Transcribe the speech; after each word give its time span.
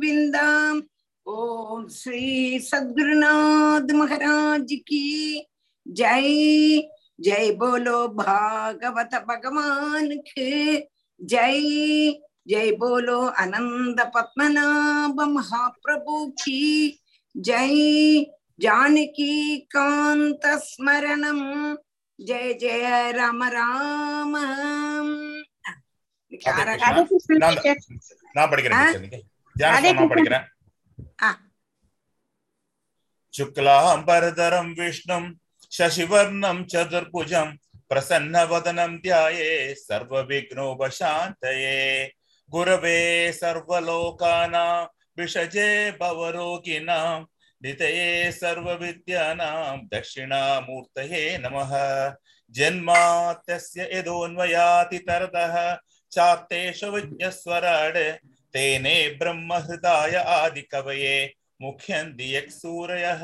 गोविन्द 0.00 0.35
ओम 1.25 1.87
श्री 1.93 2.59
सद्गुरुनाथ 2.63 3.91
महाराज 3.95 4.67
की 4.87 5.03
जय 5.85 6.27
जय 7.19 7.51
बोलो 7.59 7.97
भागवत 8.17 9.15
भगवान 9.29 10.07
के 10.29 10.51
जय 11.19 11.59
जय 12.47 12.71
बोलो 12.79 13.19
अनंत 13.43 13.99
पद्मनाभ 14.15 15.21
महाप्रभु 15.35 16.25
की 16.43 16.61
जय 17.35 18.25
जानकी 18.59 19.33
कांत 19.75 20.45
स्मरणम 20.65 21.41
जय 22.19 22.53
जय 22.63 23.11
राम 23.19 23.43
राम 23.57 24.33
ராதே 26.41 26.73
யாரா- 26.73 26.75
கிருஷ்ணா. 27.07 27.37
நான் 27.41 27.57
teacher. 27.63 27.73
நான் 28.35 28.49
படிக்கிறேன் 28.51 29.23
ஆ? 29.50 29.58
teacher, 29.58 29.80
நீங்க. 29.80 29.80
தியானம் 29.80 29.84
ராதே 29.84 29.92
நான் 29.92 30.08
கிருஷ்ணா. 30.08 30.38
படிக்கிறேன் 30.38 30.44
ஆ. 31.22 31.44
शुक्लाम्बरधरं 33.32 34.74
विष्णुं 34.74 35.24
शशिवर्णं 35.70 36.64
चतुर्भुजं 36.64 37.48
प्रसन्नवदनं 37.90 38.96
ध्याये 38.96 39.74
सर्वविघ्नोपशान्तये 39.74 40.86
गुरवे 42.50 43.32
सर्वलोकानां 43.32 44.86
विषजे 45.16 45.90
भवरोगिणां 45.90 47.24
नितये 47.62 48.32
सर्वविद्यानां 48.32 49.86
दक्षिणामूर्तये 49.86 51.38
नमः 51.38 51.72
जन्मात्यस्य 52.50 53.90
यदोन्वयाति 53.92 54.98
तरतः 54.98 55.76
चार्तेषु 56.12 56.86
विज्ञस्वराड् 56.86 57.98
तेने 58.53 59.15
ब्रह्महृदाय 59.19 60.15
आदिकवये 60.15 61.33
मुख्यन्ति 61.61 62.35
यः 62.35 62.49
सूरयः। 62.49 63.21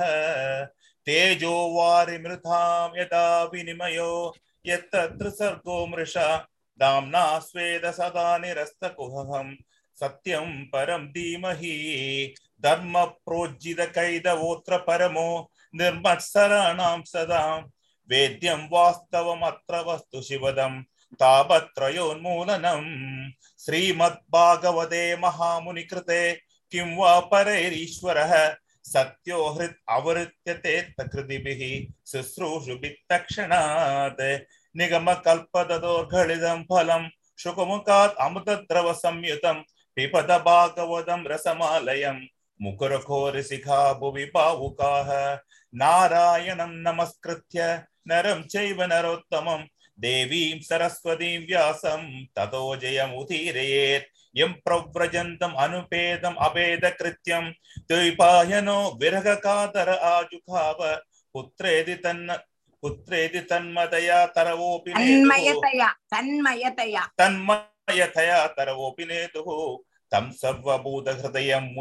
तेजो 1.06 1.74
वारिमृतां 1.74 3.02
यदा 3.02 3.44
विनिमयो, 3.44 4.36
यत्तत्र 4.66 5.30
सर्गो 5.30 5.88
मृषा। 5.88 6.48
दाम्ना 6.80 7.40
स्वेद 7.40 7.92
सदा 7.92 8.38
निरस्तकुहं 8.38 9.56
सत्यं 10.00 10.66
परं 10.66 11.08
धीमहि। 11.08 12.36
धर्म 12.64 13.06
प्रोज्जितकैदवोऽत्र 13.06 14.78
परमो, 14.78 15.52
निर्मत्सराणां 15.76 17.02
सदा। 17.02 17.66
वेद्यं 18.10 18.68
वास्तवमत्र 18.72 19.84
वस्तु 19.84 20.22
शिवदं 20.22 20.84
तापत्रयोन्मूलनम् 21.14 23.32
श्रीमद्भागवते 23.68 25.16
महामुनिकृते, 25.16 26.42
किं 26.72 26.98
वा 26.98 27.20
परैरीश्वरः, 27.20 28.56
सत्यो 28.84 29.48
हृत् 29.48 29.78
अवरुत्यते 29.90 30.82
तकृतिभिः, 30.82 31.94
शुश्रूषुभित्तक्षणात्। 32.08 34.42
निगमकल्पतदोर्घलितं 34.78 36.64
फलं, 36.64 37.10
शुकमुखात् 37.40 38.22
अमृतद्रवसंयुतं 38.22 39.64
पिबत 39.96 40.24
भागवतं 40.24 41.26
रसमालयं। 41.26 42.28
मुकुरघोरशिखा 42.62 43.94
भुवि 43.94 44.26
पावुकाः, 44.26 45.40
नारायणं 45.76 46.70
नमस्कृत्य, 46.70 47.84
नरं 48.08 48.44
चैव 48.44 48.84
नरोत्तमं 48.84 49.66
देवीं 50.00 50.60
सरस्वतीं 50.60 51.48
व्यासं 51.48 52.26
ततो 52.26 52.76
जयमुदीरयेत्। 52.76 54.04
यं 54.36 54.54
प्रव्रजन्तम् 54.54 55.58
अनुपेदम् 55.58 56.36
अभेदकृत्यं। 56.42 57.52
द्वैपायनो 57.80 58.98
विरहकातर 59.02 59.90
आजुखाव। 59.90 60.96
पुत्रेदि 61.34 61.94
तन्न 61.94 62.38
पुत्रेदि 62.82 63.40
तन्मतया 63.40 64.26
तरवोऽपि 64.26 64.92
तन्मयतया 64.92 65.92
तन्मयतया। 65.92 67.06
तन्मयतया 67.06 68.48
तरवोऽपि 68.48 69.06
नेतुः। 69.06 69.78
तं 70.12 70.32
सर्वभूतहृदयं 70.32 71.76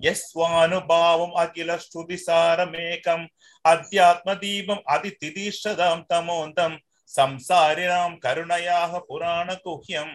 यस्वानुभावम् 0.00 1.38
अखिलश्रुतिसारमेकम्। 1.38 3.26
अध्यात्मदीपम् 3.64 4.86
अतितिदीर्षदां 4.94 5.98
तमोन्दं 6.10 6.76
संसारिणां 7.10 8.10
करुणयाः 8.24 8.92
पुराणगुह्यं 9.08 10.08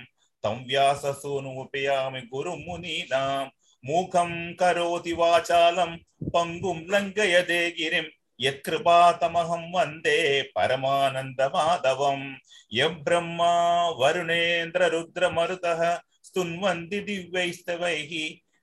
तं 0.44 0.56
व्याससूनुमुपयामि 0.68 2.22
गुरुं 2.34 2.58
मुनीनां 2.66 3.46
मूकं 3.84 4.32
करोति 4.60 5.14
वाचालं 5.20 5.92
पङ्गुं 6.34 6.78
लङ्घयते 6.94 7.60
गिरिं 7.78 8.08
यत्कृपातमहं 8.40 9.64
वंदे 9.74 10.18
परमानन्दमाधवं 10.56 12.22
यब्रह्मा 12.80 13.54
वरुणेन्द्ररुद्रमरुतः 14.00 15.82
स्तुन्वन्ति 16.28 17.00
दिव्यैस्तवैः 17.08 18.12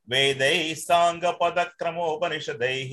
वेदैः 0.08 0.62
साङ्गपदक्रमोपनिषदैः 0.86 2.92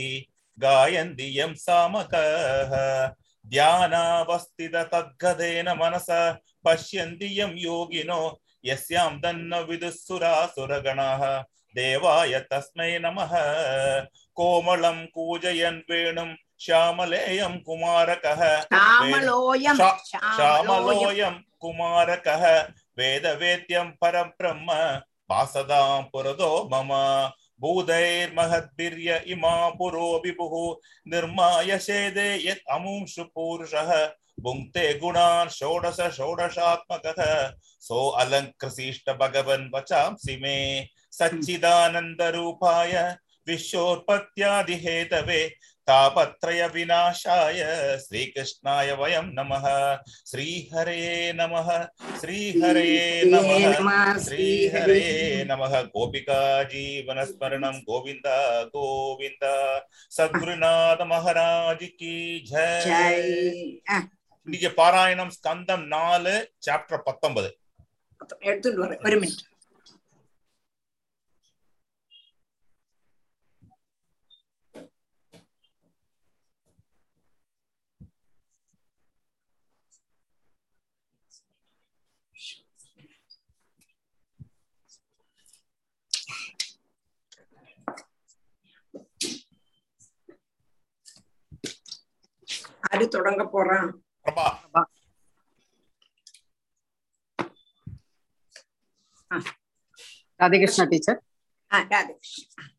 गायन्ति 0.59 1.39
यं 1.39 1.53
सामकः। 1.53 3.11
ध्यानावस्थिततद्गतेन 3.47 5.69
मनसा 5.69 6.39
पश्यन्ति 6.65 7.41
यं 7.41 7.51
योगिनो 7.55 8.41
यस्यां 8.65 9.19
तन्न 9.19 9.55
विदुःसुरासुरगणाः 9.55 11.43
देवाय 11.75 12.39
तस्मै 12.39 12.99
नमः। 12.99 13.29
कोमलं 14.35 15.05
कूजयन् 15.05 15.91
वेणुं 15.91 16.35
श्यामलेयं 16.59 17.59
कुमारकः। 17.59 18.61
श्यामलोऽयं 20.35 21.33
कुमारकः। 21.59 22.67
वेदवेद्यं 22.97 23.91
परं 23.91 24.23
ब्रह्म 24.23 25.01
वासदां 25.31 26.03
पुरदो 26.03 26.69
मम। 26.73 26.89
भूतैर्महद्भिर्य 27.61 29.23
इमा 29.33 29.55
पुरो 29.77 30.07
विभुः 30.25 30.53
निर्माय 31.11 31.77
शेदे 31.79 32.29
यत् 32.47 32.69
अमुंशु 32.75 33.23
पूरुषः 33.35 33.91
भुङ्क्ते 34.43 34.93
गुणान् 34.99 35.49
षोडश 35.49 35.99
षोडशात्मकः 36.17 37.21
सो 37.87 37.99
अलङ्कृशिष्ट 38.23 39.09
भगवन् 39.21 39.69
वचांसि 39.75 40.35
मे 40.41 40.57
सच्चिदानन्दरूपाय 41.19 42.93
विश्वोत्पत्त्यादिहेतवे 43.47 45.41
तापत्रय 45.88 46.66
विनाशाय 46.74 47.60
श्रीकृष्णाय 48.02 48.90
वयं 48.94 49.26
नमः 49.34 49.64
श्रीहरे 50.30 50.98
नमः 51.32 51.68
श्रीहरे 52.20 52.86
नमः 53.26 54.18
श्रीहरे 54.18 55.00
नमः 55.44 55.74
गोपिका 55.94 56.40
जीवन 56.70 57.24
स्मरणं 57.26 57.78
गोविन्द 57.88 58.28
गोविन्द 58.74 59.44
सद्गुरुनाथ 60.12 61.00
महाराज 61.06 61.82
की 61.94 62.14
जय 62.46 62.74
ஜெய் 62.86 63.32
ஆ, 63.88 63.96
இன்னைக்கு 64.46 64.70
பாராயணம் 64.78 65.32
ஸ்கந்தம் 65.34 65.84
நாலு 65.90 66.32
சாப்டர் 66.66 67.04
பத்தொன்பது 67.04 67.50
எடுத்துட்டு 68.42 68.80
வரேன் 68.82 69.02
ஒரு 69.06 69.16
மினிட் 69.16 69.42
அது 92.90 93.04
தொடங்க 93.08 93.42
போறான் 93.54 93.88
பிரபா 94.26 94.46
राधे 100.40 100.58
कृष्ण 100.58 100.84
टीचर 100.88 101.16
ஆ, 101.70 101.78
ராதாகிருஷ்ணன் 101.82 102.70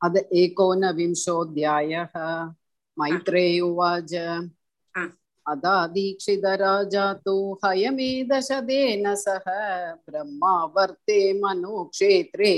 अद 0.00 0.14
एकोनविंशोऽध्यायः 0.40 2.14
मैत्रेय 2.96 3.54
उवाच 3.62 4.12
हा। 5.49 5.55
तो 5.55 5.93
दीक्षितराजा 5.93 7.13
तु 7.13 7.59
हयमेदशदेन 7.65 9.15
सह 9.15 9.43
ब्रह्मावर्ते 10.09 11.33
मनुक्षेत्रे 11.33 12.53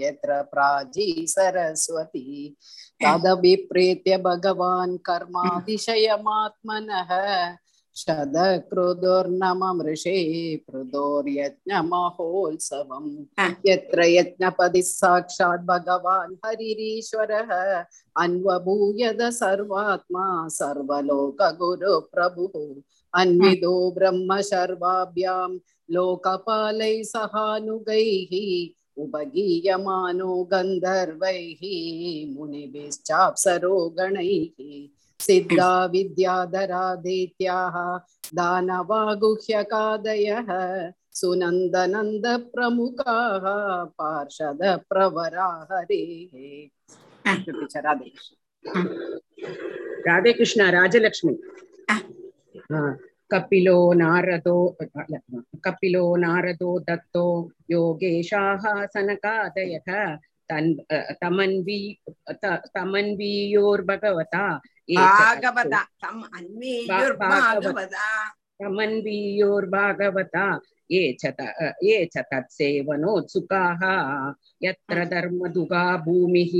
यत्र 0.00 0.42
प्राजी 0.42 1.26
सरस्वती 1.28 2.56
तदभिप्रेत्य 3.04 4.18
भगवान् 4.18 4.98
कर्मातिशयमात्मनः 4.98 7.10
शतक्रुदुर्नममृषे 7.99 10.17
पृदोर्यज्ञमहोत्सवम् 10.67 13.09
हा। 13.39 13.47
यत्र 13.67 13.99
यज्ञपतिः 14.07 14.89
साक्षात् 14.89 15.67
भगवान् 15.71 16.39
हरिरीश्वरः 16.45 17.51
अन्वभूयद 18.23 19.21
सर्वात्मा 19.39 20.25
सर्वलोकगुरुप्रभुः 20.59 22.55
अन्विदो 23.13 23.75
ब्रह्म 23.91 24.29
सर्वाभ्यां 24.51 25.51
लोकपालैः 25.91 27.01
सहानुगैः 27.03 28.31
उपगीयमानो 29.03 30.31
गन्धर्वैः 30.53 31.61
मुनिभिश्चाप्सरो 32.35 33.75
गणैः 33.99 34.57
सिद्धा 35.26 35.70
विद्याधरा 35.92 36.84
दैत्याः 37.04 37.76
दानवागुह्यकादयः 38.38 38.90
सुनन्दनन्दप्रमुखाः 41.20 42.34
पार्षदप्रवरा 44.00 45.48
हरेः। 45.72 46.34
राधे 47.26 48.10
राधे 50.08 50.32
कृष्ण 50.32 50.60
राजलक्ष्मी 50.70 51.34
कपिलो 53.32 53.78
नारदो 54.00 54.56
कपिलो 55.64 56.04
नारदो 56.24 56.70
दत्तो 56.88 57.26
योगेशाः 57.70 58.64
सनकादयः 58.94 59.88
तन् 60.50 60.74
तमन्वी 61.22 61.80
तमन्वीयोर्भगवता 62.76 64.44
भागवता 69.66 70.60
ये 70.92 71.14
च 71.14 71.26
यत्र 74.62 75.04
धर्मदुगा 75.04 75.96
भूमिः 75.96 76.52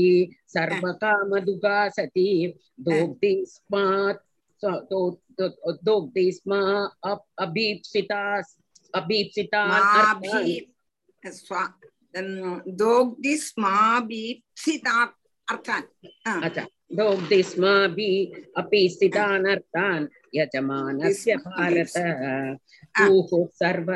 सर्वकामदुगा 0.48 1.88
सती 1.88 2.54
दोग्धि 2.80 3.44
स्मात् 3.48 4.22
दोग्धि 5.84 6.30
अभीप्सिता 7.40 8.40
अभीप्सिता 8.94 9.64
दोग्धि 9.76 10.70
अर्थान् 15.52 16.66
दौग्धिस्माभिः 16.96 18.42
अपि 18.60 18.88
स्थितानर्थान् 18.94 20.06
यजमानस्य 20.34 21.36
भारत 21.46 21.96
ऊहुः 23.10 23.46
सर्व 23.60 23.90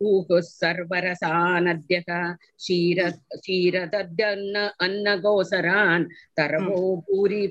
ऊहुः 0.00 0.40
सर्वरसानद्यः 0.40 2.10
क्षीर 2.34 3.00
क्षीरदद्यन्न 3.10 4.68
अन्नगोसरान् 4.86 6.04
तरवो 6.38 6.80
भूरि 7.06 7.46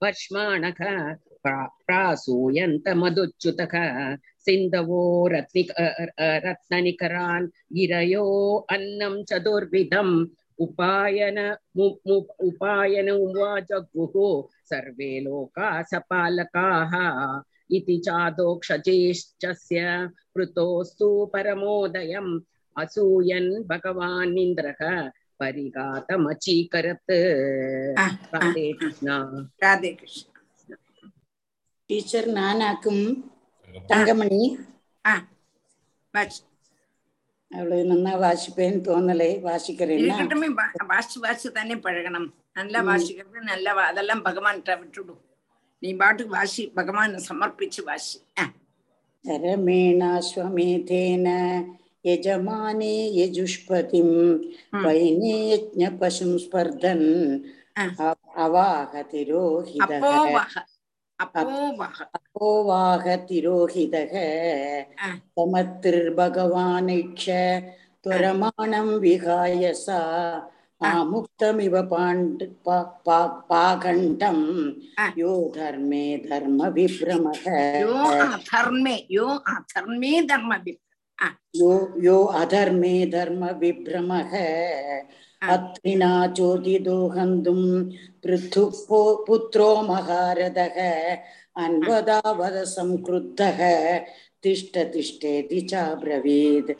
पश्माणः 0.00 0.80
प्रासूयन्त 1.44 1.72
प्रासूयन्तमदुच्युतः 1.86 3.74
सिन्धवो 4.46 5.02
रत्निक 5.32 5.70
रत्ननिकरान् 6.46 7.46
गिरयो 7.76 8.26
अन्नं 8.74 9.22
चतुर्विधम् 9.30 10.14
उपायन 10.58 11.38
उपायन 12.46 13.10
उवाचक्रुः 13.10 14.16
सर्वे 14.70 15.10
लोका 15.20 15.70
सपालकाः 15.82 16.92
इति 17.76 17.96
चादोक्षजेश्चस्य 18.06 19.80
पृतोस्तु 20.34 21.08
परमोदयम् 21.34 22.32
असूयन् 22.76 23.50
भगवान् 23.50 24.34
भगवानिन्द्रः 24.34 24.82
परिघातमचीकरत् 25.40 27.12
राधे 28.34 28.72
कृष्णा 28.72 29.18
राधे 29.62 29.92
कृष्ण 29.92 30.32
டீச்சர் 31.90 32.28
நானாக்கும் 32.36 33.02
தங்கமணி 33.90 34.42
അവള് 37.54 37.84
നന്നാ 37.84 38.18
വാശിപ്പേന്ന് 38.18 38.86
തോന്നലേ 38.86 39.42
വാശിക്കറിയില്ല 39.42 40.12
വാശി 40.90 41.20
വാശി 41.20 41.48
തന്നെ 41.56 41.74
പഴകണം 41.84 42.32
നല്ല 42.56 42.78
വാശിക്കരുത് 42.88 43.48
നല്ല 43.48 43.68
അതെല്ലാം 43.84 44.22
ഭഗവാൻ 44.26 44.62
വിട്ടുടൂ 44.80 45.14
നീ 45.82 45.94
പാട്ട് 45.94 46.22
വാശി 46.30 46.72
ഭഗവാന് 46.76 47.18
സമർപ്പിച്ച് 47.28 47.82
വാശി 47.82 48.18
ശരമേണാശ്വമേധേന 49.24 51.28
യജമാനേ 52.06 53.18
യജുഷ്പതിം 53.18 54.40
വൈനേ 54.84 55.50
യജ്ഞ 55.50 55.98
പശും 56.00 56.38
സ്പർദ്ധൻ 56.38 57.02
അവാഹതിരോഹിത 58.38 59.92
अपोवाहतिरोहितः 62.34 62.94
समत्रिर्भगवानैक्ष 65.38 67.26
सा 69.84 69.98
आमुक्तमिव 70.80 71.76
पाण्ड 71.90 72.42
यो 75.18 75.34
धर्मे 75.56 76.04
धर्मविभ्रमः 76.28 77.44
यो 81.60 81.72
यो 82.04 82.18
अधर्मे 82.42 82.94
धर्मविभ्रमः 83.12 84.32
अत्रिणा 85.53 86.11
चोदितो 86.37 86.97
हन्तुं 87.17 87.61
पृथुः 88.23 88.71
पो- 88.89 89.25
पुत्रो 89.27 89.69
महारथः 89.89 90.77
अन्वदावद 91.65 92.63
संक्रुद्धः 92.75 93.59
तिष्ठ 94.43 94.77
तिष्ठेति 94.93 95.61
चाब्रवीत् 95.71 96.71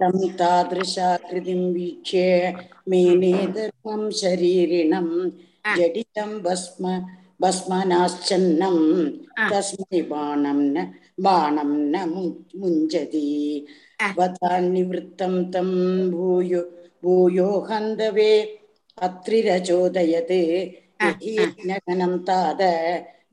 तं 0.00 0.16
तादृशाकृतिं 0.38 1.60
वीक्ष्य 1.74 2.22
मेने 2.88 3.32
धर्मं 3.56 4.10
शरीरिणं 4.20 5.08
आ. 5.66 5.74
जडितं 5.76 6.30
भस्म 6.42 6.84
भस्मनाश्चन्नं 7.42 8.78
आ. 9.38 9.48
तस्मै 9.50 10.00
बाणं 10.10 10.60
न 10.74 10.86
बाणं 11.26 11.70
न 11.92 12.04
मु- 12.10 12.60
मुञ्जति 12.60 13.24
आ. 14.00 14.12
वतान्निवृत्तं 14.18 15.34
तं 15.52 15.68
भूयो 16.10 16.62
भूयो 17.04 17.60
हन्दवे 17.60 18.60
अत्रिरचोदयत् 19.02 20.32
आ. 21.02 21.08
हि 21.08 21.42
यज्ञघनं 21.42 22.18
ताद 22.18 22.62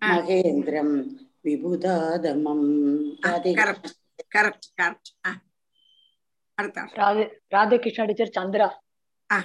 आ. 0.04 0.08
महेन्द्रं 0.08 0.90
विबुधादमम् 1.46 2.68
राधे 3.26 3.54
கரெக்ட் 3.54 3.90
கரெக்ட் 4.36 4.68
கரெக்ட் 4.82 5.10
அடுத்த 6.56 6.82
ஆள். 6.82 6.90
राधे 6.98 7.24
राधे 7.54 7.78
कृष्ण 7.78 8.08
टीचर 8.08 8.28
चंद्रा 8.28 8.68
आ. 9.32 9.40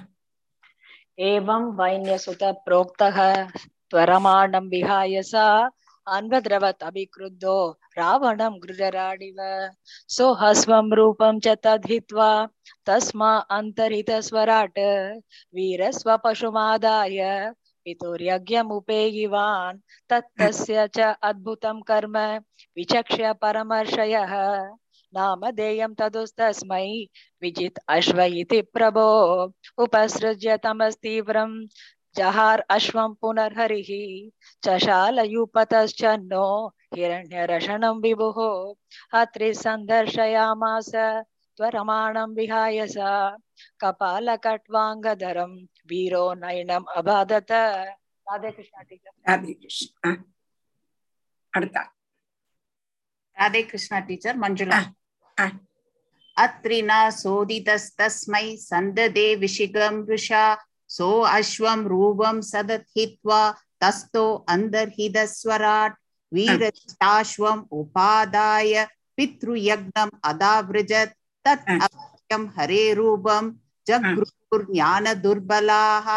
एवं 1.18 1.62
वैन्यसुत 1.76 2.42
प्रोक्तः 2.42 3.18
त्वरमाणं 3.90 4.68
विहाय 4.68 5.22
सा 5.22 5.44
अन्वद्रवत् 6.07 6.83
अभिक्रुद्धो, 6.83 7.71
रावणं 7.97 8.59
गृजराडिव 8.63 9.35
सोहस्वं 10.07 10.91
रूपं 10.91 11.39
च 11.39 11.47
तद्हित्वा 11.47 12.47
तस्मा 12.85 13.37
अन्तर्हितस्वराट् 13.37 14.79
वीरस्वपशुमादाय, 15.55 17.51
पितुर्यज्ञमुपेयिवान्, 17.85 19.79
तत्तस्य 20.09 20.87
च 20.97 21.15
अद्भुतं 21.23 21.81
कर्म, 21.81 22.17
विचक्ष्य 22.75 23.33
परमर्षयः, 23.33 24.33
नामधेयं 25.13 25.93
तदुस्तस्मै, 25.93 27.07
विजित् 27.41 27.79
अश्व 27.87 28.21
इति 28.21 28.61
प्रभो, 28.61 29.07
उपसृज्य 29.77 30.57
तमस्तीव्रं 30.57 31.67
जहार 32.16 32.60
अश्वं 32.70 33.14
पुनर्हरिः 33.20 33.90
चशालयूपतश्चन्नो 34.64 36.46
हिरण्यरशनं 36.96 37.96
विभुः 38.04 38.38
अत्रिसन्दर्शयामास 39.20 40.90
त्वरमाणं 41.56 42.34
विहाय 42.34 42.86
सा 42.86 43.12
कपालकट्वाङ्गधरं 43.80 45.52
वीरो 45.90 46.26
नयनम् 46.42 46.92
अबाधत 46.96 47.52
राधे 48.28 48.50
कृष्ण 48.56 48.82
टीचर 48.88 49.12
ராதே 49.28 49.52
கிருஷ்ணா 49.62 50.10
அடுத்த 51.56 51.76
ஆள். 51.80 51.90
राधे 53.38 53.62
कृष्ण 53.70 54.00
टीचर 54.08 54.34
मंजुला 54.42 54.80
आ. 55.36 55.46
अत्रिना 56.36 56.98
सोदितस्तस्मै 57.20 58.46
सन्ददे 58.70 59.26
विशिगं 59.42 59.94
वृषा 60.08 60.42
सो 60.92 61.08
अश्वं 61.36 61.84
रूपं 61.92 62.40
सदत्हित्वा 62.50 63.40
तस्थो 63.82 64.24
अन्तर्हितस्वराट् 64.54 65.96
वीरस्ताश्वम् 66.32 67.62
उपादाय 67.80 68.72
पितृयज्ञम् 69.16 70.10
अदावृजत् 70.30 71.14
तत् 71.44 71.68
हा. 71.68 71.86
अवश्यं 71.86 72.42
हरेरूपं 72.56 73.44
जगृहुर्ज्ञानदुर्बलाः 74.88 76.08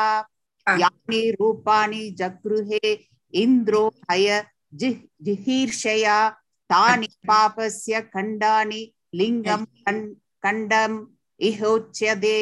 यानि 0.79 1.21
रूपाणि 1.39 2.03
जगृहे 2.19 2.91
इन्द्रो 3.33 3.83
हय 4.11 4.27
जि- 4.81 4.95
जिहीर्षया 5.25 6.17
तानि 6.69 7.07
पापस्य 7.27 8.01
खण्डानि 8.13 8.81
लिङ्गं 9.19 9.63
खण्- 9.85 10.13
खण्डम् 10.43 10.97
इहोच्यते 11.39 12.35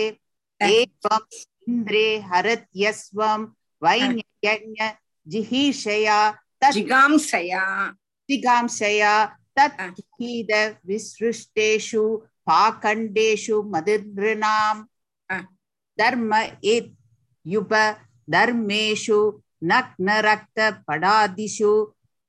एवम् 0.61 1.27
இந்திரே 1.66 2.22
ஹரத்யஸ்வம் 2.30 3.46
வைன்யஜ்ஞ 3.80 4.90
ஜிஹீஷயா 5.30 6.34
ஜிகாம்சயா. 6.66 7.90
ஜிகாம்சயா 8.32 9.28
தத் 9.60 9.92
ஹீத 10.18 10.78
விஸ்ருஷ்டேஷு 10.86 12.16
பாகண்டேஷு 12.50 13.62
மதிர்நாம் 13.72 14.84
தர்ம 16.02 16.58
ஏத் 16.60 16.90
யுப 17.44 17.96
தர்மேஷு 18.32 19.30
நக்ன 19.68 20.20
ரக்த 20.20 20.78
படாதிஷு 20.92 21.84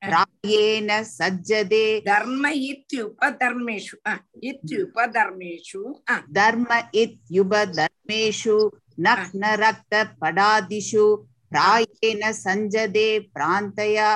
ராயேன 0.05 1.05
சஜ்ஜதே. 1.17 2.01
தர்ம 2.03 2.53
இத்யுப 2.55 3.17
தர்மேஷு. 3.19 3.95
இத்யுப 4.41 4.95
தர்மேஷு. 4.95 6.01
தர்ம 6.31 6.89
இத்யுப 6.91 7.85
தர்மேஷு 8.09 8.67
नग्नरक्तपडादिषु 8.97 11.05
प्रायेण 11.51 12.21
सञ्जदे 12.43 13.07
प्रान्तया 13.35 14.09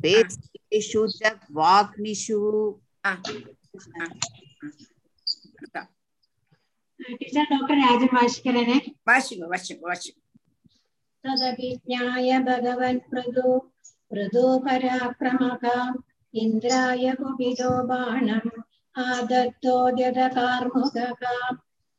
वेष्टेषु 0.00 1.02
च 1.18 1.20
वाग्निषु 1.58 2.40
टीचर 7.00 7.42
डॉक्टर 7.50 7.76
राजमाश 7.78 8.38
करने 8.44 8.76
वाशिम 9.08 9.44
वाशिम 9.50 9.76
वाशिम 9.88 10.14
तदभिज्ञाय 11.24 12.38
भगवन् 12.48 12.98
प्रदो 13.10 13.58
प्रदो 14.10 14.46
पराक्रमका 14.66 15.76
इन्द्राय 16.34 17.10
कुपितो 17.20 17.70
बाणम् 17.88 18.50
आदत्तो 18.96 19.76
जगकार्मुकः 19.98 21.22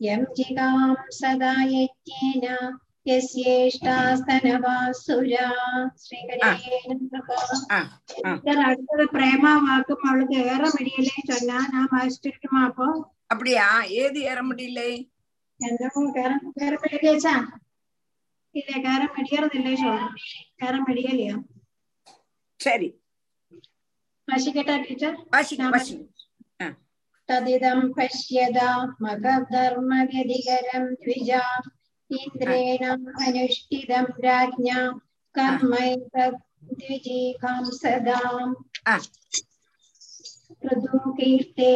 यं 0.00 0.22
जिगां 0.34 0.78
सदा 1.12 1.52
यज्ञेन 1.72 2.46
യസ്യേഷ്ടാസ്തനവാസുരാ 4.12 5.46
ശ്രീഹരേ 6.02 6.50
നമഃ 6.90 7.28
ആ 7.70 7.78
ആ 8.24 8.30
சார் 8.44 8.60
அடுத்தது 8.66 9.04
பிரேமா 9.14 9.52
வாக்கும் 9.64 10.04
அவளுக்கு 10.08 10.36
ஏற 10.52 10.62
முடியலே 10.74 11.16
சொன்னா 11.30 11.56
நான் 11.72 11.90
வாசிச்சிருக்குமா 11.92 12.60
அப்போ 12.68 12.86
அப்படியா 13.28 13.66
ஏது 13.96 14.20
ஏற 14.30 14.38
முடியல 14.42 14.80
என்னமோ 15.60 16.02
கேர 16.16 16.30
கேர 16.56 16.72
முடியலையா 16.76 17.34
இல்ல 18.54 18.70
கேர 18.86 19.02
முடியறதில்லை 19.14 19.74
சொல்றேன் 19.76 20.14
கேர 20.60 20.74
முடியலையா 20.86 21.36
சரி 22.60 22.88
வாசிக்கட்டா 24.28 24.76
டீச்சர் 24.84 25.16
வாசிங்க 25.34 25.72
வாசிங்க 25.74 26.04
तदिदं 27.29 27.79
पश्यदा 27.97 28.69
मगधर्मव्यधिकरं 29.03 30.85
द्विजा 30.93 31.43
इन्द्रेण 32.19 32.83
अनुष्ठितं 33.25 34.05
राज्ञा 34.27 34.79
कर्मैतद्विजीकां 35.39 36.43
सदाम्। 37.81 38.53
क्रदो 40.61 40.99
कीर्ते 41.17 41.71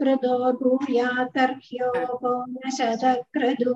क्रदो 0.00 0.36
भूयातर्ह्यो 0.60 1.90
गो 2.22 2.34
न 2.50 2.70
शतक्रदु 2.76 3.74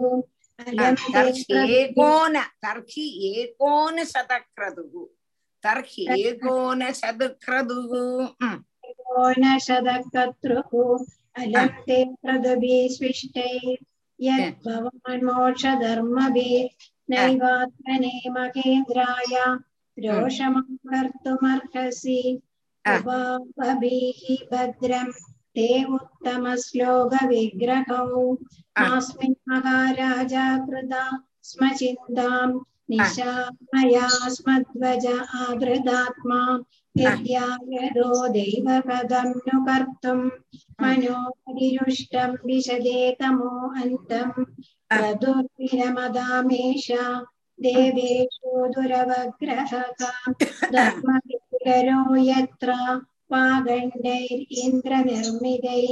एकोन 1.78 2.34
तर्हि 2.64 3.06
एकोन 3.30 3.96
शतक्रदुः 4.12 5.06
तर्हि 5.64 6.04
एकोन 6.20 6.80
शतक्रदुः 7.00 7.92
एकोन 8.90 9.42
शतक्रतुः 9.66 11.04
अलम्बे 11.36 12.14
प्रदभे 12.22 12.88
स्विष्टे 12.88 13.76
यद्भवन्मोक्षधर्मभे 14.20 16.70
नैवात्मने 17.10 18.30
महेन्द्राय 18.30 19.36
hmm. 19.36 19.58
रोषमं 19.98 20.62
ah. 22.86 23.40
उपाभिः 23.40 24.46
भद्रं 24.52 25.12
ते 25.54 25.84
उत्तमश्लोकविग्रहौ. 25.84 28.34
Ah. 28.34 28.82
मास्मिन् 28.82 29.34
महाराजा 29.48 30.58
कृता 30.58 31.24
स्म 31.42 31.72
चिन्ताम् 31.72 32.60
निशामया 32.91 34.07
स्मध्वज 34.35 35.05
आदृदात्मा 35.45 36.39
यद्यायदो 37.03 38.09
दैवपदं 38.37 39.29
नु 39.47 39.55
कर्तुं 39.67 40.19
मनोपरिरुष्टं 40.83 42.31
विशदे 42.47 42.99
तमो 43.21 43.51
अन्तम् 43.83 44.33
आ. 44.39 44.41
प्रदुर्विरमदामेष 44.97 46.87
देवेषु 47.65 48.51
दुरवग्रहः 48.75 49.73
धर्मविकरो 50.75 51.99
यत्र 52.29 52.69
पागण्डैरिन्द्रनिर्मितैः 53.33 55.91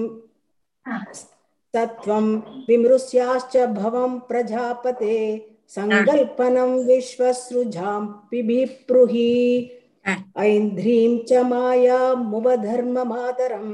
सत्वं 1.75 2.27
विमृश्याश्च 2.69 3.55
भवं 3.79 4.13
प्रजापते 4.29 5.17
सङ्कल्पनं 5.75 6.71
विश्वसृजां 6.87 8.03
पिबिप्रुहि 8.31 9.33
ऐन्द्रीं 10.47 11.13
च 11.29 11.31
मायामुपधर्ममातरं 11.51 13.69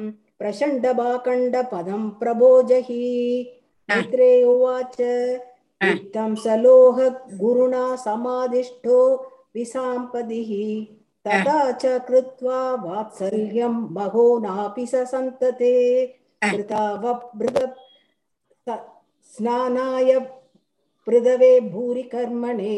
प्रबोजहि। 2.20 3.06
मैत्रे 3.90 4.30
उवाच 4.44 4.96
युक्तं 5.81 6.35
सलोह 6.43 6.99
गुरुणा 7.39 7.85
समादिष्टो 8.03 8.99
विसाम्पदिः 9.55 10.51
तथा 11.27 11.59
च 11.71 11.97
कृत्वा 12.07 12.59
वात्सल्यं 12.83 13.75
महो 13.95 14.25
नापि 14.39 14.85
स 14.93 15.03
सन्तते 15.11 15.73
कृतावभृत 16.43 17.75
स्नानाय 19.35 20.11
पृथवे 21.07 21.59
भूरि 21.71 22.03
कर्मणे 22.13 22.77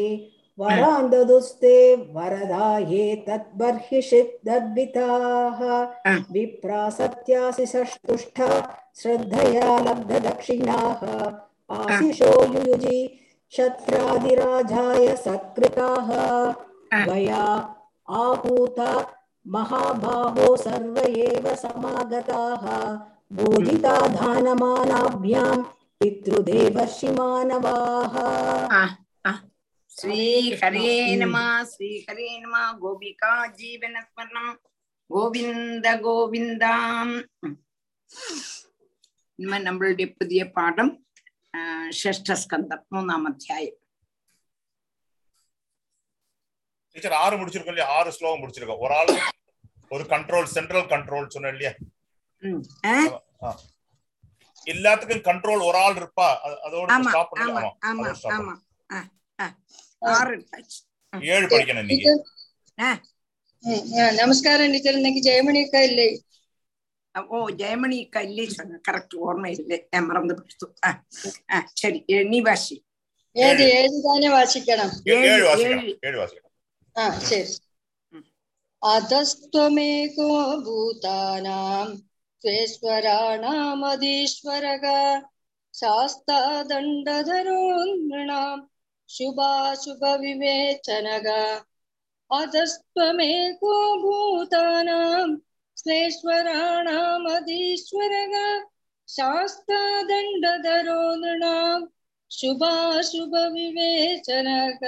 वरान्ददुस्ते 0.58 1.76
वरदाये 2.14 3.04
तद्बर्हिषिद्दद्भिताः 3.28 5.60
विप्रा 6.32 6.82
सत्यासि 6.98 7.66
सष्टुष्टा 7.66 8.48
श्रद्धया 9.02 9.68
लब्धदक्षिणाः 9.88 11.02
आशिषो 11.72 12.30
युयुजि 12.54 12.98
शत्रादिराजाय 13.52 15.06
सत्कृताः 15.16 16.08
त्वया 17.04 17.44
आहूता 18.08 18.90
महाबाहो 19.46 20.46
सर्व 20.64 20.96
एव 21.26 21.44
समागताः 21.62 22.64
बोधिता 23.38 23.94
दानमानाभ्यां 24.16 25.56
पितृदेवर्षि 26.00 27.10
मानवाः 27.18 28.14
श्रीहरे 29.92 30.90
नमः 31.16 31.48
श्रीहरे 31.72 32.28
नमः 32.38 32.66
गोपिका 32.84 33.34
जीवनस्मरणं 33.60 34.48
கோவிந்த 35.10 35.86
கோவிந்தாம் 36.04 37.12
இனிமே 39.38 39.58
நம்மளுடைய 39.66 40.06
புதிய 40.18 40.40
பாடம் 40.56 40.90
ஆஹ் 40.90 41.11
ஷேஷ்டஸ்கந்தம் 41.99 42.83
மூணாம் 42.93 43.25
அத்தியாயம் 43.25 43.79
டீச்சர் 46.95 47.19
ஆறு 47.19 47.35
முடிச்சிருக்கோம் 47.37 47.73
இல்லையா 47.73 47.91
ஆறு 47.97 48.09
ஸ்லோகம் 48.17 48.41
முடிச்சிருக்கோம் 48.41 48.81
ஒரு 48.85 48.93
ஆள் 48.93 49.11
ஒரு 49.91 50.03
கண்ட்ரோல் 50.11 50.47
சென்ட்ரல் 50.53 50.89
கண்ட்ரோல் 50.91 51.31
சொன்ன 51.35 51.51
இல்லையா 51.53 51.73
எல்லாத்துக்கும் 54.65 55.25
கண்ட்ரோல் 55.25 55.63
ஒரு 55.63 55.77
ஆள் 55.77 55.97
இருப்பா 56.01 56.27
அதோட 56.65 56.99
ஸ்டாப் 57.07 57.31
பண்ணலாம் 57.33 58.61
ஏழு 61.29 61.45
படிக்கணும் 61.47 61.89
நீங்க 61.89 62.09
நமஸ்காரம் 64.13 64.73
டீச்சர் 64.73 64.99
இன்னைக்கு 64.99 65.21
ஜெயமணி 65.27 65.59
அக்கா 65.65 65.81
இல்லை 65.81 66.07
ஓ 67.30 67.48
ஜெயமணி 67.58 68.10
கல்லி 68.10 68.50
சொன்ன 68.50 68.80
கரெக்ட் 68.86 69.22
ஓர்மை 69.22 69.54
இல்லை 69.54 69.88
நான் 69.92 70.04
மறந்து 70.04 70.34
போயிடுத்து 70.34 70.72
ஆஹ், 70.86 70.98
ஆஹ், 71.50 71.66
சரி 71.74 72.04
ஏ- 72.10 72.24
நீ 72.24 72.40
வாசி 72.40 72.84
ഏത് 73.36 73.74
ഏത് 73.74 74.04
താനെ 74.04 74.30
വാസിക്കണം 74.30 74.90
ஏ- 75.08 75.14
ஏழு 75.14 75.30
ஏழு, 75.30 75.48
வாசிக்கணும் 75.48 75.82
ஏழு. 75.82 75.98
ஏழு 76.04 76.18
வாசிக்கணும் 76.18 76.52
ആ 76.96 77.18
ശരി 77.24 77.54
അധസ്ത്വമേകോ 78.82 80.28
ഭൂതാനാം 80.62 82.02
സ്വേശ്വരാണാമധീശ്വരക 82.44 84.84
ശാസ്താദണ്ഡധരോ 85.74 87.60
നൃണാം 88.02 88.70
ശുഭാശുഭ 89.08 90.20
വിവേചനക 90.20 91.28
അധസ്ത്വമേകോ 92.30 94.02
ഭൂതാനാം 94.02 95.42
സ്വേശ്വരാണാമധീശ്വരക 95.80 98.34
ശാസ്താദണ്ഡധരോ 99.08 101.00
നൃണാം 101.20 101.78
ശുഭാശുഭ 102.30 103.32
വിവേചനക 103.54 104.82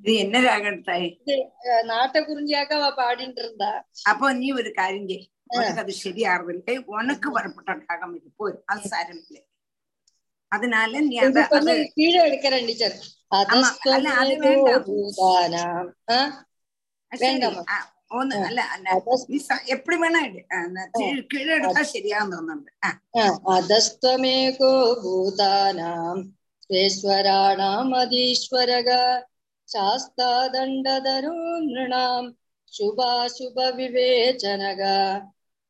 இது 0.00 0.12
என்ன 0.22 0.36
ராகம் 0.44 0.82
தாய் 0.84 1.06
இது 1.22 1.34
அஹ், 1.68 1.82
நாட்டை 1.88 2.18
குறிஞ்சியாக்க 2.22 2.72
பாடிட்டு 2.98 3.40
இருந்தா 3.42 3.70
அப்போ 4.10 4.26
நீ 4.36 4.46
ஒரு 4.56 4.70
காரியம் 4.76 5.08
செய் 5.10 5.24
உனக்கு 5.52 5.80
அது 5.82 5.92
சரியாறதில்லை 5.98 6.74
உனக்கு 6.94 7.28
வரப்பட்ட 7.36 7.70
ராகம் 7.84 8.14
இது 8.18 8.28
போய் 8.38 8.54
அது 8.66 8.80
சாரம் 8.92 9.20
இல்லை 9.22 9.40
அதனால 10.52 10.92
நீ 11.02 11.08
இது 11.18 11.26
அத 11.30 11.38
அது 11.40 11.50
கொஞ்சம் 11.54 11.80
கீழே 11.96 12.18
எடுக்கிறேன் 12.26 12.66
டீச்சர் 12.68 12.96
ஆமா, 13.32 13.68
அல்ல, 13.88 14.08
அது 14.18 14.30
வேண்டாம். 17.22 17.58
ഒന്ന് 18.13 18.37
അല്ല 18.41 18.61
ശ്വേശ്വരാണാം 26.63 27.87
അതീശ്വരക 27.95 28.91
ശാസ്താദണ്ഡധരോ 29.69 31.35
നൃണാം 31.65 32.23
ശുഭാശുഭ 32.73 33.59
വിവേചനക 33.75 34.83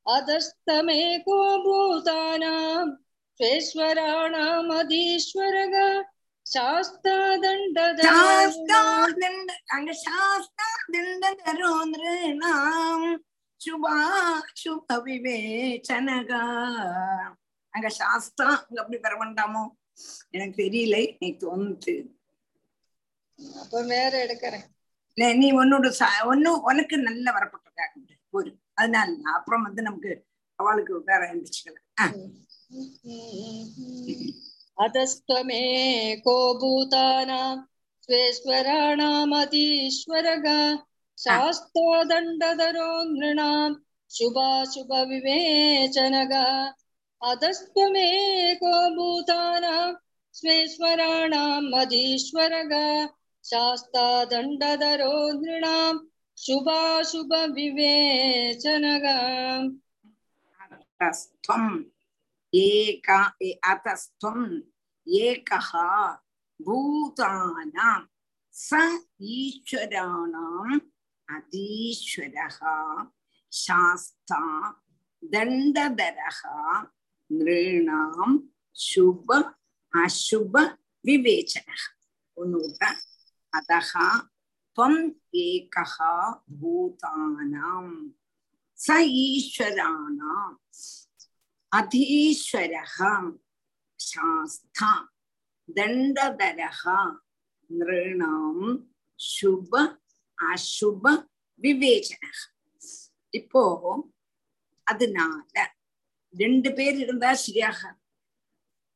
അധസ്തമേകോ 0.05 1.39
ഭൂതാനാം 1.65 2.87
ശ്വേശ്വരാണാം 3.39 4.67
അതീശ്വരക 4.71 5.75
அங்க 9.67 9.91
சாஸ்தா 9.93 10.67
திண்ட 10.91 11.33
தருந்திரு 11.33 12.33
நாம் 12.33 13.21
சுபா 13.61 13.93
சுப 14.53 14.97
விவேச்சனகா. 15.03 16.41
அங்க 17.69 17.89
சாஸ்தா 17.89 18.45
அப்படி 18.75 18.97
பெற 18.97 19.17
வேண்டாமோ 19.17 19.63
எனக்கு 20.29 20.63
தெரியல. 20.63 21.17
நீ 21.19 21.37
தோணுது. 21.39 22.11
அப்ப 23.61 23.81
வேற 23.83 24.25
எடுக்கிறேன். 24.25 24.65
இல்ல 25.17 25.33
நீ 25.33 25.53
உன்னோட 25.53 25.89
ஒன்னு 26.25 26.61
உனக்கு 26.61 26.97
நல்ல 26.97 27.31
வரப்பட்டிருக்காங்க. 27.31 28.17
ஒரு. 28.29 28.57
அதனால 28.73 29.15
அப்புறம் 29.33 29.61
வந்து 29.61 29.81
நமக்கு 29.81 30.25
அவளுக்கு 30.55 31.03
வேற 31.03 31.33
எழுந்துச்சுக்கலாம் 31.33 32.13
अतस्त्वमेको 34.81 36.35
भूतानां 36.59 37.55
स्वेश्वराणामधीश्वरग 38.03 40.47
शास्त्रोदण्डधरो 41.17 42.87
नृणां 43.09 43.73
शुभाशुभविवेचनग। 44.09 46.33
अतस्त्वमेको 47.21 48.73
भूतानां 48.95 49.91
स्वेश्वराणामधीश्वरग 50.33 52.73
शास्तादण्डधरो 53.43 55.13
नृणां 55.41 55.93
शुभाशुभविवेचनग 56.37 59.05
अतस्त्वम् 62.54 62.60
एका 62.64 63.18
ए- 63.42 63.58
अतस्त्वम् 63.72 64.46
एकः 65.06 65.70
भूतानां 66.60 67.98
स 68.54 68.70
ईश्वराणाम् 69.36 70.80
अधीश्वरः 71.28 72.58
शास्ता 73.52 74.40
दण्डधरः 75.22 76.40
नृणां 77.30 78.30
शुभ 78.76 79.28
अशुभ 80.04 80.54
विवेचनः 81.04 81.82
ஒண்ணுட்ட 82.36 82.82
அதः 83.52 83.90
त्वम् 84.76 85.00
एकः 85.46 85.94
भूतानाम् 86.60 87.94
स 88.78 88.86
ईश्वराणाम् 89.26 90.56
அதீஸ்வரக 91.73 92.97
சாஸ்தா 93.99 94.91
தண்டதரக 95.69 96.83
நிருணாம் 97.69 98.65
சுப 99.19 99.71
அசுப 100.37 101.05
விவேச்சன 101.63 102.23
இப்போ 103.33 103.63
அதனால 104.87 105.55
ரெண்டு 106.33 106.69
பேர் 106.77 106.97
இருந்தா 106.97 107.31
சரியாக. 107.43 107.79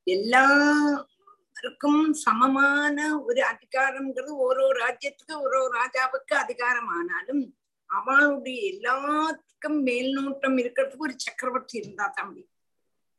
எல்லாருக்கும் 0.08 2.04
சமமான 2.24 2.98
ஒரு 3.20 3.42
அதிகாரம்ங்கிறது 3.52 4.34
ஓரோ 4.46 4.66
ராஜ்யத்துக்கு 4.82 5.36
ஓரோ 5.46 5.62
ராஜாவுக்கு 5.78 6.36
அதிகாரம் 6.36 6.92
ஆனாலும் 6.98 7.44
அவளுடைய 7.90 8.60
எல்லாத்துக்கும் 8.72 9.80
மேல்நோட்டம் 9.88 10.58
இருக்கிறதுக்கு 10.62 11.08
ஒரு 11.10 11.16
சக்கரவர்த்தி 11.26 11.76
இருந்தா 11.82 12.08
தம்பி. 12.20 12.44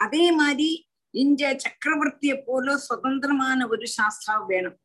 அதே 0.01 0.25
மாதிரி 0.33 0.71
இந்த 1.15 1.43
சக்கரவர்த்திய 1.65 2.33
போல 2.47 2.77
சுதந்திரமான 2.89 3.67
ஒரு 3.69 3.87
சாஸ்திரா 3.97 4.35
வேணும். 4.51 4.79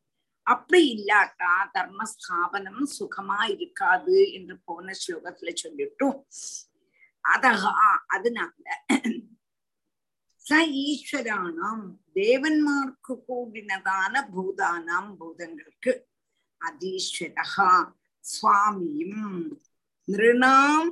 அப்படி 0.46 0.80
இல்லாட்டா 0.94 1.52
தர்ம 1.74 2.04
ஸ்தாபனம் 2.12 2.84
சுகமா 2.96 3.40
இருக்காது 3.54 4.16
என்று 4.36 4.54
போன 4.64 4.94
ஸ்லோகத்துல 5.02 5.52
சொல்லிட்டோம். 5.62 6.18
அதகா 7.24 7.74
அதனால 8.14 8.64
ச 10.46 10.56
ஈஸ்வரானாம் 10.86 11.84
தேவன்மார்க்கு 12.16 13.14
கூடினதான 13.28 14.14
பூதானாம் 14.32 15.10
பூதங்களுக்கு 15.20 15.92
அதீஸ்வரகா 16.60 17.70
சுவாமியும் 18.24 19.38
நிருணாம் 20.08 20.90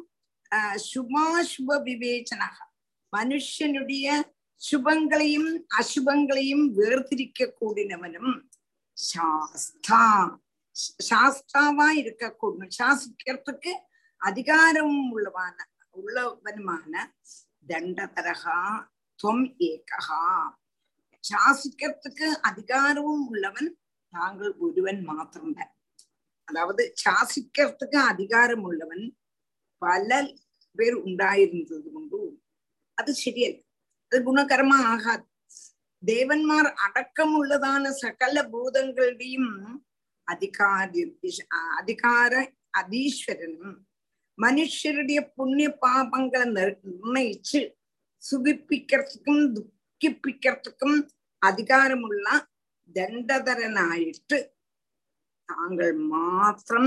சுபாசுப 0.86 1.76
விவேச்சனகா 1.86 2.64
மனுஷனுடைய 3.12 4.06
சுபங்களையும் 4.60 5.50
அசுபங்களையும் 5.78 6.64
வேர்திரிக்க 6.76 7.48
கூடினவனும் 7.52 8.34
சாஸ்தா 8.96 10.04
சாஸ்தாவா 11.00 11.88
இருக்கக்கூடும் 11.96 12.72
சாசிக்கிறதுக்கு 12.76 13.72
அதிகாரம் 14.20 14.96
உள்ளவான 15.12 15.56
உள்ளவனுமான 15.94 16.92
தண்டதரகா 17.66 18.58
துவம் 19.20 19.46
ஏகா 19.66 20.20
சாசிக்கிறதுக்கு 21.24 22.28
அதிகாரமும் 22.42 23.26
உள்ளவன் 23.28 23.68
தாங்கள் 24.12 24.54
ஒருவன் 24.58 25.00
மாத்திரம்தான் 25.04 25.72
அதாவது 26.48 26.82
சாசிக்கிறதுக்கு 26.96 27.98
அதிகாரம் 28.04 28.64
உள்ளவன் 28.64 29.04
பல 29.82 30.10
பேர் 30.78 30.96
உண்டாயிருந்தது 31.02 31.88
கொண்டு 31.88 32.18
அது 32.98 33.12
ശരിയല്ല 33.16 33.60
അത് 34.12 34.18
ഗുണകരമാ 34.22 34.78
ആകാത് 34.92 35.28
ദേവന്മാർ 36.02 36.64
അടക്കമുള്ളതാണ് 36.84 37.88
സകല 37.98 38.34
ഭൂതങ്ങളുടെയും 38.50 39.46
അധികാരി 40.28 41.02
അധികാര 41.78 42.34
അതീശ്വരനും 42.74 43.72
മനുഷ്യരുടെ 44.38 45.18
പുണ്യ 45.36 45.66
പാപങ്ങളെ 45.82 46.46
നിർണയിച്ച് 46.86 47.60
സുഖിപ്പിക്കർക്കും 48.22 49.38
ദുഃഖിപ്പിക്കർക്കും 49.56 50.92
അധികാരമുള്ള 51.42 52.26
ദണ്ഡധരനായിട്ട് 52.96 54.38
താങ്കൾ 55.48 55.90
മാത്രം 56.08 56.86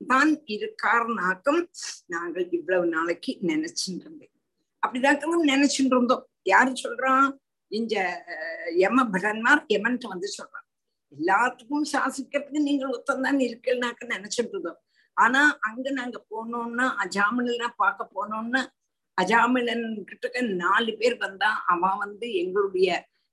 தான் 0.00 0.30
இருக்காருனாக்கும் 0.54 1.60
நாங்கள் 2.08 2.46
இவ்வளவு 2.52 2.86
நாளைக்கு 2.94 3.32
நினைச்சுட்டு 3.50 4.04
இருந்தேன் 4.04 4.31
அப்படிதான் 4.86 5.46
நினைச்சுட்டு 5.52 5.94
இருந்தோம். 5.96 6.24
யாரு 6.42 6.72
சொல்றான் 6.82 7.26
இந்த 7.70 7.94
யம 8.76 9.04
பிரன்மார் 9.12 9.62
யமன்ட்டு 9.74 10.12
வந்து 10.14 10.28
சொல்றான். 10.38 10.66
எல்லாத்துக்கும் 11.12 11.86
சாசிக்கிறதுக்கு 11.92 12.60
நீங்கள் 12.68 12.94
ஒத்தந்தான் 12.96 13.40
இருக்குன்னாக்க 13.48 14.02
நினைச்சிட்டு 14.14 14.52
இருந்தோம். 14.54 14.80
ஆனா 15.16 15.58
அங்க 15.60 15.90
நாங்க 15.90 16.18
போனோம்னா 16.30 16.86
அஜாமிலாம் 17.04 17.74
பார்க்க 17.76 18.08
போனோம்னா 18.16 18.62
அஜாமிலன் 19.18 19.86
கிட்டக்க 20.10 20.40
நாலு 20.54 20.92
பேர் 20.96 21.16
வந்தா 21.16 21.50
அவன் 21.66 21.98
வந்து 21.98 22.34
எங்களுடைய 22.34 22.88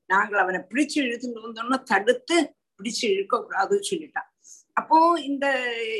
நாங்கள் 0.05 0.39
அவனை 0.39 0.59
பிடிச்சு 0.69 0.97
இழுத்துட்டு 1.05 1.45
வந்தோம்னா 1.45 1.83
தடுத்து 1.83 2.37
பிடிச்சு 2.79 3.05
இழுக்க 3.13 3.37
கூடாதுன்னு 3.37 3.89
சொல்லிட்டான். 3.91 4.29
அப்போ 4.73 4.97
இந்த 5.21 5.45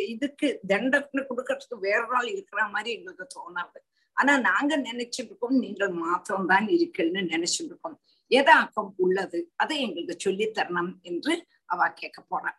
இதுக்கு 0.08 0.60
தண்டனை 0.68 1.26
கொடுக்கறதுக்கு 1.30 1.78
வேற 1.80 2.06
ஆள் 2.18 2.28
இருக்கிற 2.28 2.68
மாதிரி 2.68 2.90
எங்களுக்கு 2.98 3.28
தோணாது. 3.38 3.80
ஆனா 4.20 4.40
நாங்க 4.40 4.80
நினைச்சிருக்கோம் 4.80 5.60
நீங்கள் 5.60 5.92
மாத்திரம்தான் 6.02 6.68
இருக்குன்னு 6.76 7.22
நினைச்சிருக்கோம். 7.34 7.98
எதாக்கம் 8.32 8.94
உள்ளது 8.98 9.50
அதை 9.56 9.86
எங்களுக்கு 9.86 10.16
சொல்லி 10.26 10.48
தரணும் 10.58 11.02
என்று 11.02 11.46
அவ 11.66 11.94
கேட்க 12.00 12.24
போறா. 12.24 12.52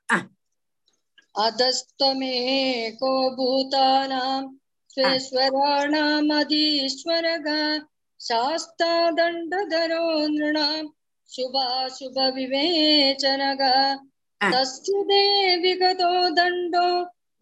அதஸ்தமேகோ 1.34 3.12
பூதானாம் 3.36 4.48
ஸ்வேஸ்வராணாமதீஸ்வரக 4.90 7.48
சாஸ்தா 8.20 8.94
தண்டதரோ 9.18 10.00
நிருணாம் 10.32 10.88
சுபாசுப 11.28 12.16
விவேச்சனக 12.36 13.62
தஸ்ய 14.40 14.96
தேவிகதோ 15.10 16.10
தண்டோ 16.38 16.88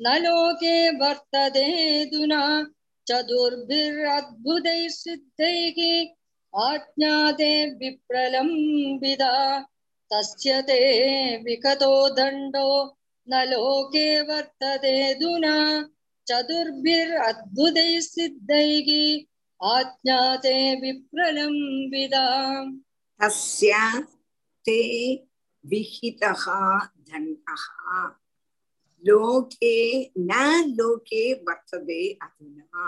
நலோகே 0.00 0.76
வர்த்ததே 1.00 1.66
துனா 2.12 2.42
चतुर्भिरद्भुतैः 3.09 4.88
सिद्धैः 4.88 5.79
आज्ञाते 6.55 7.53
विप्रलम्बिता 7.71 9.33
तस्य 10.12 10.62
दण्डो 12.18 12.71
न 13.31 13.42
लोके 13.51 14.09
वर्ततेऽधुना 14.23 15.57
चतुर्भिरद्भुतैः 16.29 18.01
सिद्धैः 18.01 18.88
आज्ञाते 19.62 20.57
दण्डः। 27.09 27.62
लोके 29.04 29.78
न 30.19 30.73
लोके 30.78 31.34
वर्तते 31.47 32.02
अधुना 32.23 32.86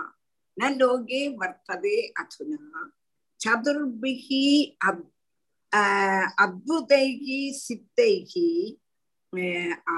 न 0.58 0.74
लोके 0.78 1.28
वर्तते 1.38 1.96
अधुना 2.22 2.90
चतुर्भिः 3.40 4.28
अद्भुतैः 6.44 7.26
सिद्धैः 7.58 8.34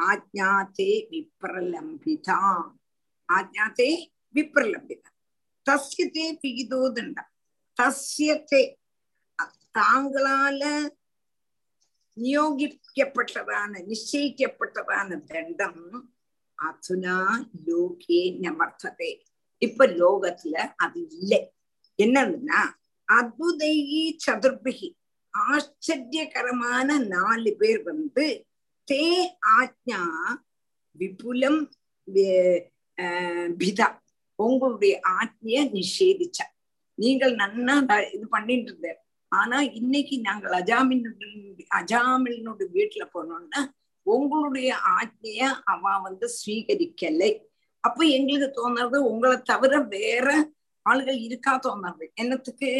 आज्ञाते 0.10 0.90
विप्रलम्बिता 1.12 2.40
आज्ञाते 3.30 3.90
विप्रलम्बिता 4.36 5.12
तस्य 5.66 6.06
ते 6.16 6.32
विहितो 6.44 6.88
दण्ड 6.90 7.20
तस्य 7.78 8.36
ते 8.52 8.64
தாங்களால 9.78 10.64
நியோகிக்கப்பட்டதான 12.17 13.83
நிச்சயிக்கப்பட்டதான 13.89 15.19
தண்டம் 15.31 15.83
அதுனா 16.59 17.17
லோகே 17.67 18.21
நவர்த்ததே 18.41 19.11
இப்ப 19.63 19.87
லோகத்துல 19.99 20.55
அது 20.77 21.01
இல்லை 21.13 21.41
என்னதுன்னா 21.99 22.61
அத்புதைகி 23.09 24.03
சதுர்பிகி 24.25 24.89
ஆச்சரியகரமான 25.35 26.99
நாலு 27.09 27.51
பேர் 27.61 27.81
வந்து 27.83 28.27
தே 28.89 29.05
ஆஜ்ஞா 29.59 30.01
விபுலம் 30.99 31.61
பிதா 33.61 33.89
உங்களுடைய 34.39 34.95
ஆജ്ഞைய 35.19 35.61
நிஷேதிச்ச 35.75 36.39
நீங்கள் 36.99 37.35
நன்னா 37.35 37.75
இது 38.15 38.27
பண்ணிட்டு 38.27 38.71
இருந்த 38.71 38.89
ஆனா 39.33 39.61
இன்னைக்கு 39.61 40.21
நாங்கள் 40.21 40.53
அஜாமின் 40.53 41.07
அஜாமில்னுடைய 41.71 42.69
வீட்டுல 42.73 43.05
போனோம்னா 43.15 43.61
உங்களுடைய 44.07 44.77
ஆജ്ഞைய 44.97 45.43
அவ 45.65 45.99
வந்து 46.01 46.29
சுவீகரிக்கலை 46.39 47.31
அப்ப 47.81 48.05
எங்களுக்கு 48.05 48.49
தோணுறது 48.59 48.97
உங்களை 48.97 49.37
தவிர 49.43 49.79
வேற 49.89 50.27
ஆளுகள் 50.87 51.21
இருக்கா 51.21 51.61
தோணுறது 51.67 52.11
என்னத்துக்கு? 52.15 52.71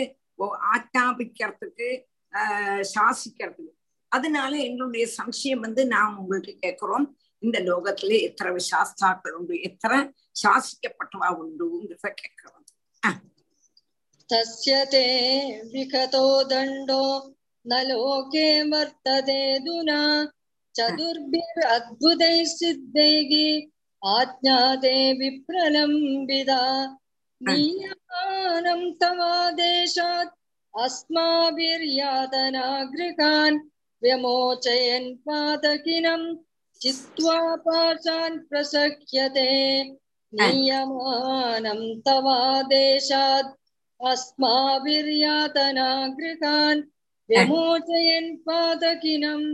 ஆஜ்ஞாபிக்கிறதுக்கு 0.75 1.89
ஆஹ் 2.33 2.85
சாசிக்கிறதுக்கு. 2.95 3.73
அதனால 4.13 4.57
எங்களுடைய 4.59 5.09
சம்சயம் 5.19 5.61
வந்து 5.61 5.87
நாம் 5.87 6.15
உங்கள்கிட்ட 6.21 6.59
கேட்கிறோம் 6.59 7.07
இந்த 7.43 7.59
லோகத்துல 7.61 8.21
எத்தனை 8.21 8.65
சாஸ்தாக்கள் 8.73 9.31
உண்டு 9.31 9.61
எத்தனை 9.61 9.99
சாசிக்கப்பட்டவா 10.43 11.29
உண்டுங்கிறத 11.41 12.09
கேட்கிறோம். 12.13 12.65
ஆஹ் 13.03 13.21
तस्य 14.33 14.85
ते 14.85 15.63
विकतो 15.63 16.45
दण्डो 16.45 17.35
न 17.67 17.83
लोके 17.89 18.63
वर्ततेऽधुना 18.63 20.25
चतुर्भिरद्भुतैः 20.77 22.45
सिद्धैः 22.45 23.35
आज्ञाते 24.05 25.13
विप्रलम्बिता। 25.13 26.63
नीयमानं 27.43 28.91
तवादेशात् 28.93 30.31
अस्माभिर्यातनागृहान् 30.81 33.59
व्यमोचयन् 34.03 35.17
पादकिनं 35.17 36.35
चित्वा 36.81 37.57
पाशान् 37.57 38.39
प्रसह्यते। 38.39 39.83
नीयमानं 40.35 42.01
तवादेशात् 42.01 43.62
अस्माभिर्यातनागृहान् 44.11 46.81
विमोचयन् 47.31 48.31
पादकिनम् 48.47 49.45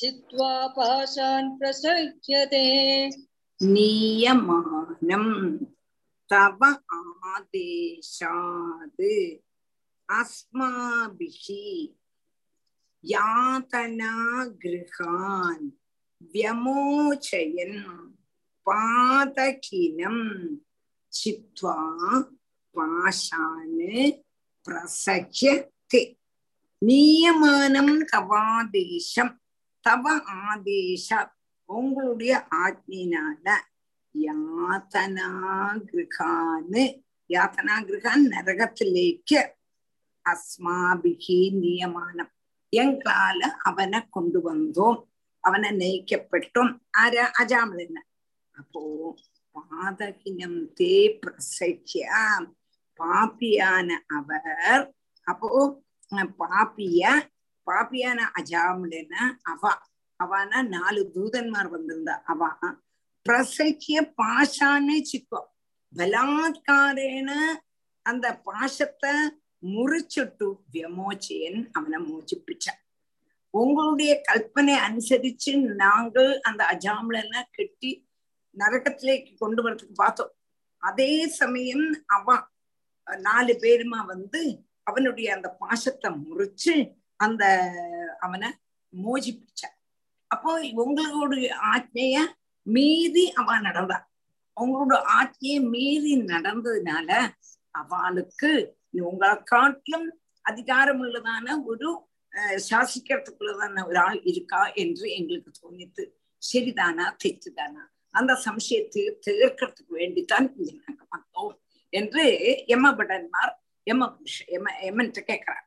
चित्वा 0.00 0.52
पाशान् 0.76 1.50
प्रसह्यते 1.58 2.64
नीयमानम् 3.74 5.34
तव 6.32 6.60
आदेशात् 6.64 9.04
अस्माभिः 10.20 11.46
यातनागृहान् 13.14 13.90
व्यमोचयन् 16.34 17.78
पादकिनम् 18.68 20.24
चित्वा 21.20 21.76
சித்வா 22.74 22.86
பாஷான் 23.02 23.80
பிரசக்யதே 24.66 26.02
நியமானம் 26.82 27.94
தவாதேசம் 28.12 29.32
தவ 29.86 30.04
ஆதேஷம் 30.48 31.30
உங்களுடைய 31.68 32.32
ஆத்மினால 32.64 33.46
யாத்தனாகிருகான்னு 34.14 35.14
யாத்தனாகிருகான் 37.30 38.24
நரகத்திலேக்கு 38.34 39.40
அஸ்மாபிகி 40.26 41.38
நியமானம். 41.62 42.32
எங்களால 42.72 43.40
அவனை 43.68 44.00
கொண்டு 44.08 44.40
வந்தோம் 44.48 44.98
அவனை 45.44 45.70
நெய்க்கப்பட்டோம் 45.82 46.72
ஆர 46.90 47.14
அஜாமலன. 47.40 47.96
அப்போ 48.54 48.82
பாதகினம் 49.54 50.60
தே 50.80 50.94
பிரசக்கியா 51.20 52.22
பாப்பியான 53.00 53.88
அவர். 54.18 54.82
அப்போ 55.26 55.48
பாப்பிய 56.38 57.02
பாப்பியான 57.66 58.20
அஜாமுடன 58.38 59.14
அவ. 59.42 59.62
அவனா 60.20 60.62
நாலு 60.62 61.10
தூதன்மார் 61.14 61.68
வந்திருந்தா 61.74 62.16
அவ. 62.24 62.40
பிரசக்கிய 63.26 63.98
பாஷான்னு 64.20 64.96
சிக்கோ. 65.10 65.40
பலாத்காரேன 65.96 67.30
அந்த 68.06 68.26
பாஷத்தை 68.44 69.14
முறிச்சுட்டு 69.66 70.46
வியமோச்சேன் 70.72 71.58
அவனை 71.72 71.98
மோச்சிப்பிச்சான். 72.10 72.80
உங்களுடைய 73.54 74.12
கல்பனை 74.28 74.76
அனுசரிச்சு 74.86 75.52
நாங்கள் 75.74 76.40
அந்த 76.40 76.62
அஜாமலனை 76.72 77.42
கெட்டி 77.50 77.90
நரகத்திலே 78.58 79.14
கொண்டு 79.38 79.60
வரதுக்கு 79.62 79.94
பார்த்தோம். 79.94 80.32
அதே 80.82 81.12
சமயம் 81.40 81.86
அவன் 82.06 82.42
நாலு 83.06 83.52
பேருமா 83.62 84.00
வந்து 84.06 84.40
அவனுடைய 84.82 85.28
அந்த 85.36 85.48
பாசத்தை 85.62 86.10
முறிச்சு 86.26 86.74
அந்த 87.16 87.44
அவனை 88.18 88.48
மோஜிப்பிச்ச. 88.92 89.62
அப்போ 90.30 90.50
உங்களோட 90.84 91.34
ஆജ്ഞைய 91.72 92.16
மீறி 92.66 93.24
அவ 93.40 93.58
நடந்தா. 93.60 93.98
உங்களோட 94.56 94.94
ஆட்சியை 95.18 95.58
மீறி 95.74 96.12
நடந்ததுனால 96.32 97.10
அவளுக்கு 97.74 98.50
உங்களை 99.08 99.36
காட்டிலும் 99.52 100.08
அதிகாரம் 100.44 101.00
உள்ளதான 101.02 101.56
ஒரு 101.64 101.88
சாசிக்கிறதுக்குள்ளதான 102.68 103.84
ஒரு 103.86 103.98
ஆள் 103.98 104.20
இருக்கா 104.32 104.62
என்று 104.82 105.06
எங்களுக்கு 105.18 105.50
தோணித்து 105.60 106.02
சரிதானா 106.42 107.06
தெச்சுதானா? 107.22 107.82
அந்த 108.14 108.32
சம்சயத்தை 108.46 109.02
தீர்க்கறதுக்கு 109.26 109.92
வேண்டித்தான் 110.00 110.46
இங்க 110.56 110.70
நாங்க 110.82 111.02
வந்தோம். 111.14 111.54
என்று 111.93 112.23
எம்மபடன்மார் 112.75 113.53
எம்ம 113.87 114.03
புருஷ 114.15 114.37
எம்ம 114.57 114.67
எம்மன்ட்டு 114.89 115.21
கேட்கிறார் 115.29 115.65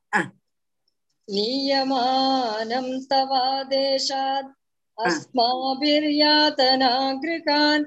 नीयमानं 1.28 2.88
तवादेशात् 3.10 4.50
अस्माभिर्यातनागृहान् 4.98 7.84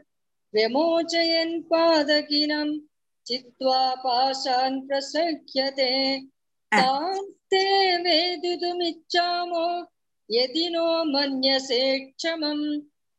व्यमोचयन् 0.53 1.55
पादकिनं 1.71 2.69
चित्वा 3.25 3.81
पाशान् 4.03 4.83
प्रसह्यते 4.87 5.91
तास्ते 6.71 7.63
वेदितुमिच्छामो 8.05 9.67
यदि 10.29 10.65
नो 10.73 10.87
मन्यसे 11.13 11.83
क्षमं 11.99 12.59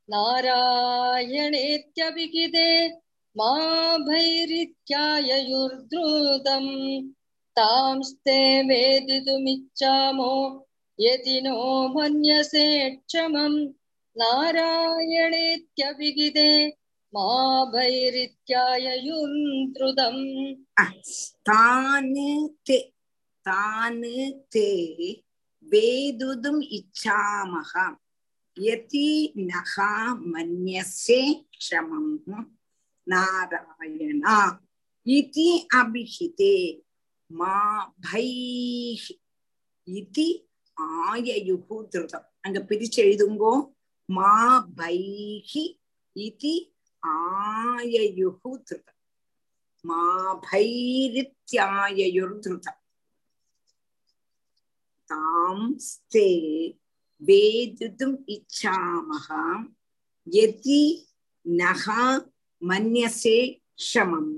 नारायणेत्यभिगिते 0.09 1.31
मा 3.38 3.54
भैरित्याययुर्द्रुतम् 4.08 6.72
तांस्ते 7.58 8.40
वेदितुमिच्छामो 8.70 10.34
यदि 11.00 11.38
नो 11.46 11.58
मन्यसे 11.96 12.66
क्षमं 12.96 13.54
नारायणेत्यभिगिदे 14.22 15.22
मा 17.16 17.30
भैरित्याययुर्द्रुतम् 17.74 20.24
तानि 21.50 22.32
ते 22.68 22.78
तान् 23.48 24.04
ते 24.54 24.70
वेदुदुम् 25.72 26.64
इच्छामः 26.78 27.72
यति 28.58 29.10
नः 29.38 29.76
मन्यसे 30.34 31.22
क्षमम् 31.60 32.12
நாராயணா 33.08 34.38
இதி 35.06 35.68
அபிஹிதே 35.76 36.84
மா 37.30 37.56
பைஹி 38.06 39.14
இதி 39.88 40.28
ஆயயுகு 40.78 41.78
திருதம் 41.92 42.28
அங்க 42.42 42.58
பிரிச்சு 42.70 43.00
எழுதுங்கோ 43.04 43.54
மா 44.10 44.34
பைஹி 44.78 45.64
இதி 46.16 46.56
ஆயயுகு 47.04 48.52
திருதம் 48.68 49.00
மா 49.86 50.02
பைரித்யாயயுர்திருதம் 50.46 52.82
தாம் 55.10 55.70
ஸ்தே 55.88 56.30
வேதிதும் 57.22 58.18
இச்சாமக 58.28 59.28
யதி 60.28 60.84
நகா 61.46 62.02
மன்யசே 62.62 63.38
க்ஷமம் 63.82 64.34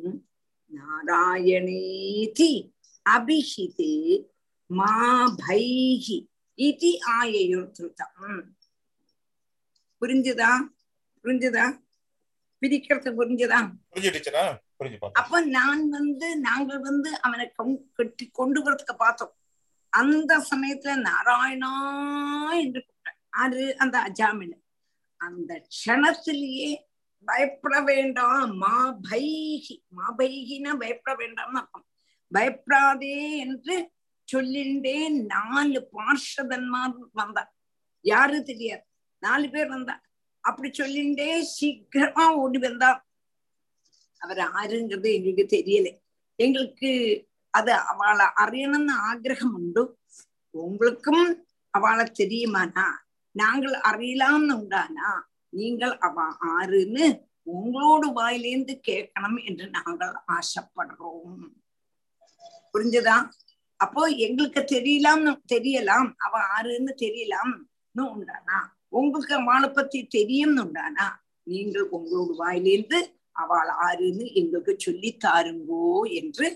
நாராயணேதி 0.72 2.52
அபிஹிதே 3.10 3.94
மா 4.66 4.94
பைஹி 5.48 6.18
இதி 6.58 6.92
ஆயயுர்திருதம். 7.18 8.42
புரிஞ்சுதா? 10.02 10.52
புரிஞ்சுதா? 11.24 11.66
பிரிக்கிறது 12.62 13.10
புரிஞ்சுதா? 13.20 13.60
அப்ப 15.12 15.42
நான் 15.46 15.90
வந்து 15.90 16.38
நாங்கள் 16.38 16.80
வந்து 16.80 17.22
அவனை 17.22 17.46
கட்டி 17.94 18.30
கொண்டு 18.30 18.60
வரதுக்கு 18.64 18.96
பார்த்தோம். 18.98 19.34
அந்த 19.94 20.32
சமயத்துல 20.52 20.94
நாராயணா 21.10 21.72
என்று 22.62 22.80
கூப்பிட்டேன். 22.86 23.20
அது 23.30 23.78
அந்த 23.78 23.96
அஜாமின் 24.08 24.56
அந்த 25.22 25.52
க்ஷணத்திலேயே 25.74 26.72
பயப்பட 27.28 27.82
வேண்டாம் 27.82 28.52
மா 28.58 28.76
பைகி 29.10 29.76
மா 29.88 30.06
பைகினா 30.18 30.72
பயப்பட 30.78 31.14
வேண்டாம்னு 31.16 31.60
அர்த்தம். 31.62 31.86
பயப்படாதே 32.32 33.38
என்று 33.38 33.76
சொல்லிண்டே 34.28 34.98
நாலு 35.26 35.80
பார்ஷதன்மார் 35.94 36.96
வந்தா 37.12 37.44
யாரு 38.06 38.38
தெரியாது? 38.44 38.84
நாலு 39.24 39.50
பேர் 39.50 39.68
வந்தா 39.68 39.96
அப்படி 40.44 40.70
சொல்லிண்டே 40.72 41.30
சீக்கிரமா 41.56 42.26
ஓடி 42.36 42.60
வந்தா 42.60 42.90
அவர் 44.22 44.42
ஆருங்கிறது 44.60 45.10
எங்களுக்கு 45.14 45.46
தெரியல. 45.58 45.90
எங்களுக்கு 46.40 46.92
அது 47.54 47.74
அவளை 47.92 48.26
அறியணும்னு 48.44 48.94
ஆகிரகம் 49.10 49.56
உண்டு. 49.60 49.84
உங்களுக்கும் 50.54 51.26
அவளை 51.74 52.06
தெரியுமானா 52.20 52.88
நாங்கள் 53.36 53.76
அறியலாம்னு 53.90 54.54
உண்டானா? 54.62 55.10
நீங்கள் 55.50 55.98
அவ 55.98 56.18
ஆறுன்னு 56.58 57.06
உங்களோட 57.46 58.04
வாயிலேந்து 58.18 58.74
கேட்கணும் 58.88 59.38
என்று 59.46 59.66
நாங்கள் 59.70 60.16
ஆசைப்படுறோம். 60.36 61.46
புரிஞ்சுதா? 62.74 63.16
அப்போ 63.76 64.02
எங்களுக்கு 64.26 64.62
தெரியலாம் 64.76 65.24
தெரியலாம். 65.54 66.10
அவ 66.18 66.34
ஆறுன்னு 66.58 66.94
தெரியலாம். 67.06 67.54
உண்டானா? 67.96 68.58
உங்களுக்கு 68.90 69.34
அவளை 69.36 69.70
பத்தி 69.70 70.00
தெரியும்னு 70.08 70.62
உண்டானா? 70.64 71.08
நீங்கள் 71.44 71.88
உங்களோட 71.96 72.32
வாயிலேந்து 72.42 73.00
அவள் 73.32 73.72
ஆறுன்னு 73.88 74.26
எங்களுக்கு 74.34 74.74
சொல்லி 74.78 75.18
தாருங்கோ 75.26 75.84
என்று 76.20 76.48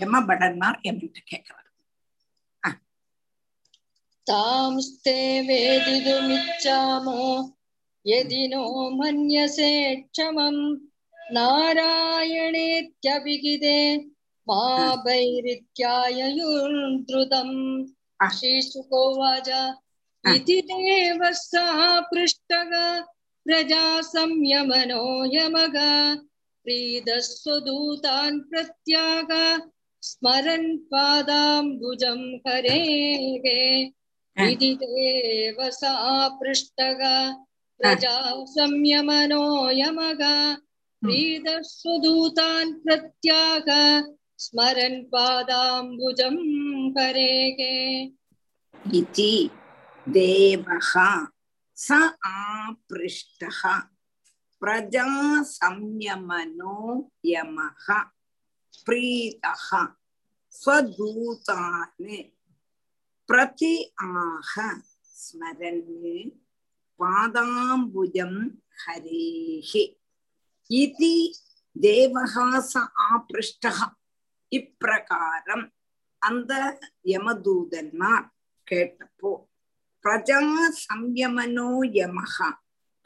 யம 0.00 0.20
படன்மார் 0.28 0.78
என்கிட்ட 0.88 1.20
கேட்கிறார். 1.24 1.62
தாம்ஸ்தே 4.26 5.20
வேதிதுமிச்சாமோ 5.48 7.20
यदि 8.05 8.43
नो 8.53 8.63
मन्यसे 8.97 9.71
क्षमम् 9.95 10.61
नारायणेत्यभिगिदे 11.35 12.59
मा 14.47 14.61
वैरित्याययुर्धृतम् 15.05 15.97
Ah. 18.23 18.29
श्रीशुकोवाच 18.37 19.47
इति 20.23 20.59
देव 20.69 21.21
सा 21.33 21.65
पृष्टग 22.09 22.73
प्रजा 23.45 23.85
संयमनो 24.09 25.05
यमग 25.35 25.77
प्रीदस्वदूतान् 26.65 28.39
प्रत्याग 28.49 29.31
स्मरन् 30.03 30.77
पादाम्बुजं 30.91 32.21
हरेः 32.47 33.25
इति 34.37 34.71
देव 34.83 35.69
सा 35.79 35.93
पृष्टग 36.41 37.01
प्रजा 37.81 38.17
संयमनो 38.55 39.45
यमग 39.79 40.21
प्रीदस्वदूतान् 41.01 42.73
प्रत्याग 42.83 43.69
स्मरन् 44.45 45.03
पादाम्बुजं 45.13 46.37
हरेः 46.97 47.59
इति 48.99 49.33
देवः 50.17 50.91
स 51.77 51.91
आपृष्टः 52.31 53.61
प्रजा 54.61 55.07
संयमनो 55.51 56.77
यमः 57.25 57.87
प्रीतः 58.85 59.67
स्वदूतान् 60.59 62.11
प्रति 63.29 63.73
आह 64.03 64.53
स्मरन् 65.23 65.81
பாதாம்புஜம் 67.00 68.38
ஹரேஹி. 68.84 69.84
இது 70.70 71.12
தேவகாச 71.76 72.72
ஆபிருஷ்டக 73.10 73.78
இப்பிரகாரம் 74.52 75.66
அந்த 76.18 76.52
யமதூதன்மார் 77.04 78.26
கேட்டப்போ 78.66 79.32
பிரஜா 80.04 80.40
சம்யமனோ 80.84 81.70
யமகா 81.98 82.48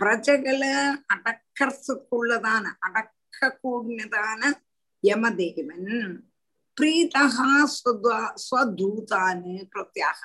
பிரஜகளை 0.01 0.73
அடக்கிறதுக்குள்ளதான 1.15 2.65
அடக்க 2.79 3.59
கூடினதான 3.63 4.43
யமதேவன் 5.05 5.89
பிரீதா 6.77 7.25
ஸ்வதூதான்னு 8.45 9.55
பிரத்யாக. 9.73 10.19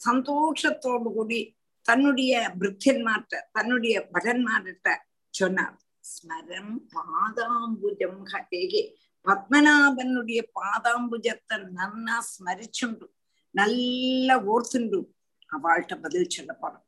சந்தோஷத்தோடு 0.00 1.08
கூடி 1.12 1.55
தன்னுடைய 1.88 2.32
பிருத்தியன்மார்ட்ட 2.60 3.42
தன்னுடைய 3.56 3.96
படன்மார்கிட்ட 4.14 4.88
சொன்னார். 5.34 5.76
ஸ்மரம் 6.12 6.74
பாதாம்புஜம் 6.94 8.20
ஹட்டேகே 8.32 8.82
பத்மநாபனுடைய 9.26 10.40
பாதாம்புஜத்தை 10.58 11.56
நன்னா 11.78 12.16
ஸ்மரிச்சுண்டு 12.32 13.06
நல்லா 13.54 14.34
ஓர்த்துண்டு 14.52 14.98
அவள்கிட்ட 15.52 15.94
பதில் 16.04 16.34
சொல்ல 16.34 16.52
போறோம் 16.62 16.84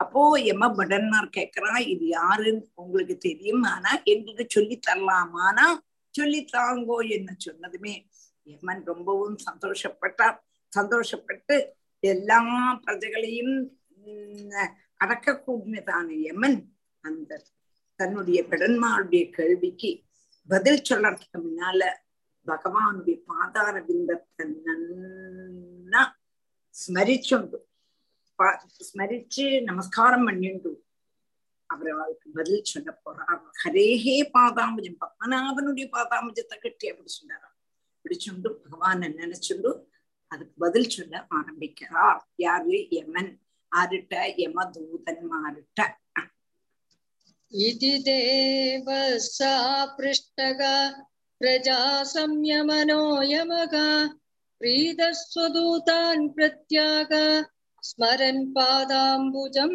அப்போ 0.00 0.22
எம்ம 0.52 0.64
படன்மார் 0.78 1.28
கேக்குறா 1.36 1.72
இது 1.92 2.04
யாருன்னு 2.18 2.64
உங்களுக்கு 2.82 3.14
தெரியும். 3.26 3.62
ஆனா 3.74 3.90
எங்களுக்கு 4.12 4.44
சொல்லி 4.56 4.76
தரலாமானா 4.86 5.66
சொல்லி 6.14 6.40
தாங்கோ 6.56 6.96
என்ன 7.16 7.30
சொன்னதுமே 7.46 7.94
எம்மன் 8.46 8.82
ரொம்பவும் 8.90 9.38
சந்தோஷப்பட்டார். 9.46 10.36
சந்தோஷப்பட்டு 10.72 11.56
எல்லா 12.02 12.38
பிரஜைகளையும் 12.84 13.54
அடக்கக்கூடியதான 15.00 16.08
யமன் 16.08 16.72
அந்த 17.00 17.44
தன்னுடைய 17.96 18.42
பெடன்மாருடைய 18.42 19.30
கேள்விக்கு 19.30 20.02
பதில் 20.46 20.82
சொல்றதுக்கு 20.88 21.38
முன்னால 21.38 21.92
பகவானுடைய 22.46 23.14
பாதார 23.14 23.80
பிந்தத்தை 23.80 24.54
நன்னா 24.64 26.12
ஸ்மரிச்சுண்டு. 26.86 27.56
ஸ்மரிச்சு 28.92 29.62
நமஸ்காரம் 29.62 30.28
பண்ணிண்டு. 30.28 30.74
அவர் 31.66 31.90
அவளுக்கு 31.90 32.30
பதில் 32.30 32.64
சொல்ல 32.64 33.00
போறார். 33.04 33.40
ஹரேஹே 33.64 34.30
பாதாம்பஜம். 34.32 34.98
பத்மநாபனுடைய 35.00 35.86
பாதாம்பஜத்தை 35.92 36.58
கட்டி 36.60 36.90
அப்படி 36.90 37.08
சொன்னாராம். 37.08 37.56
பிடிச்சுண்டு 38.04 38.56
பகவான 38.64 39.08
நினைச்சுண்டு 39.08 39.84
அதுக்கு 40.26 40.54
பதில் 40.56 40.88
சொல்ல 40.88 41.26
ஆரம்பிக்கிறார். 41.28 42.28
யாரு? 42.36 42.88
யமன். 42.90 43.43
ആരിട്ട 43.74 44.14
യമദൂതന്മാരിട്ട 44.38 45.78
ഇതി 47.52 47.94
ദേവ 48.06 48.88
പൃഷ്ടക 49.98 50.62
പ്രജാ 51.40 51.80
സംയമനോയമക 52.12 53.74
പ്രീതസ്വദൂതാൻ 54.60 56.20
പ്രത്യാഗ 56.36 57.12
സ്മരൻ 57.82 58.38
പാദാംബുജം 58.52 59.72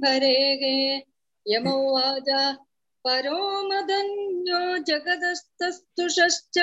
ഭരേഗേ 0.00 0.78
യമൗവാച 1.46 2.30
പരോമദന്യോ 3.04 4.62
ജഗതസ്തസ്തുഷ്ച 4.88 6.58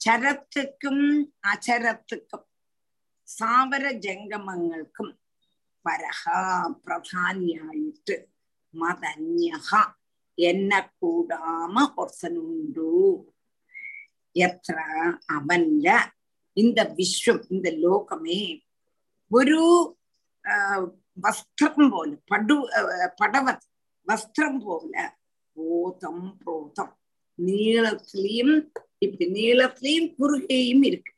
ചരത്തുക്കും 0.00 0.98
അചരത്തുക്കും 1.44 2.42
സാവര 3.28 3.84
ജംഗമങ്ങൾക്കും 4.04 5.08
പരഹ 5.84 6.22
പ്രധാനിയായിട്ട് 6.84 8.16
മതന്യഹ 8.74 9.68
എന്നെ 10.38 10.80
കൂടാമ 10.98 11.84
ഒർത്തനുണ്ടു 11.96 12.90
എത്ര 14.36 14.76
അവന്റെ 15.32 15.96
இந்த 16.56 16.80
விஸ்வம் 16.98 17.42
இந்த 17.50 17.68
லோகமே 17.82 18.40
ஒரு 19.30 19.58
வஸ்திரம் 21.18 21.90
போல 21.92 22.10
படு 22.30 22.56
படவத் 23.20 23.66
வஸ்திரம் 24.06 24.60
போல 24.60 24.94
போதம் 25.56 26.24
புரோதம் 26.38 26.94
நீளத்திலையும் 27.38 28.56
இப்படி 28.97 29.31
நீளத்திலையும் 29.31 30.13
குறுகையும் 30.19 30.85
இருக்கு. 30.85 31.13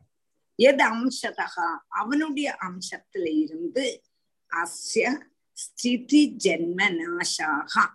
எது 0.56 0.86
அம்சதகா? 0.86 1.78
அவனுடைய 1.88 2.58
அம்சத்துல 2.62 3.38
இருந்து 3.38 4.02
அஸ்ய 4.50 5.22
ஸ்திதி 5.52 6.36
ஜென்ம 6.44 7.02
நாசாக. 7.02 7.88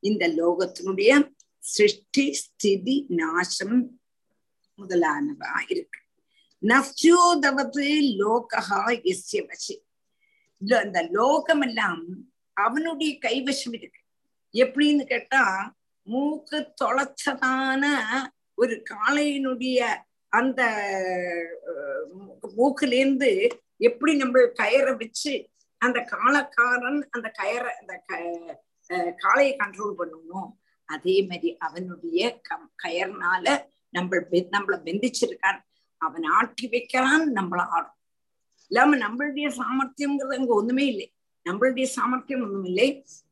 இந்த 0.00 0.28
லோகத்தினுடைய 0.28 1.32
சிருஷ்டி 1.58 2.32
ஸ்திதி 2.32 3.04
நாசம் 3.08 4.00
முதலானவா 4.78 5.64
இருக்கு. 5.68 6.00
நஸ்யோதவது 6.62 8.14
லோகா 8.16 8.86
எஸ்ய 8.86 9.46
வசி. 9.46 9.82
லோகம் 11.10 11.60
எல்லாம் 11.60 12.06
அவனுடைய 12.52 13.18
கைவசம் 13.20 13.74
இருக்கு. 13.74 14.00
எப்படின்னு 14.52 15.04
கேட்டா 15.04 15.74
மூக்கு 16.02 16.74
தொலைச்சதான 16.84 17.88
ஒரு 18.54 18.82
காளையினுடைய 18.90 19.78
அந்த 20.28 20.62
மூக்கிலேருந்து 22.18 22.52
மூக்குல 22.56 22.92
இருந்து 22.92 23.30
எப்படி 23.76 24.16
நம்ம 24.16 24.38
கயரை 24.38 24.96
வச்சு 24.96 25.32
அந்த 25.78 26.00
காலக்காரன் 26.00 27.08
அந்த 27.10 27.32
கயரை 27.42 27.72
அந்த 27.80 28.02
க- 28.06 29.16
காளையை 29.22 29.56
கண்ட்ரோல் 29.56 29.94
பண்ணணும் 29.98 30.50
அதே 30.88 31.22
மாதிரி 31.22 31.56
அவனுடைய 31.56 32.40
கம் 32.40 32.72
கயர்னால 32.84 33.46
நம்ம 33.90 34.16
பெ- 34.16 34.48
நம்மள 34.52 34.76
பெந்திச்சிருக்கான் 34.84 35.60
அவன் 35.96 36.22
ஆட்டி 36.22 36.68
வைக்கிறான் 36.68 37.32
நம்மள 37.32 37.56
ஆடும். 37.66 37.96
இல்லாம 38.70 38.96
நம்மளுடைய 38.96 39.48
சாமர்த்தியம்ங்கிறது 39.50 40.38
அங்க 40.38 40.54
ஒண்ணுமே 40.54 40.86
இல்லை. 40.86 41.14
நம்மளுடைய 41.50 41.82
சாமர்த்தியம் 41.82 42.42
ஒண்ணும் 42.42 42.64
இல்லை 42.64 42.88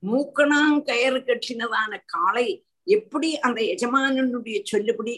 மூக்கணாங் 0.06 0.82
கயறு 0.82 1.20
கட்டினதான 1.22 1.98
காளை 2.06 2.66
எப்படி 2.86 3.28
அந்த 3.38 3.60
எஜமானனுடைய 3.74 4.58
சொல்லுபடி 4.72 5.14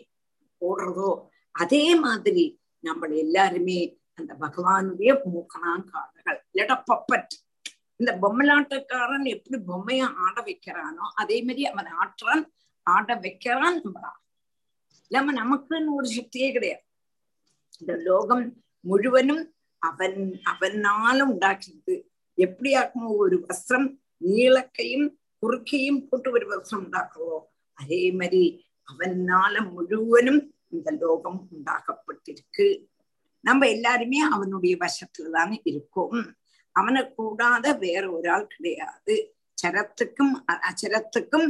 ஓடுறதோ 0.61 1.11
அதே 1.55 1.85
மாதிரி 1.95 2.45
நம்ம 2.85 3.09
எல்லாருமே 3.17 3.79
அந்த 4.15 4.33
பகவானுடைய 4.41 5.11
மூக்கணாங்காரர்கள் 5.25 6.41
இல்லடா 6.53 6.77
பப்பட் 6.91 7.33
இந்த 8.01 8.13
பொம்மலாட்டக்காரன் 8.23 9.27
எப்படி 9.27 9.59
பொம்மைய 9.67 10.05
ஆட 10.17 10.37
வைக்கிறானோ 10.41 11.07
அதே 11.15 11.43
மாதிரி 11.43 11.65
அவன் 11.67 11.91
ஆற்றான் 12.03 12.45
ஆட 12.87 13.15
வைக்கிறான் 13.15 13.77
நம்ம 13.85 14.01
இல்லாம 15.11 15.33
நமக்குன்னு 15.33 15.97
ஒரு 15.97 16.09
சக்தியே 16.17 16.49
கிடையாது. 16.53 16.83
இந்த 17.81 17.93
லோகம் 17.97 18.45
முழுவனும் 18.85 19.43
அவன் 19.83 20.19
அவனால 20.45 21.19
உண்டாக்கியது. 21.33 21.95
எப்படி 22.39 22.71
ஆக்குமோ 22.77 23.09
ஒரு 23.17 23.37
வஸ்திரம் 23.49 23.89
நீளக்கையும் 24.25 25.07
குறுக்கையும் 25.43 26.09
போட்டு 26.09 26.29
ஒரு 26.31 26.47
வஸ்திரம் 26.47 26.83
உண்டாக்குறோம் 26.85 27.45
அதே 27.81 28.03
மாதிரி 28.13 28.43
அவனால 28.89 29.55
முழுவதும் 29.73 30.43
இந்த 30.71 30.91
லோகம் 31.01 31.41
உண்டாக்கப்பட்டிருக்கு. 31.53 32.67
நம்ம 33.45 33.69
எல்லாருமே 33.69 34.19
அவனுடைய 34.35 34.75
வசத்துலதானே 34.77 35.59
இருக்கோம். 35.73 36.23
அவனை 36.77 37.03
கூடாத 37.15 37.67
வேற 37.85 38.03
ஒரு 38.11 38.29
ஆள் 38.31 38.53
கிடையாது. 38.55 39.17
சரத்துக்கும் 39.59 40.35
அச்சரத்துக்கும் 40.69 41.49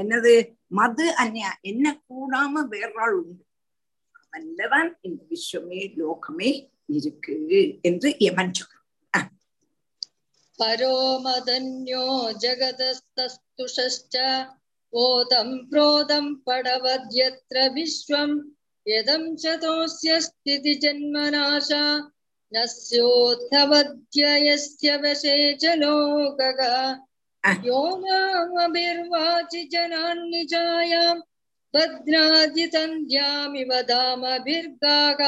என்னது 0.00 0.32
மது 0.78 1.04
அந்நியா 1.22 1.50
என்ன 1.60 1.86
கூடாம 2.08 2.64
வேறாள் 2.72 3.14
உண்டு. 3.20 3.42
அவன்லதான் 4.24 4.90
இந்த 5.00 5.20
விஸ்வமே 5.30 5.80
லோகமே 6.00 6.50
இருக்கு 6.98 7.36
என்று 7.82 8.08
யமன் 8.18 8.56
சொல்றான் 8.58 9.30
பரோ 10.58 10.94
ஜகதஸ்துஷ்ட 12.42 14.16
ओदं 15.03 15.49
प्रोदं 15.69 16.25
पडवद्यत्र 16.47 17.57
विश्वं 17.75 18.29
यदं 18.85 19.23
च 19.41 19.43
तोऽस्य 19.63 20.11
स्थितिजन्मनाशा 20.27 21.83
न 22.53 22.55
स्योत्थवद्य 22.73 24.23
यस्य 24.47 24.89
वशे 25.03 25.35
च 25.61 25.63
लोकः 25.83 26.61
यो 27.65 27.81
नामभिर्वाचि 28.03 29.61
जनान् 29.73 30.29
निजायां 30.31 31.15
भद्रादितन्द्यामिव 31.75 33.71
दामभिर्गाः 33.91 35.21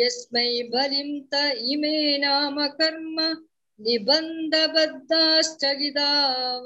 यस्मै 0.00 0.50
बलिं 0.72 1.10
त 1.32 1.34
इमे 1.74 1.98
नाम 2.24 2.56
कर्म 2.80 3.16
निबन्धबद्धाश्चगिता 3.86 6.10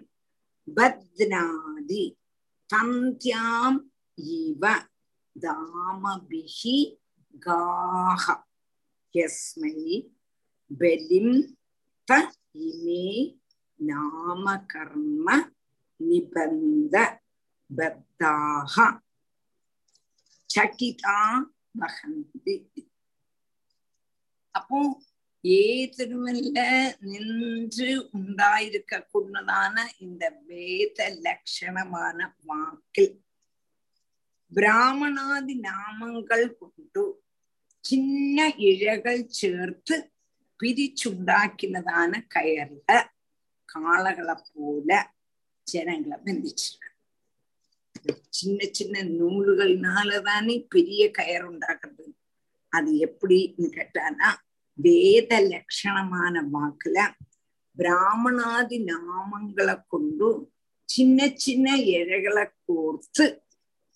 बध्नादि 0.76 2.04
சந்தியாம் 2.70 3.78
இவ 4.18 4.64
தாமபிஹி 5.36 6.78
காஹ 7.42 8.24
யஸ்மை 9.14 9.74
பலிம் 10.70 11.36
த 12.08 12.20
இமே 12.66 13.06
நாம 13.80 14.56
கர்ம 14.66 15.26
நிபந்த 16.00 16.94
பத்தாக 17.70 18.74
சகிதா 20.50 21.18
வகந்தி 21.76 22.56
அப்போ 24.54 24.78
ஏ 25.44 25.92
திருமல்ல 25.96 26.58
நின்று 27.00 28.08
உண்டாயிருக்க 28.12 29.00
கூடதான 29.12 29.76
இந்த 29.98 30.30
வேத 30.46 31.18
லட்சணமான 31.22 32.34
வாக்கில் 32.44 33.22
பிராமணாதி 34.52 35.60
நாமங்கள் 35.60 36.56
கொண்டு 36.56 37.24
சின்ன 37.80 38.54
இழகள் 38.56 39.26
சேர்த்து 39.28 40.10
பிரிச்சுண்டாக்கினதான 40.60 42.22
கயர்ல 42.34 43.02
காளைகளை 43.68 44.36
போல 44.52 45.10
ஜனங்களை 45.62 46.18
பந்திச்சிருக்க 46.24 46.82
சின்ன 48.28 48.68
சின்ன 48.70 49.02
நூல்கள்னாலதானே 49.02 50.66
பெரிய 50.68 51.10
கயர் 51.18 51.46
உண்டாக்குறது. 51.50 52.06
அது 52.68 52.92
எப்படின்னு 52.92 53.66
கேட்டானா 53.76 54.30
வேத 54.78 55.32
லட்சணமான 55.50 56.42
வாக்குல 56.50 56.98
பிராமணாதி 57.78 58.78
நாமங்களை 58.84 59.76
கொண்டு 59.86 60.28
சின்ன 60.88 61.28
சின்ன 61.36 61.76
இழைகளை 61.92 62.44
கோர்த்து 62.66 63.24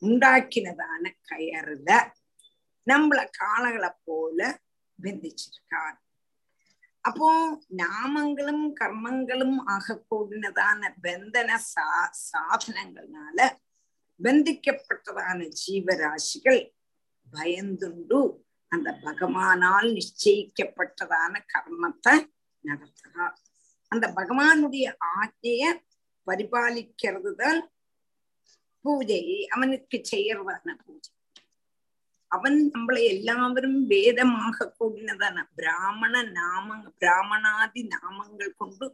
உண்டாக்கினதான 0.03 1.05
கயறுல 1.29 1.91
நம்மள 2.87 3.21
காளைகளை 3.39 3.91
போல 4.05 4.41
பிந்திச்சிருக்கார் 4.99 5.97
அப்போ 7.05 7.29
நாமங்களும் 7.81 8.65
கர்மங்களும் 8.81 9.59
ஆகக்கூடினதான 9.75 10.91
பந்தன 11.05 11.51
சா 11.67 11.89
சாதனங்கள்னால 12.25 13.39
பந்திக்கப்பட்டதான 14.21 15.47
ஜீவராசிகள் 15.61 16.63
பயந்துண்டு 17.33 18.21
அந்த 18.69 18.89
பகவானால் 19.05 19.89
நிச்சயிக்கப்பட்டதான 19.93 21.35
கர்மத்தை 21.53 22.15
நடத்துறார் 22.65 23.37
அந்த 23.93 24.07
பகவானுடைய 24.17 24.87
ஆஜைய 25.19 25.63
பரிபாலிக்கிறது 26.27 27.31
தான் 27.35 27.61
பூஜை. 28.85 29.23
அவனுக்கு 29.49 29.97
செய்யறதான 30.11 30.75
பூஜை. 30.87 31.13
அவன் 32.31 32.59
நம்மளை 32.75 33.03
எல்லாவரும் 33.05 33.81
வேதமாக 33.87 34.67
கூடினதான 34.79 35.45
பிராமண 35.55 36.23
நாம 36.23 36.77
பிராமணாதி 37.01 37.83
நாமங்கள் 37.95 38.53
கொண்டு 38.57 38.87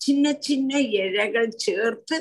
சின்ன 0.00 0.34
சின்ன 0.38 0.78
இழைகள் 0.78 1.50
சேர்த்து 1.56 2.16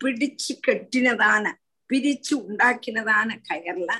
பிடிச்சு 0.00 0.52
கட்டினதான 0.66 1.52
பிரிச்சு 1.90 2.32
உண்டாக்கினதான 2.40 3.36
கயர்ல 3.48 3.92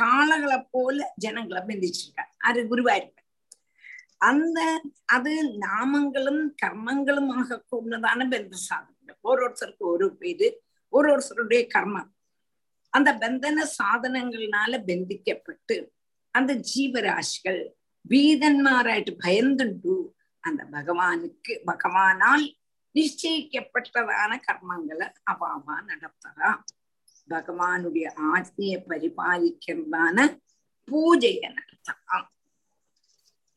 காளைகளை 0.00 0.58
போல 0.70 1.12
ஜனங்களை 1.14 1.62
பிந்திச்சிருக்கார் 1.68 2.32
அது 2.38 2.60
குருவாயிருப்ப 2.62 3.16
அந்த 4.28 4.60
அது 5.06 5.32
நாமங்களும் 5.58 6.42
கர்மங்களுமாக 6.62 7.58
கூடதான 7.70 8.26
பந்த 8.30 8.54
சாதனங்கள் 8.68 9.18
ஒருத்தருக்கு 9.22 9.84
ஒரு 9.92 10.06
பேரு 10.16 10.48
ஒரு 10.92 11.08
ஒருத்தருடைய 11.12 11.62
கர்மம். 11.74 12.08
அந்த 12.90 13.10
பந்தன 13.14 13.64
சாதனங்கள்னால 13.78 14.72
பந்திக்கப்பட்டு 14.88 15.76
அந்த 16.34 16.52
ஜீவராசிகள் 16.70 17.60
வீதன்மாராயிட்டு 18.10 19.12
பயந்துண்டு 19.24 19.94
அந்த 20.44 20.62
பகவானுக்கு 20.72 21.54
பகவானால் 21.66 22.44
நிச்சயிக்கப்பட்டதான 22.94 24.32
கர்மங்களை 24.48 25.06
அவாமா 25.30 25.76
நடத்தலாம். 25.90 26.60
பகவானுடைய 27.28 28.06
ஆജ്ഞையை 28.30 28.78
பரிபாலிக்கிறதான 28.86 30.18
பூஜைய 30.88 31.42
நடத்தலாம் 31.56 32.26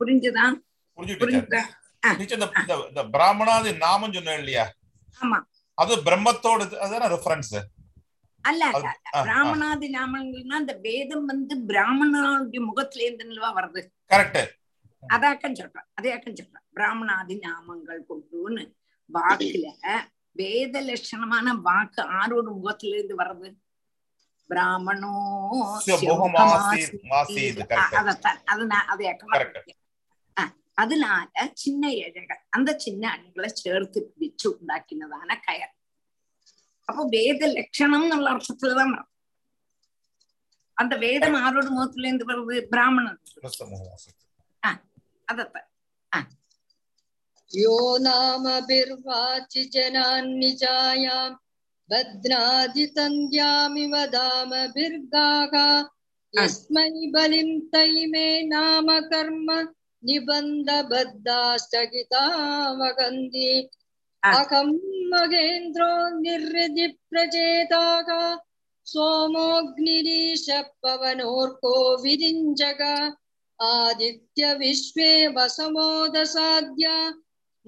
புரிஞ்சுதா 0.01 0.45
புரிஞ்சுதா 0.97 1.61
இந்த- 2.61 3.07
பிராமணாதி 3.13 3.71
நாமம் 3.79 4.13
சொன்னேன் 4.13 4.39
இல்லையா 4.39 4.65
ஆமா 5.21 5.37
அது 5.77 5.93
பிரம்மத்தோட 6.05 6.61
அதான 6.79 7.07
ரெஃபரன்ஸ் 7.09 7.53
அல்ல. 8.43 8.63
பிராமணாதி 9.19 9.87
நாமங்கள்னா 9.95 10.55
அந்த 10.55 10.73
வேதம் 10.85 11.25
வந்து 11.25 11.55
பிராமணனுடைய 11.67 12.61
முகத்துல 12.61 13.05
இருந்துவா 13.07 13.49
வருது 13.57 13.81
கரெக்ட் 14.11 14.39
அதாக்கம் 15.03 15.55
சொல்றேன் 15.55 15.87
அதையாக்கம் 15.97 16.37
சொல்றேன் 16.39 16.65
பிராமணாதி 16.73 17.35
நாமங்கள் 17.43 18.01
கொண்டுன்னு 18.09 18.63
வாக்குல 19.09 19.67
வேத 20.35 20.81
லட்சணமான 20.81 21.53
வாக்கு 21.61 22.01
ஆரோட 22.17 22.47
முகத்துல 22.55 22.95
இருந்து 22.95 23.15
வர்றது? 23.15 23.49
பிராமணோ 24.49 25.11
அதனால 30.77 31.25
சின்ன 31.55 31.83
ஏழைகள் 31.97 32.41
அந்த 32.49 32.69
சின்ன 32.77 33.03
அணிகளை 33.11 33.49
சேர்த்து 33.55 33.99
பிடிச்சு 34.09 34.47
உண்டாக்கினதான 34.51 35.29
கயர் 35.41 35.73
அப்போ 36.87 37.03
வேத 37.09 37.41
லட்சணம் 37.51 38.05
உள்ள 38.11 38.27
அர்த்தத்துலதான் 38.31 38.93
அந்த 40.77 40.95
வேதம் 40.97 41.37
ஆரோட 41.41 41.67
முகத்துல 41.69 42.07
இருந்து 42.07 42.29
வருது 42.29 42.55
பிராமணன் 42.69 43.19
அதத்தான். 45.27 45.67
यो 47.54 47.76
नामभिर्वाचि 48.04 49.62
जनान् 49.72 50.32
निजायाम् 50.38 51.34
बध्नादि 51.90 52.86
तन्द्यामिव 52.96 53.94
धामभिर्गाः 54.14 55.54
यस्मै 56.34 56.90
बलिं 57.14 57.50
तैमे 57.72 58.26
नाम 58.48 58.88
कर्म 59.12 59.50
निबन्धबद्धा 60.02 61.40
स्थगिता 61.64 62.24
वगन्ति 62.80 63.50
अहं 64.22 64.72
मगेन्द्रो 65.12 65.92
निर्हृदि 66.20 66.86
प्रचेताः 67.10 68.10
सोमोऽग्निरीश 68.86 70.46
पवनोर्को 70.82 71.74
विरिञ्जग 72.02 72.82
आदित्यविश्वे 73.60 75.12
वसमोदसाद्य 75.36 76.90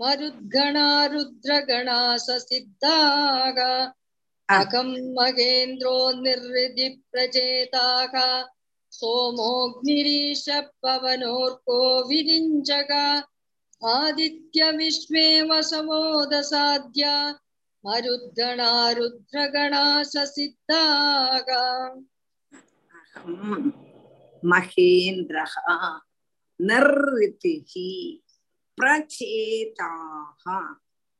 मरुद्गणा 0.01 0.88
रुद्रगणा 1.12 2.01
ससिद्धाः 2.26 3.59
अहं 4.57 4.90
मगेन्द्रो 5.16 5.96
निर्हृदि 6.20 6.88
प्रचेताः 7.12 8.14
सोमोऽग्निरीश 8.99 10.44
पवनोर्को 10.84 11.78
विरिञ्जग 12.09 12.92
आदित्यविश्वे 13.94 15.26
वसमोदसाद्य 15.51 17.11
मरुद्गणा 17.84 18.70
रुद्रगणा 18.99 19.84
ससिद्धाः 20.12 21.53
अहं 23.01 23.70
महेन्द्रः 24.53 25.55
निर्ऋतिः 26.61 27.72
பிரச்சேதாக 28.78 30.43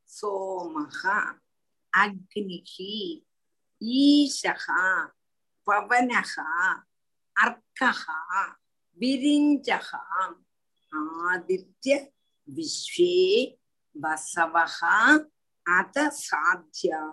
சோமக 0.10 1.02
அக்னிகி 1.94 2.96
ஈஷகா 3.82 4.84
பவனகா 5.68 6.50
அர்க்ககா 7.36 8.20
விரிஞ்சகா 9.00 10.02
ஆதித்ய 10.94 11.94
விஸ்வே 12.48 13.16
வசவகா 13.96 14.98
அத 15.66 15.98
சாத்தியா 16.20 17.04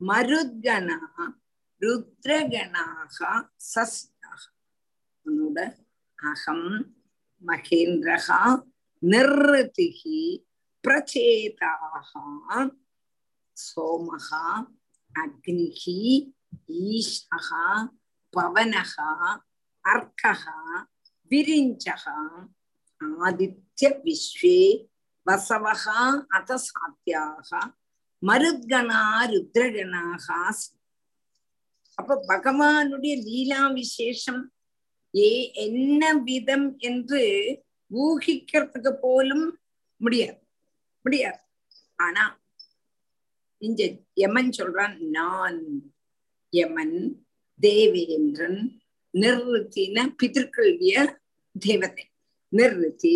மருத்கணா 0.00 0.98
ருத்ரகணாக 1.82 3.18
சஸ்தாக 3.66 4.42
உன்னோட 5.26 5.58
அகம் 6.18 6.66
மகேந்திரகா 7.42 8.40
நிர்ருதிகி 9.02 10.22
பிரச்சேதாக 10.84 12.10
சோமகா 13.56 14.44
அக்னிகி 15.14 15.98
ஈஷகா 16.86 17.66
பவனகா 18.34 19.10
அர்க்ககா 19.84 20.58
விரிஞ்சகா 21.30 22.18
ஆதித்ய 23.20 23.90
விஸ்வே 24.04 24.58
வசவகா 25.26 26.00
அத 26.36 26.56
சாத்தியாக 26.64 27.50
மருத்கணா 28.22 29.02
ருத்ரகணாக 29.30 30.26
அப்ப 31.98 32.14
பகவானுடைய 32.28 33.14
லீலா 33.24 33.62
விசேஷம் 33.74 34.42
ஏ 35.14 35.30
என்ன 35.56 36.02
விதம் 36.26 36.68
என்று 36.80 37.22
ஊகிக்கிறதுக்கு 37.90 38.92
போலும் 39.00 39.46
முடியாது. 40.00 40.40
முடியாது. 41.04 41.40
ஆனா 41.96 42.24
இங்க 43.62 43.82
யமன் 44.14 44.50
சொல்றான் 44.58 44.96
நான் 45.10 45.58
யமன் 46.52 46.96
தேவேந்திரன் 47.60 48.60
நிர்ருத்தின 49.14 50.06
பிதற்களுடைய 50.22 50.94
தேவதை 51.54 52.04
நிர்ருத்தி 52.52 53.14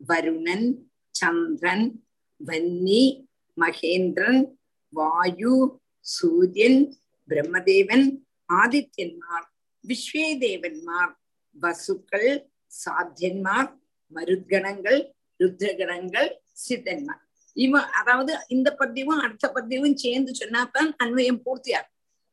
வருணன் 0.00 0.66
சந்திரன் 1.14 1.86
வன்னி 2.40 3.02
மகேந்திரன் 3.56 4.40
வாயு 4.92 5.54
சூரியன் 6.06 6.80
பிரம்மதேவன் 7.28 8.06
ஆதித்யன்மார் 8.48 9.46
விஸ்வேதேவன்மார் 9.84 11.12
வசுக்கள் 11.56 12.30
சாத்தியன்மார் 12.72 13.70
மருத்கணங்கள் 14.14 15.00
ருத்ரகணங்கள் 15.40 16.30
சித்தன்மார். 16.68 17.22
இவன் 17.56 17.82
அதாவது 17.82 18.38
இந்த 18.48 18.76
பத்தியமும் 18.78 19.22
அடுத்த 19.24 19.52
பத்தியமும் 19.54 19.94
சேர்ந்து 19.94 20.32
சொன்னாதான் 20.38 20.90
அன்வயம் 21.04 21.42
பூர்த்தியாகும். 21.46 21.92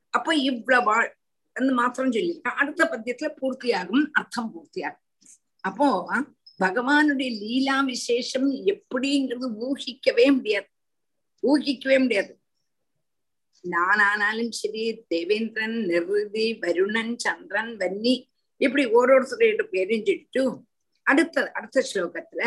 அப்ப 0.10 0.36
இவ்வளவாள் 0.36 1.10
என்று 1.56 1.74
மாத்திரம் 1.74 2.12
சொல்லியிருக்கான். 2.12 2.60
அடுத்த 2.62 2.84
பத்தியத்துல 2.84 3.30
பூர்த்தியாகும் 3.42 4.06
அர்த்தம் 4.12 4.52
பூர்த்தியாகும். 4.54 5.08
அப்போ 5.64 5.88
பகவானுடைய 6.60 7.30
லீலா 7.44 7.78
விசேஷம் 7.86 8.50
எப்படிங்கிறது 8.74 9.48
ஊகிக்கவே 9.68 10.26
முடியாது. 10.36 10.70
ஊகிக்கவே 11.44 11.98
முடியாது. 12.00 12.34
நானானாலும் 13.64 14.52
சரி 14.52 14.84
தேவேந்திரன் 15.08 15.78
நிருதி 15.86 16.46
வருணன் 16.62 17.16
சந்திரன் 17.16 17.72
வன்னி 17.78 18.14
இப்படி 18.58 18.86
ஓரோருத்தரோட 18.86 19.64
பேரும் 19.64 20.06
சொல்லிட்டு 20.06 20.44
அடுத்த 21.12 21.45
அடுத்த 21.57 21.84
ஸ்லோகத்துல 21.89 22.43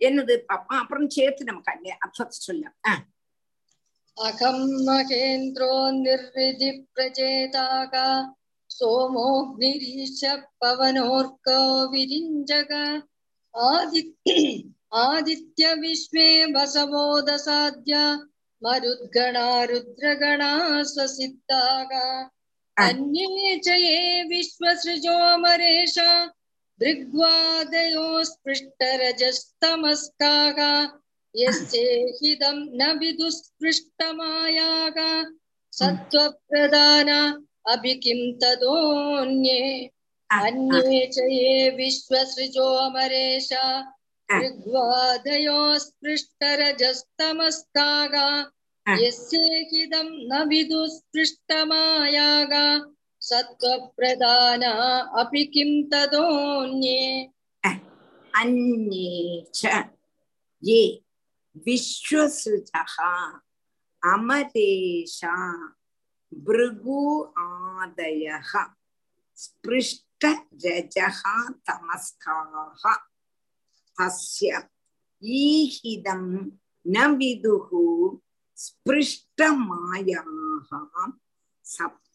என்னது 0.00 0.34
பாப்பா? 0.48 0.74
அப்புறம் 0.82 1.08
சேர்த்து 1.16 1.48
நமக்கு 1.50 1.72
அங்கே 1.74 1.92
அர்த்தத்தை 2.04 2.38
சொல்ல. 2.48 2.64
அகம் 4.16 4.66
மகேந்திரோ 4.86 5.72
நிர்விதி 6.04 6.70
பிரஜேதாக 6.94 7.94
சோமோக்னிரீஷ 8.70 10.20
பவனோர்கோ 10.60 11.60
விரிஞ்சக. 11.92 12.72
ஆதித்ய 13.54 14.32
ஆதித்ய 15.06 15.64
விஸ்வே 15.82 16.28
வசவோத 16.54 17.28
சாத்யா 17.46 18.04
மருத்கணா 18.62 19.48
ருத்ரகணா 19.70 20.52
ஸ்வசித்தாக. 20.92 21.92
அந்யே 22.76 23.28
விஸ்வசிருஜோமரேஷா 24.30 26.10
दृग्वादयो 26.79 28.07
स्पृष्टरजस्तमस्काः 28.31 30.59
यस्येहिदं 31.35 32.57
न 32.79 32.81
विदुस्पृष्टमायाः 32.99 34.97
सत्त्वप्रधान 35.79 37.09
अपि 37.73 37.93
किं 38.03 38.21
तदोऽन्ये 38.41 39.61
अन्ये 40.39 41.01
च 41.13 41.15
ये 41.31 41.53
विश्वसृजोमरेश 41.77 43.49
ऋग्वादयो 44.29 45.59
स्पृष्टरजस्तमस्काः 45.85 48.15
यस्येहिदं 49.03 50.09
न 50.31 50.33
विदुस्पृष्टमायाः 50.49 52.53
सत्त्वप्रधान 53.29 54.63
अपि 55.21 55.43
किं 55.53 55.71
तदोऽन्ये 55.91 57.01
अन्ये 58.41 59.45
च 59.55 59.83
ये 60.63 60.81
विश्वसृजः 61.65 62.95
अमरेशा 64.13 65.35
भृगु 66.47 67.01
आदयः 67.43 68.51
स्पृष्टरजः 69.43 71.21
तमस्काः 71.69 72.83
तस्य 73.99 74.61
ईहिदं 75.23 76.23
न 76.95 77.07
विदुः 77.17 77.69
स्पृष्टमायाः 78.65 80.25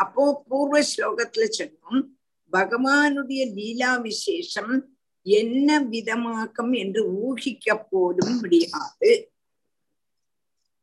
அப்போ 0.00 0.24
பூர்வ 0.48 0.78
ஸ்லோகத்துல 0.90 1.46
சொன்னோம் 1.58 2.00
பகவானுடைய 2.52 3.42
லீலா 3.56 3.90
விசேஷம் 4.02 4.72
என்ன 5.26 5.78
விதமாக்கம் 5.88 6.72
என்று 6.82 7.00
ஊகிக்க 7.22 7.74
போலும் 7.90 8.34
முடியாது. 8.36 9.10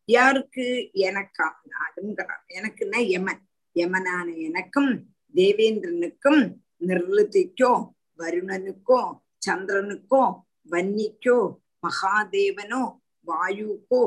யாருக்கு? 0.10 0.66
எனக்கானாலுங்கிறார் 1.08 2.46
எனக்குன்னா 2.58 3.00
யமன். 3.14 3.42
யமனான 3.76 4.28
எனக்கும் 4.48 4.92
தேவேந்திரனுக்கும் 5.36 6.42
நிர்லுதிக்கோ 6.88 7.74
வருணனுக்கோ 8.20 9.02
சந்திரனுக்கோ 9.48 10.22
வன்னிக்கோ 10.70 11.38
மகாதேவனோ 11.84 12.84
வாயுக்கோ 13.28 14.02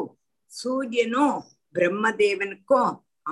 சூரியனோ 0.52 1.26
பிரம்மதேவனுக்கோ 1.74 2.82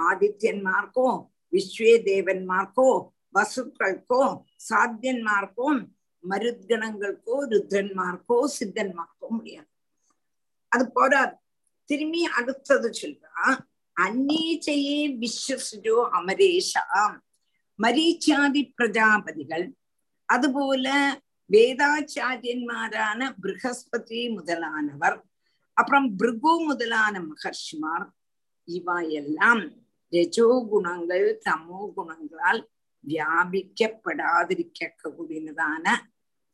ஆதித்யன்மார்க்கோ 0.08 1.08
விஸ்வே 1.52 1.92
தேவன்மார்க்கோ 2.02 2.88
வசுக்கൾக்கோ 3.34 4.22
சாத்தியன்மார்க்கோ 4.68 5.68
மருத்கணங்களுக்கோ 6.24 7.36
ருத்ரன்மார்க்கோ 7.50 8.38
சித்தன்மார்க்கோ 8.58 9.26
முடியாது. 9.28 9.68
அது 10.72 10.84
போராது 10.92 11.34
திரும்பி 11.90 12.22
அடுத்தது 12.38 12.88
சொல்றா 13.00 13.44
அந்நீச்சையே 13.96 14.98
விஸ்வசுஜோ 15.20 15.96
அமரேஷாம் 16.18 17.16
மரீச்சாதி 17.78 18.62
பிரஜாபதிகள் 18.78 19.66
அதுபோல 20.28 20.86
வேதாச்சாரியன்மாரான 21.50 23.20
ப்ரகஸ்பதி 23.42 24.20
முதலானவர் 24.34 25.18
அப்புறம் 25.76 26.16
பிருகு 26.16 26.52
முதலான 26.66 27.20
மகர்ஷிமார் 27.20 28.06
இவா 28.68 28.96
எல்லாம் 29.10 29.62
ரஜோ 30.12 30.48
குணங்கள் 30.70 31.26
தமோ 31.44 31.80
குணங்களால் 31.96 32.60
வியாபிக்கப்படாதிருக்க 33.04 34.80
கூடியதான 35.08 35.86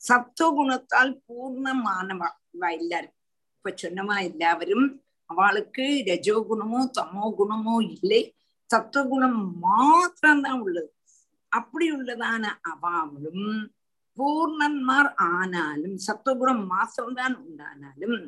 சப்த 0.00 0.48
குணத்தால் 0.50 1.12
பூர்ணமானவா 1.26 2.28
இவா 2.54 2.70
எல்லாரும் 2.78 3.14
இப்ப 3.54 3.72
சொன்னவா 3.76 4.16
எல்லாவரும் 4.22 4.86
அவளுக்கு 5.30 5.84
ரஜோ 6.06 6.36
குணமோ 6.48 6.80
தமோ 6.98 7.26
குணமோ 7.38 7.76
இல்லை 7.88 8.22
சத்துவகுணம் 8.70 9.40
மாத்திரம்தான் 9.60 10.60
உள்ளது 10.60 10.90
அப்படி 11.52 11.86
உள்ளதான 11.90 12.44
அவாவளும் 12.70 13.48
பூர்ணன்மார் 14.18 15.10
ஆனாலும் 15.28 15.96
சத்துவகுணம் 15.98 16.64
மாத்திரம்தான் 16.66 17.36
உண்டானாலும் 17.42 18.18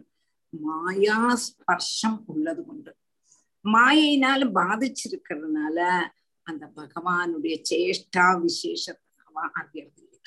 மாயா 0.52 1.18
ஸ்பர்ஷம் 1.44 2.18
உள்ளது 2.26 2.62
கொண்டு 2.64 2.92
மாயினால 3.74 4.44
பாதிச்சிருக்கிறதுனால 4.54 6.08
அந்த 6.42 6.70
பகவானுடைய 6.76 7.62
சேஷ்டா 7.70 8.26
விசேஷத்தவா 8.42 9.44
அறியறது 9.60 10.02
இல்லை. 10.06 10.20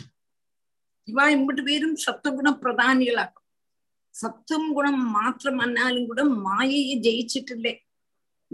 இவா 1.07 1.25
இம்பிட்டு 1.35 1.63
பேரும் 1.63 1.95
சத்துவகுண 1.95 2.49
பிரதானிகளாகும். 2.63 3.45
சத்துவம் 4.09 4.73
குணம் 4.73 5.11
மாத்திரம் 5.11 5.57
அன்னாலும் 5.57 6.05
கூட 6.05 6.23
மாயையை 6.23 6.99
ஜெயிச்சிட்டு 6.99 7.77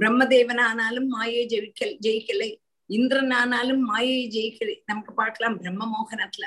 பிரம்மதேவனானாலும் 0.02 1.08
மாயை 1.08 1.46
ஜெயிக்கல் 1.46 1.98
ஜெயிக்கலை. 2.02 2.62
இந்திரன் 2.86 3.32
ஆனாலும் 3.32 3.80
மாயை 3.80 4.30
ஜெயிக்கலை. 4.30 4.82
நமக்கு 4.86 5.14
பார்க்கலாம் 5.14 5.58
பிரம்ம 5.58 5.86
மோகனத்துல 5.86 6.46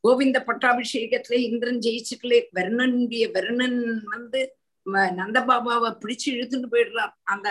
கோவிந்த 0.00 0.44
பட்டாபிஷேகத்துல 0.46 1.32
இந்திரன் 1.32 1.78
ஜெயிச்சுக்கலே 1.78 2.42
வருணனுடைய 2.54 3.30
வருணன் 3.32 4.02
வந்து 4.04 4.56
நந்த 4.86 5.40
பாபாவை 5.40 5.90
பிடிச்சு 6.00 6.26
இழுத்துட்டு 6.26 6.68
போயிடுறான் 6.72 7.12
அந்த 7.22 7.48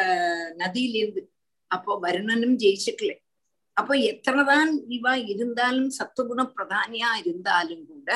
நதியிலிருந்து. 0.58 1.22
அப்போ 1.68 2.00
வருணனும் 2.02 2.56
ஜெயிச்சுக்கல. 2.56 3.12
அப்போ 3.74 3.96
எத்தனைதான் 3.96 4.72
இவா 4.90 5.14
இருந்தாலும் 5.26 5.90
சத்துகுண 5.90 6.42
பிரதானியா 6.56 7.10
இருந்தாலும் 7.16 7.86
கூட 7.86 8.10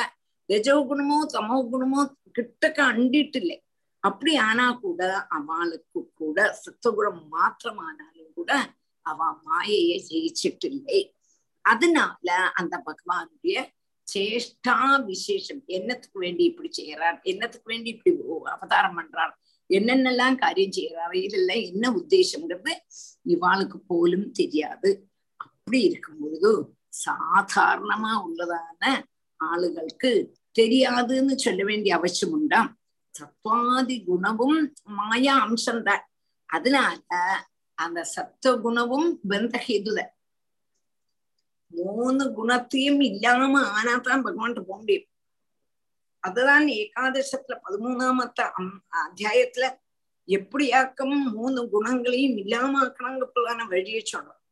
ரஜோ 0.48 0.74
குணமோ 0.88 1.18
தமோ 1.32 1.56
குணமோ 1.72 2.00
கிட்டக்க 2.32 2.78
அண்டிட்டு 2.82 3.60
அப்படி 4.00 4.36
ஆனா 4.36 4.70
கூட 4.70 5.26
அவளுக்கு 5.28 6.12
கூட 6.14 6.52
சத்துகுணம் 6.52 7.22
மாத்திரமானாலும் 7.32 8.32
கூட 8.34 8.52
அவ 9.02 9.32
மாயையை 9.42 9.98
ஜெயிச்சிட்டு 10.08 10.64
இல்லை 10.64 11.00
அதனால 11.64 12.52
அந்த 12.54 12.82
பகவானுடைய 12.86 13.56
சேஷ்டா 14.08 14.76
விசேஷம் 15.06 15.62
என்னத்துக்கு 15.66 16.18
வேண்டி 16.18 16.42
இப்படி 16.44 16.70
செய்யறார் 16.78 17.18
என்னத்துக்கு 17.22 17.70
வேண்டி 17.72 17.90
இப்படி 17.90 18.12
அவதாரம் 18.54 18.96
பண்றார்? 18.98 19.32
என்னென்னலாம் 19.70 20.36
காரியம் 20.36 20.76
செய்யறாரு 20.78 21.16
இதெல்லாம் 21.26 21.62
என்ன 21.70 21.84
உத்தேசம்ங்கிறது 21.90 22.72
இவாளுக்கு 23.26 23.78
போலும் 23.86 24.26
தெரியாது. 24.30 24.90
அப்படி 25.40 25.80
இருக்கும் 25.82 26.20
பொழுது 26.20 26.50
சாதாரணமா 27.06 28.12
உள்ளதான 28.26 28.82
ஆளுகளுக்கு 29.40 30.10
தெரியாதுன்னு 30.58 31.34
சொல்ல 31.36 31.62
வேண்டிய 31.64 31.94
அவசியம் 31.94 32.34
உண்டாம் 32.38 32.70
சத்வாதி 33.14 33.96
குணமும் 34.04 34.58
மாயா 34.98 35.34
அம்சம்தான். 35.46 36.04
அதனால 36.50 37.00
அந்த 37.78 38.00
சத்துவ 38.14 38.52
குணமும் 38.56 39.08
பந்தஹேதுத 39.30 39.98
மூணு 41.66 42.32
குணத்தையும் 42.32 43.00
இல்லாம 43.00 43.60
ஆனாதான் 43.60 44.22
பகவான் 44.22 44.52
போக 44.52 44.76
முடியும். 44.76 45.04
அதுதான் 46.20 46.66
ஏகாதசத்துல 46.66 47.58
பதிமூணாமத்த 47.70 48.50
அத்தியாயத்துல 48.90 49.78
எப்படியாக்கம் 50.26 51.32
மூணு 51.32 51.68
குணங்களையும் 51.68 52.36
இல்லாம 52.36 52.86
ஆக்கணுங்கிறதான 52.86 53.68
வழியை 53.68 54.02
சொல்றோம். 54.12 54.42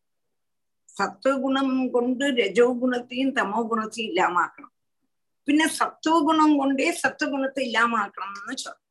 சத்துவகுணம் 0.85 1.91
கொண்டு 1.91 2.35
ரஜோ 2.35 2.77
குணத்தையும் 2.81 3.35
தமோ 3.35 3.67
குணத்தையும் 3.67 4.15
இல்லாம 4.15 4.45
ஆக்கணும். 4.45 4.75
பின்ன 5.47 5.67
சத்துவ 5.67 6.23
குணம் 6.23 6.59
கொண்டே 6.59 6.99
சத்துவகுணத்தை 7.03 7.61
இல்லாம 7.61 8.07
ஆக்கணும்னு 8.07 8.55
சொல்றோம். 8.65 8.83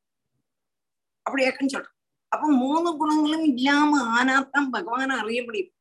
அப்படியாக்குன்னு 1.29 1.73
சொல்றோம். 1.73 1.97
அப்ப 2.27 2.47
மூணு 2.47 2.97
குணங்களும் 2.97 3.43
இல்லாம 3.43 4.23
ஆனாதான் 4.23 4.67
பகவான 4.71 5.17
அறிய 5.17 5.43
முடியும். 5.43 5.71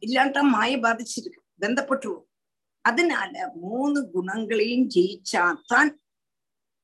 இல்லாட்டா 0.00 0.42
ബന്ധപ്പെട്ടുള്ളൂ 1.60 2.20
அதனால 2.84 3.32
மூணு 3.62 3.98
குணங்களையும் 4.14 4.86
ஜெயிச்சாத்தான் 4.94 5.90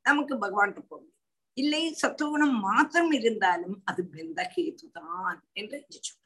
நமக்கு 0.04 0.34
பகவான் 0.38 0.74
போகும். 0.78 1.10
இல்லை 1.56 1.82
சத்துவகுணம் 2.00 2.56
மாத்திரம் 2.60 3.12
இருந்தாலும் 3.18 3.76
அது 3.84 4.02
பெந்தகேது 4.14 4.86
தான் 4.98 5.38
என்று 5.60 5.76
சொல்றோம் 5.98 6.20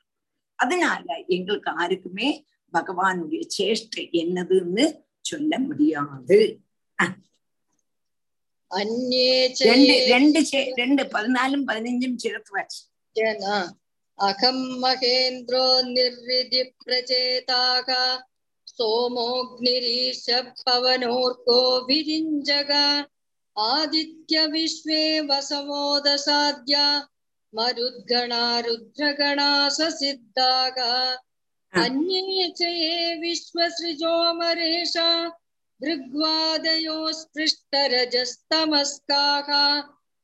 அதனால 0.59 1.07
எங்களுக்கு 1.37 1.71
ஆருக்குமே 1.83 2.29
பகவானுடைய 2.73 3.43
சேஷ்டை 3.57 4.05
என்னதுன்னு 4.23 4.87
சொல்ல 5.31 5.53
முடியாது. 5.67 6.39
ரெண்டு 9.65 9.93
ரெண்டு 10.13 10.41
ரெண்டு 10.81 11.03
பதினாலும் 11.15 11.67
பதினஞ்சும் 11.69 12.19
சேர்த்து 12.25 12.53
வச்சு 12.57 12.81
அகம் 14.19 14.65
மகேந்திரோ 14.83 15.65
நிர்விதி 15.95 16.63
பிரஜேதாக 16.83 17.89
सोमोऽग्निरीश 18.78 20.26
पवनोर्को 20.68 21.58
विरिञ्जग 21.88 22.72
आदित्य 23.58 24.46
विश्वे 24.54 25.02
वसमोदसाद्या 25.30 26.86
मरुद्गणा 27.54 28.44
रुद्रगणा 28.68 29.50
ससिद्धाः 29.78 30.78
अन्ये 31.84 32.48
च 32.58 32.60
ये 32.62 32.98
विश्वसृजोमरेषा 33.22 35.08
भृग्वादयो 35.82 36.98
स्पृष्टरजस्तमस्काः 37.20 39.50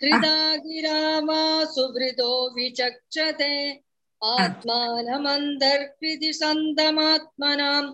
सुभिर्वा 0.02 0.18
हृदा 0.18 0.56
गिरा 0.56 1.18
वा 1.18 1.64
सुहृदो 1.64 2.54
विचक्षते 2.54 3.80
आत्मानमन्तर्हृदि 4.22 6.32
सन्दमात्मनां 6.32 7.84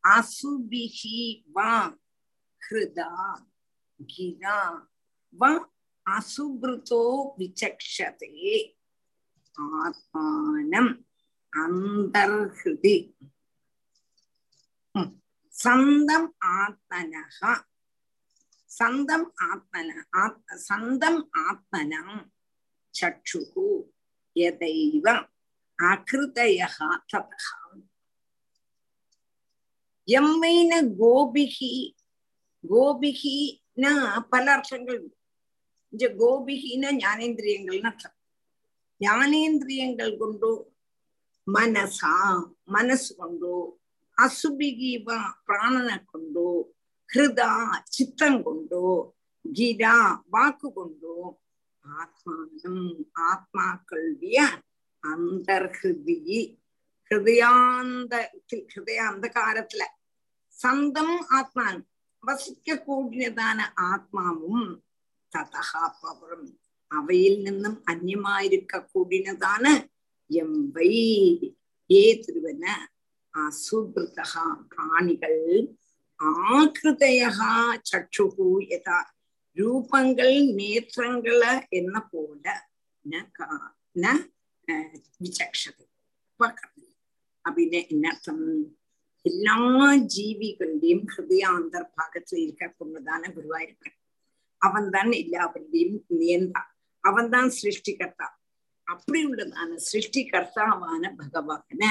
असुभिः 0.04 1.00
वा 1.58 1.74
हृदा 2.62 3.12
गिरा 4.02 4.60
वा 5.42 5.52
असुभृतो 6.18 7.02
विचक्षते। 7.40 8.32
ஆத்மானம் 9.58 10.92
அந்தர்ஹிருதி 11.54 12.96
சந்தம் 15.54 16.30
ஆத்மனக 16.60 17.40
சந்தம் 18.72 19.28
ஆத்மன 19.50 19.90
ஆத் 20.22 20.54
சந்தம் 20.68 21.22
ஆத்மனம் 21.44 22.16
சக்ஷு 22.94 23.42
எதைவ 24.36 25.06
அகிருதய 25.80 26.60
ததா 27.12 27.52
எம்மைன 30.08 30.72
கோபிகி 31.00 31.74
கோபிகின்னா 32.64 33.94
பல 34.30 34.46
அர்த்தங்கள் 34.56 35.02
இங்க 35.94 36.06
கோபிகின்னா 36.22 36.90
ஞானேந்திரியங்கள்னு 37.04 37.90
அர்த்தம். 37.92 38.18
ஞானேந்திரியங்கள் 39.04 40.14
கொண்டு 40.18 40.52
மனசா 41.48 42.16
மனசு 42.72 43.10
கொண்டு 43.16 43.54
அசுபிகிவ 44.18 45.08
பிராணனை 45.48 45.98
கொண்டு 46.12 46.46
ஹிருதா 47.10 47.52
சித்தம் 47.90 48.40
கொண்டு 48.44 48.84
கீதா 49.46 49.96
வாக்கு 50.34 50.68
கொண்டு 50.72 51.14
ஆத்மானம் 51.86 52.86
ஆத்மாக்களுடைய 53.30 54.38
அந்தர்ஹிருதி 55.04 56.20
ஹிருதயாந்த 57.12 58.14
ஹிருதய 58.52 59.00
அந்தகாரத்துல 59.10 59.84
சந்தம் 60.58 61.18
ஆத்மான் 61.38 61.82
வசிக்க 62.24 62.76
கூடியதான 62.86 63.60
ஆத்மாவும் 63.90 64.68
ததகா 65.32 65.86
பவரம். 66.00 66.50
അവയിൽ 66.94 67.34
നിന്നും 67.44 67.84
അന്യമായിരിക്ക 67.88 68.78
കൂടിനതാണ് 68.78 69.74
എം 70.30 70.52
വൈ 70.72 70.92
ഏ 71.90 72.04
തിരുവന് 72.14 72.76
അസുഹൃത 73.34 74.20
പ്രാണികൾ 74.74 75.34
ആകൃതയ 76.20 77.22
ചക്ഷുഹു 77.86 78.62
യഥാ 78.72 79.00
രൂപങ്ങൾ 79.58 80.30
നേത്രങ്ങള് 80.56 81.54
എന്ന 81.74 82.00
പോലെ 82.00 82.56
വിചക്ഷത 85.20 85.80
അപ്പിന്നെ 87.46 87.80
എന്നർത്ഥം 87.92 88.40
എല്ലാ 89.26 89.58
ജീവികളുടെയും 90.06 91.02
ഹൃദയാന്തർഭാഗത്തിൽ 91.16 92.38
ഇരിക്ക 92.40 92.68
കൊണ്ടുതാണ് 92.68 93.28
ഗുരുവായൂരപ്പൻ 93.34 93.92
അവൻ 94.62 94.84
തന്നെ 94.90 95.18
എല്ലാവരുടെയും 95.18 95.94
നിയന്താ 96.12 96.64
அவன் 97.04 97.30
தான் 97.30 97.50
எல்லாவருடையும் 97.50 97.60
சிருஷ்டிகர்த்தா. 97.62 98.28
அப்படி 98.88 99.20
உள்ளதான 99.26 99.78
சிருஷ்டிகர்த்தாவான 99.92 101.04
பகவான 101.20 101.82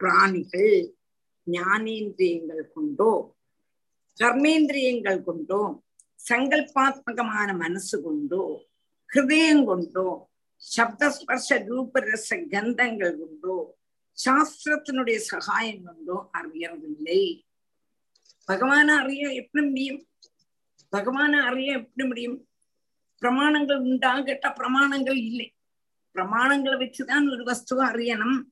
பிராணிகள் 0.00 0.74
ஞானேந்திரியங்கள் 1.46 2.64
கொண்டோ 2.74 3.12
கர்மேந்திரியங்கள் 4.20 5.20
கொண்டோ 5.22 5.60
சங்கல்பாத்மகமான 6.28 7.48
மனசு 7.56 8.02
கொண்டோ 8.02 8.44
ஹிருதயம் 9.10 9.64
கொண்டோ 9.64 10.08
சப்தஸ்பர்ஷ 10.62 11.48
ரூபரச 11.68 12.28
கந்தங்கள் 12.52 13.14
கொண்டோ 13.18 13.56
சாஸ்திரத்தினுடைய 14.24 15.16
சகாயம் 15.16 15.84
கொண்டோ 15.84 16.16
அறியறதில்லை. 16.38 17.44
பகவான 18.48 18.88
அறிய 19.02 19.24
எப்படி 19.32 19.62
முடியும்? 19.66 20.00
பகவான 20.92 21.32
அறிய 21.48 21.72
எப்படி 21.72 22.06
முடியும்? 22.06 22.47
பிரமாணங்கள் 23.22 23.76
உண்டா 23.76 24.20
கேட்டா 24.20 24.52
பிரமாணங்கள் 24.52 25.16
இல்லை. 25.16 25.54
பிரமாணங்களை 26.14 26.76
வச்சுதான் 26.76 27.30
ஒரு 27.30 27.44
வஸ்துவை 27.44 27.94
அறியணும் 27.94 28.42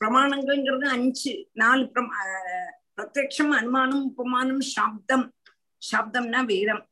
பிரமாணங்கள்ங்கிறது 0.00 0.84
அஞ்சு 0.84 1.48
நாலு 1.52 1.84
பிரமா 1.84 2.14
ஆஹ் 2.24 2.72
பிரத்யக்ஷம் 2.96 3.48
அனுமானம் 3.48 4.04
உபமானம் 4.04 4.60
சாப்தம். 4.60 5.30
சாப்தம்னா 5.92 6.44
வேதம். 6.44 6.88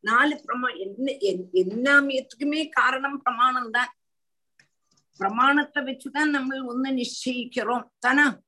நாலு 0.00 0.44
பிரமா 0.46 0.78
என்ன 0.78 1.12
என்- 1.12 1.48
எல்லாமேத்துக்குமே 1.52 2.68
காரணம் 2.68 3.22
பிரமாணம் 3.22 3.70
தான் 3.70 3.94
பிரமாணத்தை 5.18 5.82
வச்சுதான் 5.82 6.30
நம்ம 6.30 6.74
ஒண்ணு 6.74 6.94
நிச்சயிக்கிறோம். 6.94 7.90
தானா? 7.98 8.40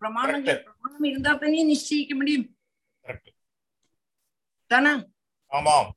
பிரமாணங்கள் 0.00 0.62
பிரமாணம் 0.62 1.02
இருந்தா 1.02 1.32
தானே 1.32 1.74
நிச்சயிக்க 1.74 2.14
முடியும். 2.14 2.56
தானா? 4.66 5.04
ஆமாம். 5.46 5.94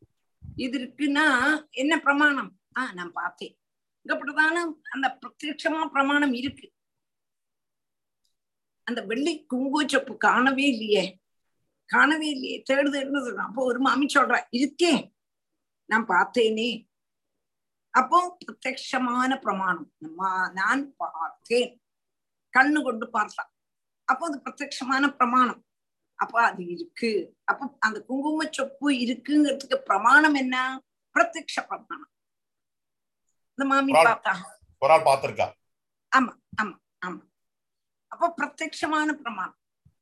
இது 0.60 0.80
இருக்குன்னா 0.80 1.62
என்ன 1.70 2.00
பிரமாணம்? 2.00 2.60
ஆஹ் 2.80 2.94
நான் 2.94 3.12
பார்த்தேன். 3.12 3.60
இங்கப்பட்டதான 4.04 4.74
அந்த 4.92 5.20
பிரத்யட்சமா 5.22 5.86
பிரமாணம் 5.90 6.34
இருக்கு. 6.34 6.72
அந்த 8.84 9.02
வெள்ளி 9.02 9.46
குங்குச்சப்பு 9.54 10.18
காணவே 10.18 10.64
இல்லையே. 10.64 11.20
காணவே 11.86 12.30
இல்லையே. 12.30 12.64
தேடு 12.72 12.74
சொல்றான்? 12.74 13.36
அப்போ 13.36 13.64
ஒரு 13.64 13.80
மாமி 13.80 14.06
சொல்றா 14.06 14.44
இருக்கே 14.52 15.12
நான் 15.86 16.08
பார்த்தேனே. 16.08 16.88
அப்போ 17.90 18.38
பிரத்யமான 18.46 19.40
பிரமாணம். 19.40 19.94
நான் 20.54 20.96
பார்த்தேன். 20.98 21.82
கண்ணு 22.60 22.84
கொண்டு 22.84 23.10
பார்த்தான். 23.10 23.54
அப்போ 24.04 24.26
அது 24.26 24.42
பிரத்யமான 24.42 25.16
பிரமாணம். 25.16 25.66
அப்ப 26.20 26.36
அது 26.44 26.62
இருக்கு. 26.76 27.12
அப்ப 27.44 27.70
அந்த 27.80 27.98
குங்கும 28.08 28.48
சொப்பு 28.58 28.88
இருக்குங்கிறதுக்கு 29.06 29.78
பிரமாணம் 29.90 30.38
என்ன? 30.44 30.56
பிரத்யக்ஷ 31.16 31.56
பிரமாணம் 31.70 32.12
இந்த 33.54 33.66
மாமி. 33.72 33.92
பார்த்தா? 34.10 34.34
ஆமா 36.12 36.34
ஆமா 36.62 36.76
ஆமா. 37.06 37.22
அப்போ 38.12 38.28
பிரத்யக்ஷமான 38.38 39.10
பிரமாணம். 39.24 39.58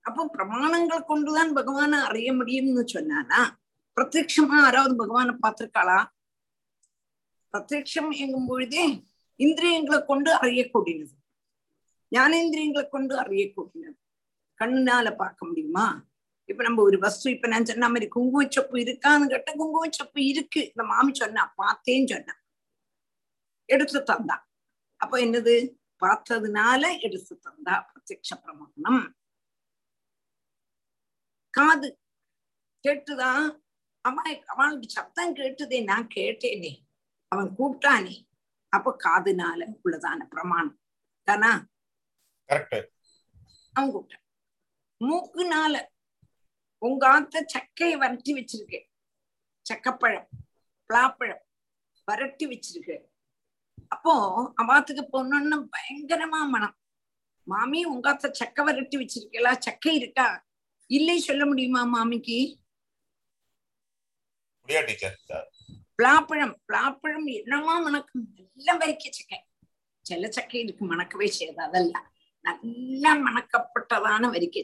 அப்போ 0.05 0.23
பிரமாணங்கள் 0.35 1.09
கொண்டுதான் 1.11 1.53
பகவானை 1.53 1.97
அறிய 2.09 2.29
முடியும்னு 2.33 2.83
சொன்னானா? 2.95 3.39
பிரத்யக்ஷமா 3.97 4.57
யாராவது 4.63 4.93
பகவானை 4.95 5.33
பார்த்திருக்காளா? 5.43 5.99
பிரத்யக்ஷம் 7.53 8.11
எங்கும் 8.23 8.47
பொழுதே 8.47 8.83
இந்திரியங்களை 9.39 9.99
கொண்டு 10.05 10.29
அறியக்கூடியது 10.37 11.13
ஞானேந்திரியங்களை 12.11 12.83
கொண்டு 12.89 13.13
அறியக்கூடியது 13.23 13.97
கண்ணால 14.59 15.15
பார்க்க 15.15 15.45
முடியுமா? 15.45 16.05
இப்ப 16.45 16.63
நம்ம 16.63 16.81
ஒரு 16.81 16.99
வஸ்து 16.99 17.31
இப்ப 17.31 17.47
நான் 17.47 17.65
சொன்ன 17.65 17.87
மாதிரி 17.87 18.09
குங்குமச்சப்பு 18.15 18.71
இருக்கான்னு 18.71 19.27
கேட்ட 19.27 19.55
குங்குமச்சப்பு 19.55 20.19
இருக்கு. 20.19 20.65
இந்த 20.65 20.83
மாமி 20.83 21.13
சொன்னா 21.13 21.53
பார்த்தேன்னு 21.57 22.07
சொன்னா. 22.07 22.33
எடுத்து 23.65 23.99
தந்தா. 23.99 24.39
அப்ப 24.95 25.17
என்னது? 25.17 25.75
பார்த்ததுனால 26.05 26.99
எடுத்து 26.99 27.39
தந்தா. 27.49 27.85
பிரத்யக்ஷ 27.89 28.41
பிரமாணம். 28.41 29.15
காது. 31.49 31.99
கேட்டுதா? 32.87 33.59
அவன் 34.01 34.45
அவனுக்கு 34.45 34.89
சத்தம் 34.89 35.35
கேட்டுதே. 35.35 35.83
நான் 35.83 36.07
கேட்டேனே. 36.15 36.79
அவன் 37.27 37.55
கூப்பிட்டானே. 37.57 38.25
அப்ப 38.69 38.97
காதுனால 39.03 39.73
உள்ளதான 39.83 40.25
பிரமாணம். 40.25 40.79
தானா? 41.23 41.65
அவன் 43.73 43.95
கூப்பிட்டான். 43.95 44.25
மூக்குனால 45.01 45.75
உங்க 46.81 47.03
ஆத்த 47.07 47.45
சக்கையை 47.53 47.95
வரட்டி 47.99 48.31
வச்சிருக்கேன் 48.31 48.87
சக்கப்பழம் 49.65 50.27
பலாப்பழம் 50.89 51.43
வரட்டி 52.07 52.45
வச்சிருக்கேன் 52.47 53.05
அப்போ 53.87 54.13
அவாத்துக்கு 54.61 55.03
பொண்ணுன்னு 55.13 55.57
பயங்கரமா 55.75 56.39
மனம். 56.49 56.75
மாமி 57.47 57.83
உங்க 57.83 58.13
ஆத்த 58.13 58.31
சக்கை 58.31 58.65
வரட்டி 58.65 58.95
வச்சிருக்கீங்களா? 58.97 59.51
சக்கை 59.57 59.95
இருக்கா? 59.95 60.45
இல்லை 60.89 61.19
சொல்ல 61.19 61.45
முடியுமா 61.45 61.83
மாமிக்கு? 61.83 62.39
பிளாப்பழம் 65.99 66.55
பிளாப்பழம் 66.67 67.27
என்னமா 67.33 67.75
மணக்கும்? 67.79 68.25
எல்லாம் 68.55 68.79
வரிக்க 68.79 69.09
சக்கை. 69.09 69.39
சில 70.05 70.31
சக்கை 70.31 70.59
இருக்கு 70.61 70.83
மணக்கவே 70.85 71.25
செய்யாது 71.25 71.61
அதெல்லாம். 71.61 72.07
நல்லா 72.47 73.11
மணக்கப்பட்டதான 73.17 74.29
வரிக்க 74.29 74.57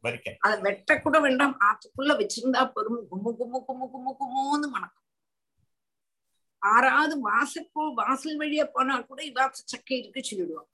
வரிக்கை 0.00 0.32
அதை 0.38 0.60
வெட்ட 0.60 1.00
கூட 1.00 1.20
வேண்டாம். 1.20 1.58
ஆத்துக்குள்ள 1.60 2.12
வச்சிருந்தா 2.16 2.64
பெரும். 2.66 3.02
கும்மு 3.10 3.30
கும்மு 3.40 3.58
கும்மு 3.68 3.86
கும்மு 3.92 4.12
கும்முன்னு 4.20 4.68
மணக்கும். 4.68 5.04
ஆறாவது 6.62 7.14
வாசப்போ 7.28 7.94
வாசல் 7.94 8.38
வழியா 8.38 8.64
போனா 8.64 9.00
கூட 9.00 9.20
இவாத்த 9.22 9.58
சக்கை 9.64 9.98
இருக்கு 9.98 10.22
சொல்லிடுவோம் 10.22 10.68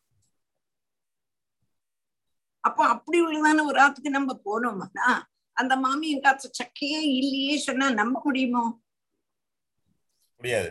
அப்போ 2.64 2.82
அப்படி 2.86 3.18
உள்ளதான 3.20 3.64
ஒரு 3.64 3.78
ஆத்துக்கு 3.82 4.10
நம்ம 4.10 4.40
போனோம்னா 4.44 5.08
அந்த 5.56 5.76
மாமி 5.76 6.06
எங்காத்த 6.14 6.50
சக்கையே 6.58 7.00
இல்லையே 7.12 7.56
சொன்னா 7.56 7.86
நம்ப 7.90 8.22
முடியுமோ? 8.24 8.62
முடியாது. 10.40 10.70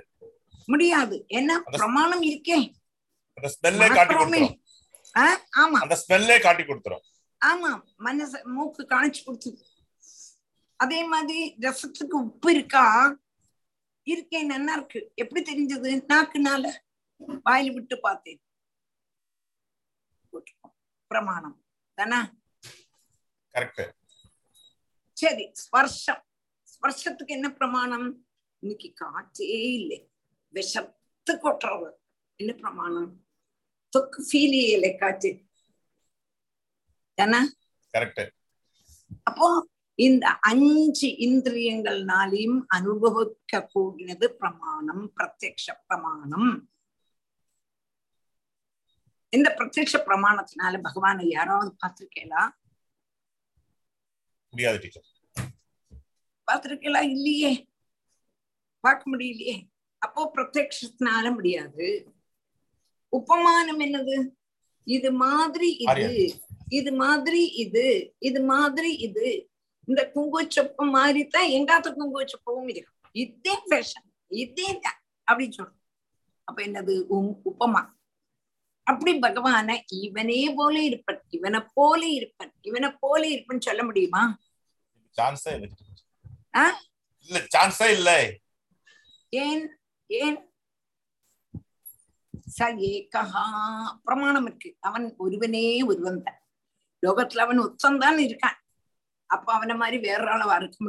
முடியாது. 0.68 1.16
ஏன்னா 1.30 1.56
பிரமாணம் 1.72 2.22
இருக்கே. 2.22 2.58
ஆமா. 5.18 5.80
அந்த 5.86 6.04
ஸ்மெல்லே 6.08 6.42
காட்டி 6.42 6.64
கொடுத்துரும். 6.64 7.04
ஆமா 7.46 7.72
மனச 8.00 8.44
மூக்கு 8.44 8.84
காணிச்சு 8.84 9.24
கொடுத்தது 9.24 9.66
அதே 10.76 11.04
மாதிரி 11.08 11.56
ரசத்துக்கு 11.60 12.16
உப்பு 12.22 12.52
இருக்கா? 12.54 13.16
இருக்கேன் 14.04 14.46
நல்லா 14.46 14.74
இருக்கு. 14.74 15.12
எப்படி 15.16 15.42
தெரிஞ்சது? 15.42 15.90
நாக்குனால 16.14 16.72
வாயில 17.46 17.74
விட்டு 17.74 18.00
பார்த்தேன். 18.00 18.42
பிரமாணம். 21.08 21.66
தானே? 21.94 22.20
கரெக்ட் 23.54 23.92
சரி 25.14 25.52
ஸ்பர்ஷம். 25.64 26.22
ஸ்பர்ஷத்துக்கு 26.64 27.34
என்ன 27.34 27.52
பிரமாணம்? 27.52 28.26
இன்னைக்கு 28.60 28.94
காற்றே 28.94 29.74
இல்லை. 29.74 30.12
விஷத்து 30.54 31.32
கொட்டுறது 31.32 31.92
என்ன 32.36 32.54
பிரமாணம்? 32.54 33.23
தொக்கு 33.94 34.20
ஃபீல் 34.30 34.56
இல்லை 34.76 34.96
காற்று 34.96 35.32
தானே? 37.18 37.42
கரெக்ட் 37.94 38.32
அப்போ 39.24 39.48
இந்த 40.00 40.28
அஞ்சு 40.42 41.08
இந்திரியங்கள்னாலையும் 41.26 42.60
அனுபவிக்க 42.68 43.62
கூடியது 43.66 44.36
பிரமாணம் 44.36 45.14
பிரத்யக்ஷ 45.18 45.66
பிரமாணம். 45.86 46.70
இந்த 49.30 49.50
பிரத்யக்ஷ 49.58 49.96
பிரமாணத்தினால 50.08 50.82
பகவானை 50.82 51.28
யாராவது 51.28 51.76
பார்த்திருக்கேளா 51.82 52.44
முடியாது 54.54 54.80
டீச்சர் 54.80 55.10
பார்த்திருக்கேளா 56.48 57.02
இல்லையே. 57.10 57.52
பார்க்க 58.80 59.12
முடியலையே. 59.12 59.56
அப்போ 59.98 60.32
பிரத்யக்ஷத்தினால 60.36 61.34
முடியாது. 61.34 62.13
உபமானம் 63.18 63.80
என்னது? 63.80 64.16
இது 64.88 65.10
மாதிரி 65.24 65.70
இது. 65.76 65.88
இது 66.70 66.92
மாதிரி 66.94 67.42
இது 67.64 67.86
இது 68.20 68.40
மாதிரி 68.44 68.92
இது. 69.08 69.28
இந்த 69.88 70.02
குங்குச்சப்பம் 70.16 70.94
மாதிரி 70.98 71.22
தான் 71.28 71.50
எங்காத்த 71.58 71.90
குங்குச்சப்பவும் 72.00 72.70
இருக்கும். 72.74 73.12
இதே 73.16 73.56
ஃபேஷன் 73.66 74.08
இதே 74.32 74.70
தான் 74.86 75.00
அப்படின்னு 75.28 75.58
சொல்றோம். 75.58 75.80
அப்ப 76.48 76.60
என்னது? 76.64 76.94
உப்பமா 77.50 77.84
அப்படி 78.88 79.12
பகவான 79.20 79.76
இவனே 79.98 80.40
போல 80.56 80.76
இருப்பன் 80.84 81.22
இவனை 81.30 81.60
போல 81.74 82.02
இருப்பன் 82.18 82.52
இவனை 82.62 82.90
போல 83.00 83.22
இருப்பன் 83.28 83.66
சொல்ல 83.68 83.82
முடியுமா? 83.84 84.24
சான்ஸே? 85.18 85.54
இல்ல. 85.56 87.38
சான்ஸே 87.56 87.88
இல்ல. 87.98 88.10
ஏன் 89.34 89.64
ஏன்? 90.10 90.38
ச 92.60 92.64
ஏகஹா. 92.64 93.44
பிரமாணம் 94.04 94.46
இருக்கு. 94.46 94.76
அவன் 94.80 95.16
ஒருவனே 95.18 95.84
ஒருவன் 95.84 96.24
தான். 96.24 96.42
லோகத்துல 97.02 97.38
அவன் 97.38 97.60
ஒத்தந்தான் 97.60 98.30
இருக்கான். 98.30 98.82
அப்ப 99.26 99.54
அவனை 99.54 99.76
மாதிரி 99.76 99.98
வேற 99.98 100.36
ஆளவா 100.36 100.56
இருக்க 100.56 100.86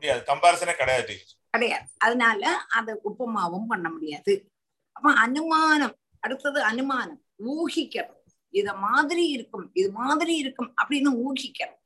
கம்பாரிசனே 0.00 0.72
கிடையாது. 0.72 1.18
கிடையாது. 1.50 1.88
அதனால 1.98 2.56
அதை 2.56 2.94
உப்பமாவும் 2.94 3.66
பண்ண 3.68 3.90
முடியாது. 3.90 4.52
அப்ப 4.92 5.12
அனுமானம். 5.12 5.98
அடுத்தது 6.20 6.62
அனுமானம். 6.62 7.24
ஊகிக்கிறது 7.38 8.14
இத 8.48 8.74
மாதிரி 8.74 9.28
இருக்கும். 9.28 9.70
இது 9.72 9.92
மாதிரி 9.92 10.36
இருக்கும் 10.36 10.74
அப்படின்னு 10.84 11.22
ஊகிக்கிறது 11.26 11.82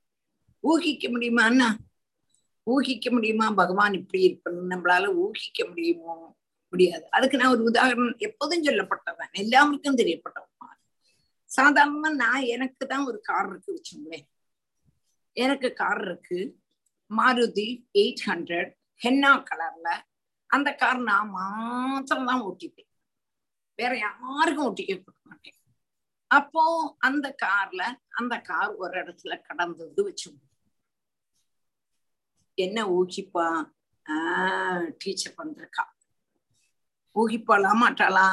ஊகிக்க 0.63 1.09
முடியுமான்னா 1.09 1.77
ஊகிக்க 2.71 3.11
முடியுமா? 3.11 3.51
பகவான் 3.51 3.93
இப்படி 3.93 4.31
இருப்பன்னு 4.31 4.73
நம்மளால 4.73 5.15
ஊகிக்க 5.15 5.67
முடியுமோ? 5.67 6.38
முடியாது. 6.69 7.11
அதுக்கு 7.11 7.39
நான் 7.39 7.51
ஒரு 7.51 7.63
உதாரணம் 7.63 8.17
எப்போதும் 8.19 8.65
சொல்லப்பட்டவன். 8.65 9.33
எல்லாருக்கும் 9.33 9.97
தெரியப்பட்டவன் 9.97 10.47
சாதாரணமா 11.57 12.15
நான் 12.15 12.43
எனக்கு 12.43 12.87
தான் 12.87 13.07
ஒரு 13.07 13.21
கார் 13.21 13.49
இருக்கு 13.49 13.75
வச்சுங்களேன். 13.75 14.27
எனக்கு 15.33 15.73
கார் 15.73 16.01
இருக்கு. 16.01 16.59
மாருதி 17.17 17.85
எயிட் 17.95 18.23
ஹண்ட்ரட் 18.27 18.73
ஹென்னா 19.05 19.45
கலர்ல. 19.51 19.89
அந்த 20.47 20.75
கார் 20.75 20.99
நான் 20.99 21.31
மாத்திரம் 21.31 22.27
தான் 22.27 22.41
ஓட்டிப்பேன். 22.41 22.91
வேற 23.75 23.99
யாருக்கும் 23.99 24.67
ஓட்டிக்க 24.67 24.87
கொடுக்க 24.87 25.21
மாட்டேன். 25.25 25.57
அப்போ 26.27 26.95
அந்த 26.99 27.35
கார்ல 27.43 27.83
அந்த 28.11 28.41
கார் 28.41 28.75
ஒரு 28.75 29.01
இடத்துல 29.01 29.41
கடந்தது 29.43 30.03
வச்சு 30.03 30.31
என்ன 32.55 32.87
ஊக்கிப்பா 32.89 33.73
ஆஹ் 34.07 34.91
டீச்சர் 34.99 35.35
வந்திருக்கா. 35.39 35.85
ஊகிப்பாளா 37.19 37.73
மாட்டாளா? 37.83 38.27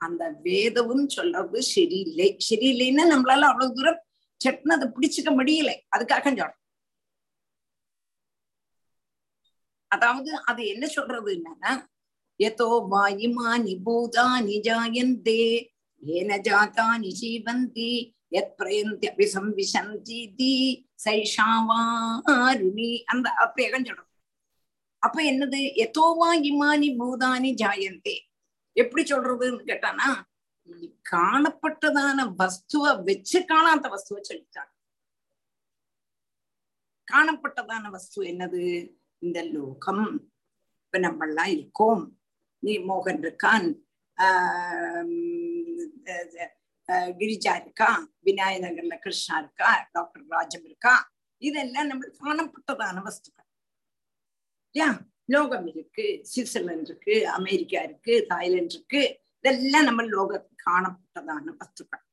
அந்த 0.00 0.22
வேதமும் 0.42 1.08
சொல்றது 1.08 1.58
சரியில்லை. 1.74 2.28
சரியில்லைன்னா 2.48 3.04
நம்மளால 3.12 3.48
அவ்வளவு 3.50 3.76
தூரம் 3.78 4.00
சட்னு 4.40 4.72
அதை 4.76 4.86
பிடிச்சுக்க 4.96 5.30
முடியல. 5.38 5.70
அதுக்காக 5.94 6.24
சொல்றோம். 6.30 6.56
அதாவது 9.92 10.30
அது 10.50 10.62
என்ன 10.72 10.84
சொல்றது 10.96 11.28
என்னன்னா 11.36 11.72
எதோ 12.40 12.68
வாயுமா 12.92 13.50
நிபூதா 13.66 14.26
நிஜாயந்தே 14.48 15.44
ஏன 16.02 16.30
ஜாதா 16.48 16.88
நிஜீவந்தி 17.04 17.92
எத் 18.40 18.54
பிரயந்தி 18.58 19.06
அபிசம்விசந்தி 19.12 20.52
சைஷாவாருணி 21.04 22.90
அந்த 23.12 23.26
அப்பேகம் 23.44 23.86
சொல்றோம். 23.88 24.07
அப்ப 25.02 25.18
என்னது? 25.30 25.60
எதோவா 25.84 26.30
இமானி 26.48 26.88
பூதானி 27.00 27.50
ஜாயந்தே. 27.62 28.16
எப்படி 28.76 29.02
சொல்றதுன்னு 29.10 29.62
கேட்டானா 29.70 30.08
காணப்பட்டதான 31.10 32.24
வஸ்துவ 32.40 32.84
வச்சு 33.06 33.38
காணாத 33.50 33.88
வஸ்துவ 33.94 34.18
சொல்லிட்டாங்க 34.28 34.72
காணப்பட்டதான 37.08 37.90
வஸ்து 37.94 38.18
என்னது? 38.30 38.64
இந்த 39.22 39.38
லோகம். 39.54 40.06
இப்ப 40.84 40.98
நம்ம 41.06 41.26
எல்லாம் 41.28 41.52
இருக்கோம். 41.56 42.02
நீ 42.62 42.72
மோகன் 42.88 43.20
இருக்கான். 43.24 43.66
கிரிஜா 47.20 47.52
இருக்கா? 47.62 47.88
விநாயகர்ல 48.26 48.96
கிருஷ்ணா 49.04 49.36
இருக்கா? 49.42 49.70
டாக்டர் 49.92 50.26
ராஜம் 50.34 50.66
இருக்கா? 50.68 50.94
இதெல்லாம் 51.42 51.90
நம்ம 51.90 52.10
காணப்பட்டதான 52.22 53.02
வஸ்துக்கள். 53.08 53.47
இல்லையா 54.74 54.90
லோகம் 55.24 55.66
இருக்கு 55.66 56.04
சுவிட்சர்லாந்து 56.30 56.90
இருக்கு 56.90 57.14
அமெரிக்கா 57.28 57.82
இருக்கு 57.82 58.26
தாய்லாந்து 58.28 58.74
இருக்கு. 58.74 59.02
இதெல்லாம் 59.44 59.84
நம்ம 59.84 60.02
லோக 60.02 60.48
காணப்பட்டதான 60.66 61.46
வஸ்துக்கள். 61.60 62.04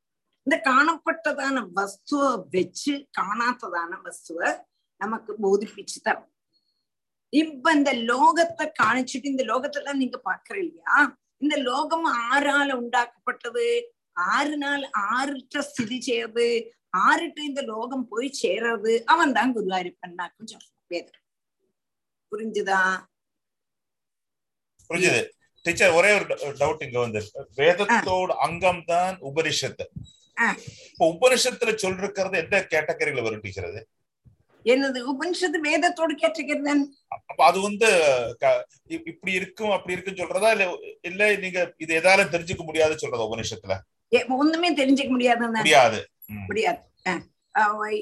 இந்த 0.48 0.62
காணப்பட்டதான 0.66 1.64
வஸ்துவ 1.76 2.24
வச்சு 2.52 2.94
காணாத்ததான 3.20 3.92
வஸ்துவ 4.04 4.40
நமக்கு 5.02 5.32
போதிப்பிச்சு 5.44 6.00
தரும். 6.04 6.32
இப்ப 7.30 7.72
இந்த 7.72 7.94
லோகத்தை 7.94 8.66
காணிச்சுட்டு 8.84 9.32
இந்த 9.34 9.44
லோகத்தெல்லாம் 9.44 10.02
நீங்க 10.04 10.22
பாக்குற 10.30 10.56
இல்லையா? 10.58 11.18
இந்த 11.38 11.56
லோகம் 11.58 12.08
ஆறால 12.32 12.70
உண்டாக்கப்பட்டது. 12.82 13.66
ஆறு 14.12 14.58
நாள் 14.58 14.90
ஆறுட்ட 15.12 15.60
ஸ்திதி 15.60 16.02
செய்யறது. 16.02 16.76
ஆறுட்ட 16.98 17.40
இந்த 17.42 17.62
லோகம் 17.62 18.08
போய் 18.08 18.30
சேர்றது. 18.44 18.94
அவன் 19.06 19.34
தான் 19.34 19.54
குருவாரிப்பன்னாக்கும் 19.56 20.52
சொல்றான் 20.52 20.76
வேதம். 20.88 21.22
புரிஞ்சுதா? 22.36 22.80
புரிஞ்சுது. 24.90 25.22
டீச்சர் 25.66 25.96
ஒரே 25.98 26.10
ஒரு 26.16 26.26
டவுட் 26.60 26.84
இங்க 26.84 27.00
வந்து. 27.00 27.20
வேதத்தோட 27.58 28.32
அங்கம் 28.46 28.84
தான் 28.86 29.16
உபனிஷத்து 29.30 29.86
இப்ப 30.90 31.06
உபனிஷத்துல 31.12 31.72
சொல்றது 31.78 32.40
எந்த 32.40 32.58
கேட்டகரியில 32.74 33.24
வரும் 33.24 33.44
டீச்சர் 33.44 33.70
அது? 33.70 33.82
என்னது 34.66 35.00
உபனிஷத்து 35.12 35.60
வேதத்தோடு 35.66 36.14
கேட்டிருக்கிறேன் 36.14 36.84
அப்ப 37.28 37.42
அது 37.46 37.60
வந்து 37.62 37.90
இப்படி 39.08 39.32
இருக்கும் 39.32 39.74
அப்படி 39.74 39.96
இருக்குன்னு 39.96 40.22
சொல்றதா? 40.22 40.50
இல்ல 40.52 40.66
இல்ல 41.04 41.38
நீங்க 41.44 41.60
இது 41.78 41.92
எதால 42.00 42.26
தெரிஞ்சுக்க 42.32 42.64
முடியாது 42.66 42.96
சொல்றதா 42.96 43.28
உபனிஷத்துல? 43.30 43.76
ஒண்ணுமே 44.38 44.70
தெரிஞ்சுக்க 44.74 45.12
முடியாது. 45.12 45.48
முடியாது. 45.58 46.00
முடியாது 46.44 46.82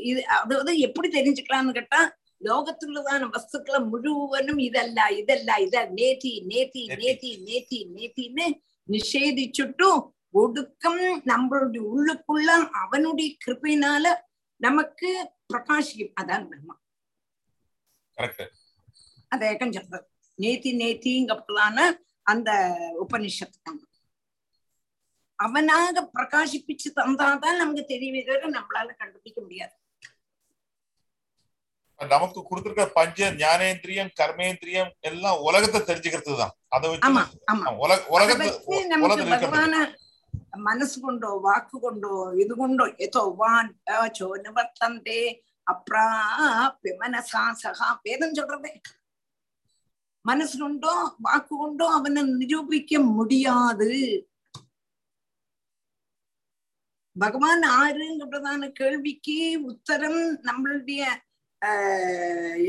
இது 0.03 0.19
அது 0.35 0.53
வந்து 0.57 0.75
எப்படி 0.79 1.07
தெரிஞ்சுக்கலாம்னு 1.09 1.73
கேட்டா 1.73 1.99
லோகத்துள்ளதான 2.43 3.29
வஸ்துக்களை 3.29 3.87
முழுவதும் 3.87 4.57
இதல்ல 4.57 4.99
இதல்ல 5.09 5.59
இத 5.59 5.91
நேத்தி 5.95 6.31
நேத்தி 6.47 6.81
நேத்தி. 6.87 7.31
நேத்தி 7.45 7.87
நேத்தின்னு 7.95 8.45
நிஷேதிச்சுட்டு 8.89 10.11
ஒடுக்கம் 10.29 11.01
நம்மளுடைய 11.01 11.81
உள்ளுக்குள்ள 11.93 12.69
அவனுடைய 12.69 13.35
கிருப்பையினால 13.45 14.05
நமக்கு 14.57 15.31
பிரகாசிக்கும். 15.53 16.13
அதான் 16.21 16.47
பிரம்மா. 16.47 16.81
அதை 19.27 19.57
சொல்றது 19.71 20.09
நேத்தி 20.37 20.71
நேத்திங்கப்பதான 20.81 21.77
அந்த 22.21 22.51
உபனிஷத்து 23.05 23.71
அவனாக 25.35 26.09
பிரகாசிப்பிச்சு 26.19 26.89
தந்தாதான் 26.95 27.57
நமக்கு 27.57 27.85
தெரியவே 27.87 28.25
தவிர 28.25 28.49
நம்மளால 28.49 28.95
கண்டுபிடிக்க 28.97 29.41
முடியாது. 29.41 29.73
நமக்கு 32.09 32.39
கொடுத்திருக்க 32.43 32.85
பஞ்ச 32.91 33.29
ஞானேந்திரியம் 33.39 34.11
கர்மேந்திரியம் 34.19 34.91
எல்லாம் 35.01 35.41
உலகத்தை 35.41 35.81
தெரிஞ்சுக்கிறது 35.81 36.35
தான் 36.37 36.55
அதை 36.69 36.89
வச்சு 36.89 37.09
உலகத்தை 38.09 38.47
மனசு 40.67 40.97
கொண்டோ 40.99 41.29
வாக்கு 41.45 41.77
கொண்டோ 41.79 42.13
இது 42.35 42.53
கொண்டோ 42.55 42.85
ஏதோ 42.97 43.21
வான் 43.37 43.71
சோ 44.17 44.27
நிவர்த்தந்தே 44.45 45.21
சகா 47.61 47.87
வேதம் 48.05 48.35
சொல்றதே. 48.35 48.71
மனசு 50.25 50.57
கொண்டோ 50.57 50.93
வாக்கு 51.19 51.55
கொண்டோ 51.55 51.85
அவனை 51.89 52.21
நிரூபிக்க 52.23 52.99
முடியாது. 52.99 53.89
பகவான் 57.15 57.63
ஆறுங்கிறதான 57.79 58.71
கேள்விக்கு 58.71 59.37
உத்தரம் 59.69 60.21
நம்மளுடைய 60.47 61.01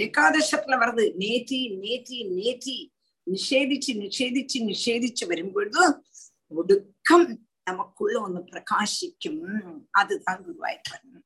ஏகாதசத்துல 0.05 0.74
வருது. 0.82 1.05
நேத்தி 1.18 1.61
நேத்தி 1.84 2.18
நேத்தி. 2.40 2.92
நிஷேதிச்சு 3.30 3.92
நிஷேதிச்சு 3.92 4.59
நிஷேதிச்சு 4.59 5.26
வரும்பொழுது 5.26 6.05
ஒடுக்கம் 6.49 7.38
நமக்குள்ள 7.64 8.28
ஒண்ணு 8.28 8.42
பிரகாசிக்கும். 8.51 9.78
அதுதான் 9.90 10.45
குருவாயிருப்பன் 10.45 11.22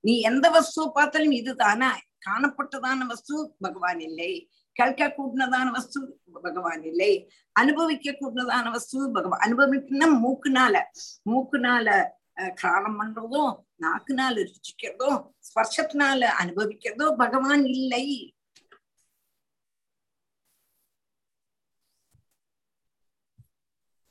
நீ 0.00 0.20
எந்த 0.20 0.50
வஸ்துவ 0.50 0.90
பார்த்தாலும் 0.90 1.30
இதுதானா? 1.30 1.98
காணப்பட்டதான 2.30 3.06
வஸ்து 3.06 3.54
பகவான் 3.58 4.00
இல்லை. 4.00 4.50
கேட்க 4.72 5.14
கூடினதான 5.18 5.70
வஸ்து 5.70 6.20
பகவான் 6.32 6.82
இல்லை. 6.82 7.30
அனுபவிக்க 7.52 8.10
கூடினதான 8.10 8.70
வஸ்து 8.70 9.10
பகவான். 9.10 9.40
அனுபவிக்கணும் 9.40 10.18
மூக்குனால. 10.24 10.82
மூக்குனால 11.30 12.08
கிராணம் 12.54 13.00
பண்றதும் 13.00 13.54
நாக்குனால 13.80 14.34
ருச்சிக்கிறதோ 14.46 15.10
ஸ்பர்ஷத்தினால 15.48 16.30
அனுபவிக்கிறதோ 16.40 17.06
பகவான் 17.22 17.64
இல்லை 17.74 18.04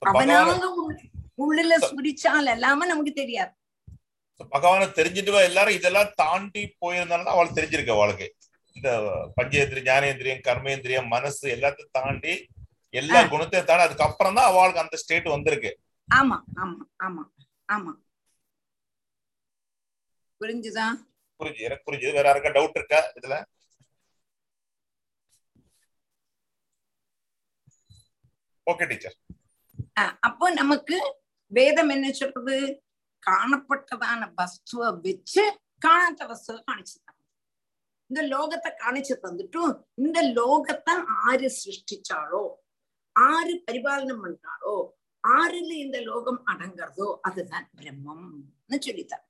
அவனாக 0.02 0.52
உள்ளுல 1.44 1.74
ஸ்பிரிச்சால் 1.86 2.54
எல்லாமே 2.56 2.86
நமக்கு 2.86 3.14
தெரியாது 3.14 3.54
பகவான 4.54 4.88
தெரிஞ்சுட்டு 4.98 5.48
எல்லாரும் 5.50 5.78
இதெல்லாம் 5.78 6.12
தாண்டி 6.22 6.64
போயிருந்தாலும் 6.82 7.34
அவளுக்கு 7.34 7.58
தெரிஞ்சிருக்க 7.60 7.94
அவளுக்கு 7.94 8.28
இந்த 8.76 8.90
பஞ்சேந்திரிய 9.38 9.86
ஞானேந்திரியம் 9.90 10.44
கர்மேந்திரியம் 10.48 11.08
மனசு 11.08 11.46
எல்லாத்தையும் 11.56 11.96
தாண்டி 11.98 12.34
எல்லா 12.94 13.22
குணத்தையும் 13.32 13.70
தாண்டி 13.70 13.88
அதுக்கப்புறம் 13.88 14.38
தான் 14.40 14.50
அவளுக்கு 14.52 14.84
அந்த 14.84 14.98
ஸ்டேட் 15.04 15.34
வந்திருக்கு 15.36 15.72
ஆமா 16.10 16.38
ஆமா 16.64 16.84
ஆமா 17.06 17.24
ஆமா 17.70 17.94
புரிஞ்சுதா? 20.42 20.88
புரிஞ்சு 21.40 21.62
எனக்கு 21.68 21.86
புரிஞ்சுது 21.88 22.18
வேற 22.18 22.28
யாருக்கா 22.30 22.52
டவுட் 22.56 22.78
இருக்கா 22.80 23.00
இதுல? 23.18 23.36
ஓகே 28.68 28.86
டீச்சர் 28.86 29.18
அப்போ 30.28 30.46
நமக்கு 30.54 30.98
வேதம் 31.52 31.92
என்ன 31.96 32.08
சொல்றது? 32.14 32.56
காணப்பட்டதான 33.24 34.24
வஸ்துவ 34.38 34.90
வச்சு 35.06 35.44
காணாத 35.82 36.26
வஸ்துவ 36.30 36.58
காணிச்சு 36.68 36.98
இந்த 38.10 38.22
லோகத்தை 38.34 38.70
காணிச்சு 38.82 39.14
தந்துட்டு 39.24 39.62
இந்த 39.98 40.20
லோகத்தை 40.38 40.94
ஆறு 41.24 41.48
சிருஷ்டிச்சாலோ 41.58 42.44
ஆறு 43.16 43.54
பரிபாலனம் 43.66 44.22
பண்றாளோ 44.24 44.76
ஆறுல 45.24 45.72
இந்த 45.86 45.98
லோகம் 46.02 46.42
அடங்குறதோ 46.52 47.08
அதுதான் 47.28 47.66
பிரம்மம்னு 47.78 48.78
சொல்லித்தார். 48.80 49.24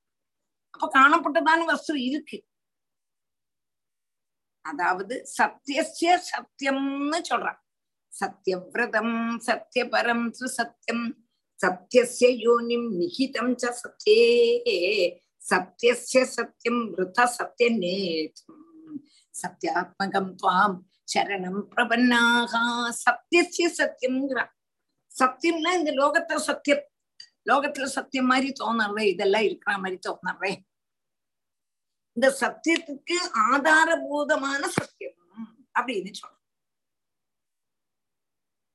அப்ப 0.77 0.87
காணப்பட்டதான 0.95 1.61
வஸ்து 1.65 1.93
இருக்கு. 2.07 2.37
அதாவது 4.65 5.15
சத்தியசிய 5.37 6.09
சத்தியம்னு 6.31 7.19
சொல்றான். 7.29 7.59
சத்தியவிரதம் 8.13 9.15
சத்தியபரம் 9.47 10.25
சத்தியம் 10.57 11.05
சத்தியசிய 11.59 12.27
யோனிம் 12.45 12.87
நிகிதம் 12.99 13.53
ச 13.61 13.71
சத்யே 13.81 14.19
சத்தியசிய 15.41 16.21
சத்தியம் 16.35 16.81
விருத 16.91 17.25
சத்திய 17.37 17.69
நேற்றம் 17.77 18.63
சத்தியாத்மகம் 19.35 20.31
துவாம் 20.41 20.77
சரணம் 21.13 21.61
பிரபன்னாகா. 21.73 22.63
சத்தியசிய 23.05 23.67
சத்தியம்ங்கிறான் 23.79 24.53
சத்தியம்னா 25.11 25.71
இந்த 25.79 25.91
லோகத்துல 26.01 26.39
சத்தியம் 26.49 26.85
லோகத்துல 27.47 27.83
சத்தியம் 27.83 28.25
மாதிரி 28.25 28.53
தோணுறே 28.59 29.01
இதெல்லாம் 29.01 29.41
இருக்கிற 29.41 29.77
மாதிரி 29.77 29.99
தோணுறே 30.09 30.65
இந்த 32.13 32.35
சத்தியத்துக்கு 32.39 33.17
ஆதாரபூதமான 33.51 34.65
சத்தியம். 34.67 35.15
அப்படின்னு 35.79 36.11
சொல்றோம். 36.19 36.35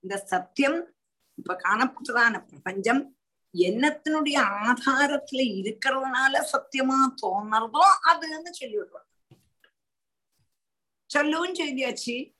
இந்த 0.01 0.17
சத்தியம் 0.17 0.95
இப்ப 1.35 1.55
காணப்பட்டதான 1.55 2.47
பிரபஞ்சம் 2.47 3.17
என்னத்தினுடைய 3.53 4.37
ஆதாரத்துல 4.67 5.43
இருக்கிறதுனால 5.63 6.45
சத்தியமா 6.53 6.99
தோணுறதோ 7.23 7.85
அதுன்னு 8.05 8.51
சொல்லி 8.51 8.79
விடுறோம். 8.79 9.09
சொல்லவும் 11.07 11.55
சொல்லியாச்சு. 11.55 12.35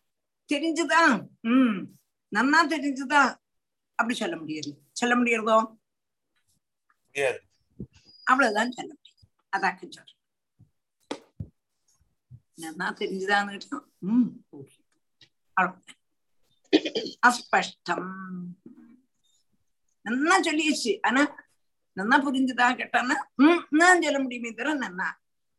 தெரிஞ்சுதா? 0.53 1.27
உம் 1.43 1.99
நன்னா 2.37 2.61
தெரிஞ்சுதா? 2.69 3.37
அப்படி 3.95 4.15
சொல்ல 4.15 4.37
முடியாது. 4.37 4.83
சொல்ல 4.93 5.15
முடியறதோ? 5.17 5.81
அவ்வளவுதான் 8.27 8.73
சொல்ல 8.73 8.91
முடியும் 8.93 9.31
அதாக்க 9.53 9.83
சொல்றேன் 9.89 10.19
நன்னா 12.63 12.87
தெரிஞ்சுதான்னு 13.01 13.59
ஆனா 21.01 21.23
நன்னா 21.97 22.17
புரிஞ்சுதா 22.27 22.67
கேட்டானா 22.73 23.17
சொல்ல 24.05 24.19
முடியுமே 24.19 24.51
தவிர 24.51 24.75
நன்னா 24.77 25.09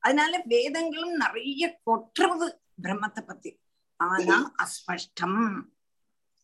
அதனால 0.04 0.34
வேதங்களும் 0.46 1.16
நிறைய 1.16 1.64
கொட்டுறது 1.84 2.48
பிரம்மத்தை 2.82 3.22
பத்தி 3.26 3.52
ஆனா 4.00 4.38
அஸ்பஷ்டம் 4.64 5.40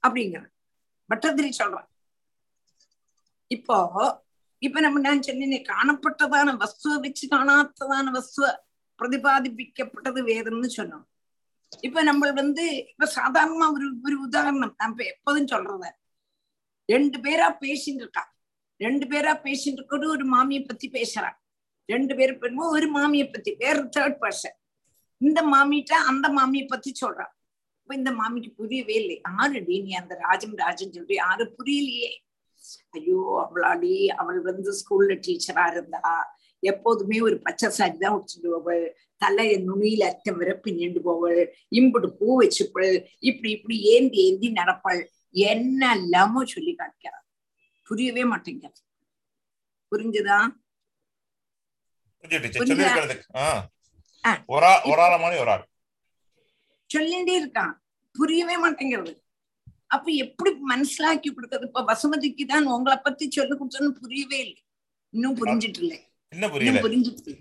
அப்படிங்கிற 0.03 0.43
பட்டதிரி 1.09 1.49
சொல்றான் 1.59 1.89
இப்போ 3.51 3.77
இப்ப 4.59 4.79
நம்ம 4.79 4.99
நான் 4.99 5.21
சொன்னேன் 5.21 5.61
காணப்பட்டதான 5.61 6.55
வஸ்துவ 6.57 6.99
வச்சு 6.99 7.27
காணாத்ததான 7.27 8.11
வஸ்துவ 8.11 8.47
பிரதிபாதிப்பிக்கப்பட்டது 8.99 10.21
வேதம்னு 10.29 10.69
சொன்னோம். 10.77 11.05
இப்ப 11.81 12.03
நம்ம 12.03 12.31
வந்து 12.31 12.85
இப்ப 12.89 13.11
சாதாரணமா 13.15 13.71
ஒரு 13.73 13.87
ஒரு 14.03 14.21
உதாரணம். 14.21 14.73
நம்ம 14.77 14.91
இப்ப 14.91 15.03
எப்போதும் 15.03 15.47
சொல்றத. 15.47 15.85
ரெண்டு 16.85 17.17
பேரா 17.19 17.55
பேசிட்டு 17.61 17.99
இருக்கா. 18.03 18.37
ரெண்டு 18.77 19.05
பேரா 19.07 19.33
பேசிட்டு 19.45 19.79
இருக்கோடு 19.79 20.07
ஒரு 20.07 20.25
மாமியை 20.25 20.67
பத்தி 20.67 20.89
பேசுறான் 20.89 21.37
ரெண்டு 21.85 22.15
பேர் 22.15 22.37
பெருமோ 22.37 22.67
ஒரு 22.69 22.87
மாமியை 22.87 23.31
பத்தி 23.31 23.51
வேற 23.53 23.89
தேர்ட் 23.97 24.17
பர்சன் 24.21 24.57
இந்த 25.17 25.43
மாமிட்ட 25.43 25.93
அந்த 26.11 26.29
மாமியை 26.29 26.67
பத்தி 26.67 26.91
சொல்றான் 27.01 27.33
இப்ப 27.81 27.95
இந்த 27.95 28.11
மாமிக்கு 28.11 28.51
புரியவே 28.51 28.93
இல்லை 28.93 29.21
ஆறு 29.21 29.61
நீ 29.61 29.91
அந்த 29.91 30.15
ராஜம் 30.15 30.55
ராஜன் 30.55 30.91
சொல்லி 30.91 31.17
ஆறு 31.17 31.55
புரியலையே. 31.57 32.11
ஐயோ 32.89 33.45
அவளாடி 33.45 34.09
அவள் 34.09 34.41
வந்து 34.41 34.71
ஸ்கூல்ல 34.71 35.15
டீச்சரா 35.25 35.65
இருந்தா 35.71 36.01
எப்போதுமே 36.63 37.21
ஒரு 37.21 37.39
பச்சை 37.39 37.69
சாரி 37.69 37.97
தான் 37.97 38.15
உடிச்சுட்டு 38.15 38.49
போவள். 38.49 38.95
தலைய 39.17 39.53
நுனியில 39.59 40.03
அச்சம் 40.03 40.37
வரை 40.37 40.53
பின்னிட்டு 40.63 40.99
போவள். 40.99 41.41
இம்புட்டு 41.71 42.09
பூ 42.19 42.27
வச்சுப்பள். 42.41 42.93
இப்படி 43.19 43.49
இப்படி 43.51 43.77
ஏந்தி 43.81 44.19
ஏந்தி 44.27 44.49
நடப்பாள். 44.51 45.01
என்ன 45.31 45.81
எல்லாமோ 45.95 46.43
சொல்லி 46.45 46.75
காட்டுக்கிறாள் 46.75 47.25
புரியவே 47.87 48.23
மாட்டேங்கிறது 48.23 48.81
புரிஞ்சுதா? 49.91 50.37
சொல்லிட்டே 56.89 57.33
இருக்கான். 57.41 57.73
புரியவே 58.15 58.55
மாட்டேங்கிறது. 58.57 59.13
அப்ப 59.91 60.11
எப்படி 60.23 60.51
மனசிலாக்கி 60.71 61.29
கொடுக்கறது? 61.31 61.67
இப்ப 61.69 61.83
வசுமதிக்கு 61.83 62.43
தான் 62.45 62.67
உங்களை 62.75 62.97
பத்தி 62.97 63.25
சொல்லி 63.31 63.55
கொடுத்தோன்னு 63.55 63.91
புரியவே 64.01 64.39
இல்லை. 64.45 64.61
இன்னும் 65.13 65.37
புரிஞ்சிட்டு 65.37 65.81
இல்லை. 65.85 65.99
இன்னும் 66.33 66.51
புரிஞ்சிட்டு 66.85 67.31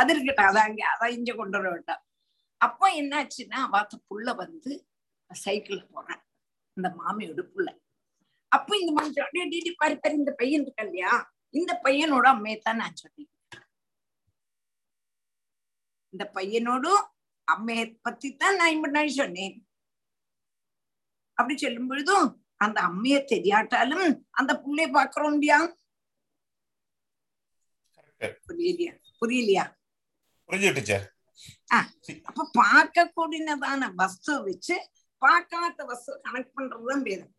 அது 0.00 0.10
இருக்கட்டும். 0.14 0.48
அதான் 0.50 0.66
அங்க 0.68 0.82
அதான் 0.92 1.14
இங்க 1.18 1.32
கொண்டு 1.34 1.58
வர 1.58 1.70
வேண்டாம். 1.70 2.02
அப்போ 2.60 2.86
என்னாச்சுன்னா 3.00 3.60
வாத்த 3.72 3.94
புள்ள 4.08 4.34
வந்து 4.36 4.72
சைக்கிள் 5.30 5.88
போறான் 5.92 6.22
இந்த 6.76 6.88
மாமியோட 6.98 7.42
புள்ள 7.54 7.68
அப்போ 8.52 8.72
இந்த 8.76 8.92
மாதிரி 8.92 9.14
சொல்லி, 9.14 9.30
"டேய், 9.34 9.48
டேய், 9.50 9.64
டேய், 9.64 9.80
பாரு 9.80 9.94
பாரு 9.98 10.14
இந்த 10.14 10.30
பையன் 10.32 10.62
இருக்கா 10.62 10.84
இல்லையா? 10.84 11.12
இந்த 11.54 11.72
பையனோட 11.84 12.26
அம்மையத்தான் 12.34 12.80
நான் 12.82 12.96
சொன்னேன். 12.96 13.30
இந்த 16.14 16.24
பையனோடும் 16.34 17.02
அம்மையை 17.48 17.84
பத்தி 18.02 18.28
தான் 18.36 18.56
நான் 18.56 18.80
முன்னாடி 18.84 19.10
சொன்னேன். 19.20 19.54
அப்படி 21.40 21.56
சொல்லும் 21.64 21.90
பொழுதும் 21.90 22.28
அந்த 22.64 22.78
அம்மைய 22.88 23.18
தெரியாட்டாலும் 23.32 24.08
அந்த 24.40 24.52
புள்ளைய 24.64 24.88
பாக்குறோம் 24.98 25.36
இல்லையா 25.38 25.60
புரியலையா? 28.48 29.64
புரியலையா? 30.48 30.98
அப்ப 32.30 32.48
பார்க்க 32.58 33.12
கூடினதான 33.18 33.88
வஸ்து 34.00 34.32
வச்சு 34.46 34.76
பார்க்காத 35.22 35.84
வஸ்து 35.90 36.10
கனெக்ட் 36.26 36.56
பண்றதுதான் 36.56 37.04
வேதம். 37.08 37.32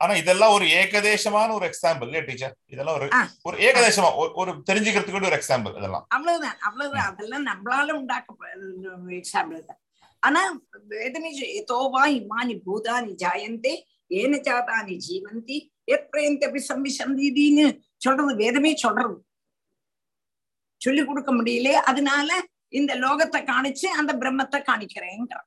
ஆனா 0.00 0.14
இதெல்லாம் 0.20 0.54
ஒரு 0.56 0.66
ஏகதேசமான 0.80 1.54
ஒரு 1.58 1.66
எக்ஸாம்பிள் 1.70 2.08
இல்லையா 2.08 2.24
டீச்சர் 2.28 2.54
இதெல்லாம் 2.74 2.96
ஒரு. 2.98 3.06
ஒரு 3.48 3.56
ஏகதேசமா 3.68 4.08
ஒரு 4.40 4.52
தெரிஞ்சுக்கிறதுக்கு 4.70 5.30
ஒரு 5.30 5.38
எக்ஸாம்பிள் 5.40 5.76
இதெல்லாம். 5.80 6.06
அவ்வளவுதான் 6.16 6.58
அவ்வளவுதான். 6.68 7.08
அதெல்லாம் 7.12 7.46
நம்மளால 7.50 7.96
உண்டாக்க 8.00 8.52
எக்ஸாம்பிள் 9.20 9.68
தான். 9.70 9.80
ஆனா 10.24 10.40
வேதனை 10.88 11.30
எதோவா 11.60 12.02
இமானி 12.14 12.54
பூதானி 12.66 13.12
ஜாயந்தே 13.22 13.74
ஏன 14.10 14.36
ஜாதானி 14.38 14.94
ஜீவந்தி 15.06 15.56
எத்ரயந்தபி 15.92 16.60
சம்பிசந்தின்னு 16.68 17.66
சொல்றது 17.96 18.34
வேதமே 18.34 18.74
சொல்றது 18.76 19.16
சொல்லி 20.80 21.02
கொடுக்க 21.04 21.32
முடியல 21.32 21.68
அதனால 21.84 22.30
இந்த 22.68 22.92
லோகத்தை 22.94 23.40
காணிச்சு 23.44 23.88
அந்த 23.92 24.12
பிரம்மத்தை 24.14 24.58
காணிக்கிறேங்கிற 24.60 25.40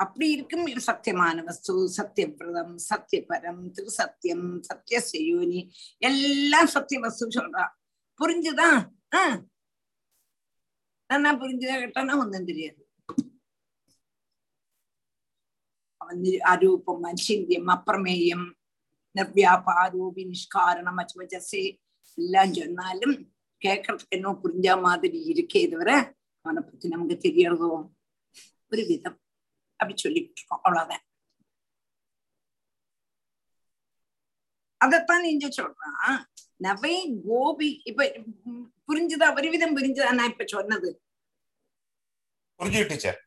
அப்படி 0.00 0.30
இருக்கும் 0.30 0.64
சத்தியமான 0.86 1.42
வஸ்து 1.44 1.72
சத்தியபிரதம் 1.96 2.72
சத்தியபரம் 2.90 3.60
திருசத்தியம் 3.76 4.48
சத்தியசயோனி 4.68 5.60
எல்லாம் 6.02 6.66
சத்திய 6.66 7.00
வஸ்து 7.00 7.28
சொல்றா. 7.30 7.64
புரிஞ்சுதா? 8.20 8.68
ஆஹ் 9.12 9.38
நான் 11.20 11.40
புரிஞ்சுதா 11.40 11.76
கேட்டானா 11.82 12.14
ஒன்றும் 12.22 12.44
தெரியாது. 12.44 12.80
அவன் 16.00 16.22
அரூபம் 16.52 17.04
அச்சிந்தியம் 17.10 17.70
அப்பிரமேயம் 17.74 18.46
நிர்வியாபாரூபி 19.14 20.22
நிஷ்காரணம் 20.32 21.00
அச்சுவச்சே 21.02 21.62
எல்லாம் 22.18 22.52
சொன்னாலும் 22.52 23.16
கேட்கறதுக்கு 23.62 24.16
என்ன 24.16 24.32
புரிஞ்ச 24.42 24.80
மாதிரி 24.80 25.18
இருக்கே 25.32 25.62
தவிர 25.70 25.90
அவனை 26.44 26.62
பத்தி 26.62 26.88
நமக்கு 26.88 27.16
தெரியறதோ 27.28 27.70
ஒரு 28.72 28.82
விதம். 28.90 29.18
அப்படி 29.80 29.94
சொல்லிட்டு 30.00 30.40
இருக்கோம் 30.40 30.62
அவ்வளவுதான். 30.62 31.04
அதத்தான் 34.80 35.24
நீங்க 35.26 35.46
சொல்றான் 35.48 36.20
நவை 36.66 36.96
கோபி 37.26 37.70
இப்ப 37.90 38.06
புரிஞ்சுதா? 38.88 39.26
ஒரு 39.38 39.48
விதம் 39.54 39.76
புரிஞ்சுதா? 39.78 40.10
நான் 40.18 40.32
இப்ப 40.32 40.44
சொன்னது. 40.54 40.90
புரிஞ்சு 42.60 42.82
டீச்சர். 42.90 43.18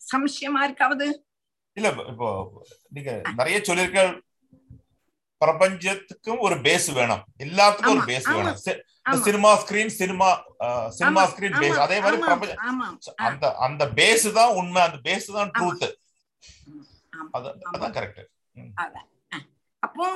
சம்சயமா 0.00 0.60
இருக்காவது? 0.66 1.06
இல்ல 1.76 1.88
இப்போ 2.12 2.28
நீங்க 2.96 3.10
நிறைய 3.40 3.56
சொல்லிருக்க 3.68 4.02
பிரபஞ்சத்துக்கும் 5.40 6.40
ஒரு 6.46 6.56
பேஸ் 6.66 6.86
வேணும். 6.98 7.24
எல்லாத்துக்கும் 7.44 7.96
ஒரு 7.96 8.06
பேஸ் 8.10 8.28
வேணும். 8.36 8.56
Cinema 9.26 9.50
screen 9.62 9.92
cinema 9.98 10.28
cinema 10.96 11.22
screen 11.32 11.58
base 11.62 11.78
அதே 11.84 11.98
மாதிரி 12.04 12.18
ஆமா, 12.18 12.26
பிரபஞ்ச 12.30 12.54
ஆமா, 12.70 12.86
அந்த 13.28 13.52
அந்த 13.66 13.84
பேஸ் 13.98 14.26
தான் 14.38 14.54
உண்மை. 14.60 14.80
அந்த 14.88 14.98
பேஸ் 15.06 15.28
தான். 15.36 15.52
ட்ரூத். 15.58 15.86
அதான் 17.36 17.94
கரெக்ட். 17.98 18.20
அப்போ 19.82 20.06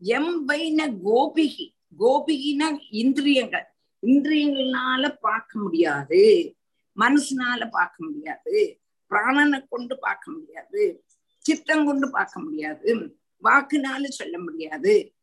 எம் 0.00 0.44
வைன 0.44 0.88
கோபிகி 0.88 1.74
கோபிகினா 1.98 2.78
இந்திரியங்கள். 2.90 3.66
இந்திரியங்கள்னால 4.06 5.16
பார்க்க 5.20 5.58
முடியாது. 5.58 6.54
மனசுனால 6.96 7.70
பார்க்க 7.70 8.04
முடியாது. 8.04 8.80
பிராணனை 9.10 9.66
கொண்டு 9.68 9.98
பார்க்க 9.98 10.30
முடியாது. 10.30 11.04
சித்தம் 11.38 11.86
கொண்டு 11.86 12.10
பார்க்க 12.10 12.40
முடியாது. 12.40 13.18
வாக்குனால 13.42 14.04
சொல்ல 14.04 14.38
முடியாது. 14.38 15.14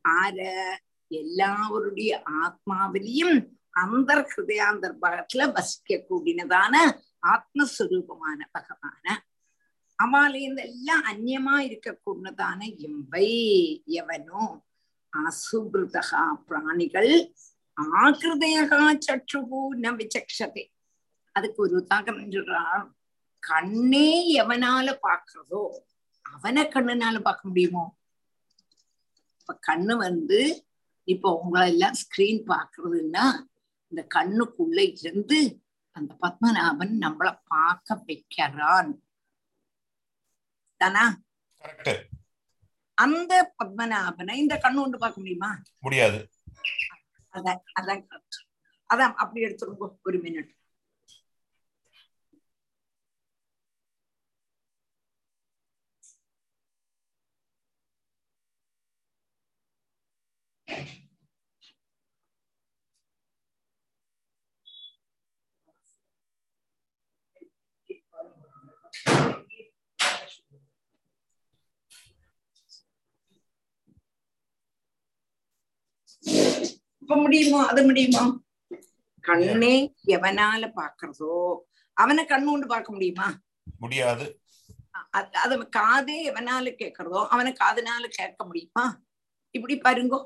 ஆர 0.00 0.38
எல்லாவருடைய 1.08 2.22
ஆத்மாவிலையும் 2.42 3.48
அந்த 3.70 4.28
ஹிருதயாந்தர்பாகத்துல 4.36 5.52
வசிக்க 5.52 6.04
கூடினதான 6.10 6.98
ஆத்மஸ்வரூபமான 7.22 8.40
பகவான 8.58 9.16
அவாலேந்து 9.98 10.62
எல்லாம் 10.62 11.04
அந்நியமா 11.04 11.54
இருக்கக்கூடதான 11.66 12.60
எம்பை 12.86 13.28
எவனோ 13.84 14.44
அசுபிருதகா 15.12 16.22
பிராணிகள் 16.46 17.12
ஆகிருதயகா 17.76 18.98
சற்றுபூ 18.98 19.74
ந 19.74 19.90
விசக்ஷதே. 20.00 20.64
அதுக்கு 21.32 21.62
ஒரு 21.62 21.74
உதாகரணம் 21.78 22.34
சொல்றான் 22.34 22.84
கண்ணே 23.38 24.40
எவனால 24.42 24.86
பாக்குறதோ 25.02 25.62
அவனை 26.22 26.62
கண்ணுனால 26.64 27.20
பார்க்க 27.20 27.48
முடியுமோ? 27.48 27.84
இப்ப 29.38 29.58
கண்ணு 29.66 29.94
வந்து 29.96 30.38
இப்போ 31.08 31.30
உங்களை 31.34 31.72
எல்லாம் 31.72 31.96
ஸ்கிரீன் 32.02 32.42
பாக்குறதுன்னா 32.52 33.24
இந்த 33.92 34.06
கண்ணுக்குள்ள 34.14 34.78
இருந்து 35.00 35.38
அந்த 35.96 36.12
பத்மநாபன் 36.22 36.94
நம்மள 37.04 37.28
பார்க்க 37.44 38.02
வைக்கிறான். 38.06 39.03
தானா? 40.80 41.04
அந்த 42.98 43.32
பத்மநாபனை 43.58 44.34
இந்த 44.34 44.54
கண்ணு 44.56 44.78
கொண்டு 44.80 44.98
பார்க்க 44.98 45.20
முடியுமா? 45.20 45.50
முடியாது. 45.78 46.18
அதான் 47.32 47.60
அதான் 47.72 48.02
அதான் 48.90 49.14
அப்படி 49.14 49.44
எடுத்துருங்க 49.44 49.86
ஒரு 50.02 50.18
மினிட் 50.18 50.52
Thank 60.68 60.88
you. 60.90 61.03
இப்ப 77.04 77.16
முடியுமோ 77.16 77.58
அது 77.66 77.80
முடியுமோ 77.84 78.20
கண்ணே 79.24 79.74
எவனால 80.14 80.62
பாக்குறதோ 80.76 81.32
அவனை 81.96 82.22
கண்ணு 82.24 82.48
கொண்டு 82.50 82.66
பார்க்க 82.66 82.94
முடியுமா 82.96 83.26
முடியாது 83.80 84.26
அது 85.42 85.54
காதே 85.76 86.16
எவனால 86.30 86.72
கேக்குறதோ 86.78 87.20
அவனை 87.30 87.50
காதுனால 87.54 88.04
கேட்க 88.16 88.40
முடியுமா 88.44 88.84
இப்படி 89.54 89.74
பாருங்கோ 89.78 90.20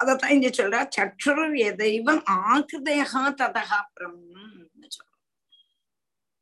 அதத்தான் 0.00 0.34
இங்க 0.36 0.48
சொல்றா 0.52 0.80
சற்றுர் 0.96 1.44
எதைவம் 1.68 2.22
ஆகிருதேகா 2.38 3.22
ததகா 3.40 3.80
பிரம்னு 3.94 4.88
சொல்றோம் 4.88 5.22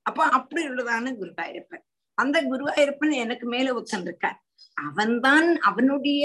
அப்ப 0.06 0.28
அப்படி 0.30 0.62
உள்ளதான 0.68 1.14
குருவாயூரப்பன் 1.18 1.84
அந்த 2.18 2.38
குருவாயூரப்பன் 2.44 3.14
எனக்கு 3.24 3.48
மேல 3.48 3.74
உச்சந்திருக்கார் 3.74 4.40
அவன்தான் 4.76 5.48
அவனுடைய 5.62 6.24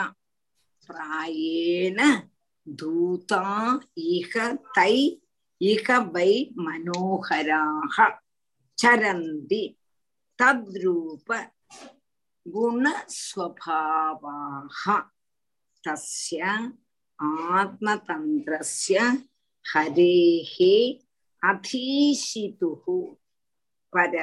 प्रायेण 0.87 1.99
दूता 2.67 3.43
इह 3.97 4.33
तै 4.77 4.95
इह 5.61 5.87
वै 6.15 6.33
मनोहराः 6.65 7.97
चरन्ति 8.77 9.63
तद्रूप 10.39 11.29
गुणस्वभावाः 12.55 13.61
तस्य 15.83 16.41
आत्मतंत्र 17.22 18.58
हरे 19.74 21.00
अधीशि 21.44 22.58
पर 23.94 24.16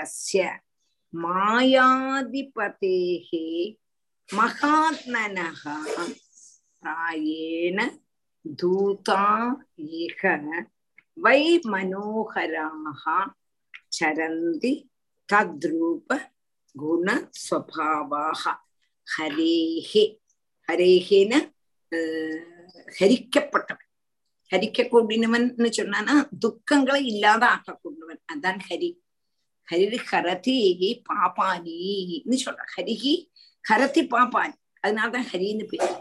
मायाधिपतेः 1.15 3.29
महात्मनः 4.37 5.61
प्रायेण 6.81 7.89
दूता 8.47 9.23
इह 9.79 10.21
वै 11.19 11.61
मनोहराः 11.67 13.25
चरन्ति 13.91 14.89
तद्रूप 15.29 16.19
गुणस्वभावाः। 16.77 18.43
हरेः 19.17 19.91
हरेः 20.69 21.09
न 21.13 21.41
ஹரிக்கப்பட்டவன் 22.99 23.85
ஹரிக்க 24.52 24.84
கூடினவன் 24.88 25.48
சொன்னானா 25.77 26.14
துக்கங்களை 26.44 27.02
இல்லாத 27.06 27.44
ஆக்க 27.45 27.53
ஆக்கக்கூடியவன் 27.53 28.22
அதான் 28.31 28.61
ஹரி 28.68 28.89
ஹரி 29.68 29.99
ஹரதி 30.11 30.60
பாபானின்னு 31.07 32.38
சொல்ற 32.44 32.65
ஹரிகி 32.76 33.15
ஹரதி 33.65 34.03
பாபானி 34.14 34.56
அதனாலதான் 34.84 35.27
ஹரின்னு 35.31 35.65
பேர் 35.65 35.95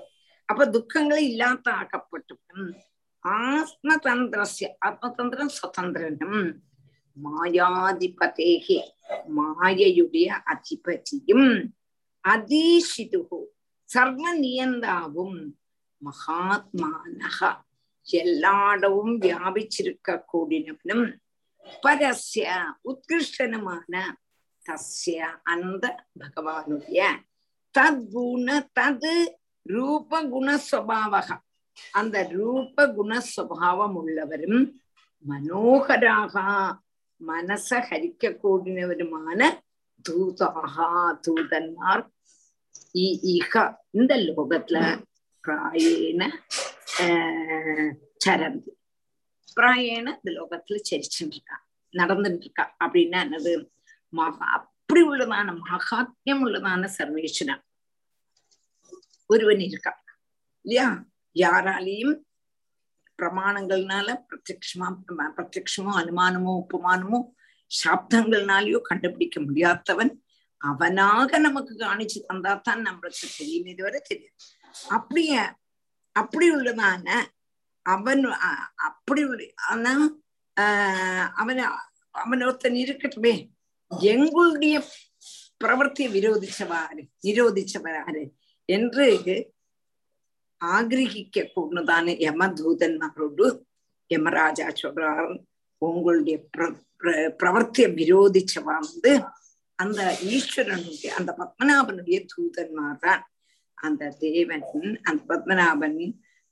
அப்ப 0.49 0.67
துக்கங்களை 0.67 1.25
இல்லாத 1.31 1.67
ஆக்கப்பட்டவன் 1.77 2.69
ஆத்மதந்திரஸ்ய 3.25 4.67
ஆத்மதந்திரம் 4.81 5.53
சுதந்திரனும் 5.57 6.41
மாயாதிபதேகி 7.17 8.79
மாயையுடைய 9.37 10.29
அதிபதியும் 10.47 11.49
அதீஷிதுகு 12.25 13.41
சர்வ 13.89 14.23
நியந்தாவும் 14.39 15.39
மகாத்மானக. 16.02 17.39
எல்லாடவும் 18.06 19.14
வியாபிச்சிருக்க 19.20 20.18
கூடினவனும் 20.32 21.06
பரஸ்ய 21.82 22.47
உத்கிருஷ்டனுமான 22.85 23.94
தஸ்ய 24.66 25.18
அந்த 25.44 25.85
பகவானுடைய 26.20 27.01
தத்குண 27.74 28.48
தது 28.81 29.14
ரூப 29.66 30.23
குணஸ்வபாவக 30.24 31.28
அந்த 31.93 32.16
ரூப 32.31 32.86
குணஸ்வபாவம் 32.89 33.97
உள்ளவரும் 34.01 34.60
மனோகராக 35.24 36.35
மனச 37.20 37.68
ஹரிக்க 37.89 38.31
கூடினவருமான 38.43 39.40
தூதாக 40.05 40.77
தூதன்மார் 41.27 42.05
இந்த 43.90 44.12
லோகத்துல 44.27 44.78
பிராயேன 45.47 46.23
ஆஹ், 47.02 47.90
சரந்தி 48.24 48.73
பிராயேன 49.56 50.09
இந்த 50.16 50.31
லோகத்துல 50.36 50.78
சரிச்சுட்டு 50.89 51.35
இருக்கா 51.35 51.56
நடந்துட்டு 51.94 52.44
இருக்கா 52.44 52.64
அப்படின்னா 52.81 53.18
என்னது 53.27 53.52
மகா 54.12 54.48
அப்படி 54.59 55.01
உள்ளதான 55.06 55.55
மகாத்மியம் 55.64 56.43
உள்ளதான 56.44 56.89
சர்வேஸ்வரன் 56.97 57.62
ஒருவன் 59.31 59.64
இருக்கா 59.66 59.93
இல்லையா 60.64 60.89
யாராலையும் 61.36 62.14
பிரமாணங்கள்னால 63.18 64.09
பிரத்யக்ஷமா 64.28 64.89
பிரத்யக்ஷமோ 65.36 65.93
அனுமானமோ 66.01 66.52
உபமானமோ 66.62 67.18
சாப்தங்கள்னாலயோ 67.70 68.78
கண்டுபிடிக்க 68.89 69.36
முடியாதவன் 69.40 70.12
அவனாக 70.60 71.39
நமக்கு 71.39 71.73
காணிச்சு 71.81 72.18
தந்தாத்தான் 72.28 72.85
நம்மளுக்கு 72.86 73.27
தெரியும் 73.39 73.70
இதுவரை 73.73 74.01
தெரியும் 74.05 74.36
அப்படிய 74.89 75.32
அப்படி 76.16 76.47
உள்ளதான 76.51 77.09
அவன் 77.86 78.23
அப்படி 78.89 79.23
ஆனா 79.70 79.93
அவன் 81.35 81.61
அவன் 82.15 82.43
ஒருத்தன் 82.43 82.78
இருக்கட்டுமே. 82.85 83.35
எங்களுடைய 83.90 84.77
பிரவர்த்தியை 85.65 86.09
விரோதிச்சவாரு 86.12 87.03
நிரோதிச்சவராரு 87.27 88.24
என்று 88.69 89.07
ஆகிரகிக்க 90.61 91.44
கூடதான 91.55 92.15
யமதூதன்மாரோடு 92.27 93.47
யமராஜா 94.11 94.66
சொல்றார் 94.82 95.31
உங்களுடைய 95.82 96.36
பிரவர்த்தியை 97.40 97.89
விரோதிச்சவா 97.94 98.77
வந்து 98.82 99.12
அந்த 99.78 100.01
ஈஸ்வரனுடைய 100.35 101.09
அந்த 101.19 101.31
பத்மநாபனுடைய 101.39 102.19
தூதன்மார் 102.32 102.98
தான். 102.98 103.23
அந்த 103.78 104.16
தேவன் 104.19 104.65
அந்த 105.03 105.20
பத்மநாபன் 105.28 105.98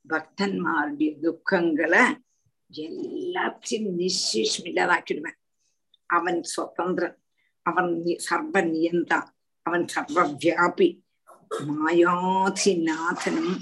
பக்தன்மாருடைய 0.09 1.11
துக்கங்களை 1.23 2.03
எல்லாத்தையும் 2.71 3.95
நிசேஷம் 3.95 4.65
இல்லாதாக்கிடுவேன் 4.65 5.39
அவன் 6.11 6.43
சுதந்திரன் 6.43 7.19
அவன் 7.63 7.91
சர்வ 8.17 8.61
நியந்தா 8.63 9.19
அவன் 9.63 9.89
சர்வ 9.89 10.35
வியாபி 10.35 10.89
மாயாதிநாதனும் 11.69 13.55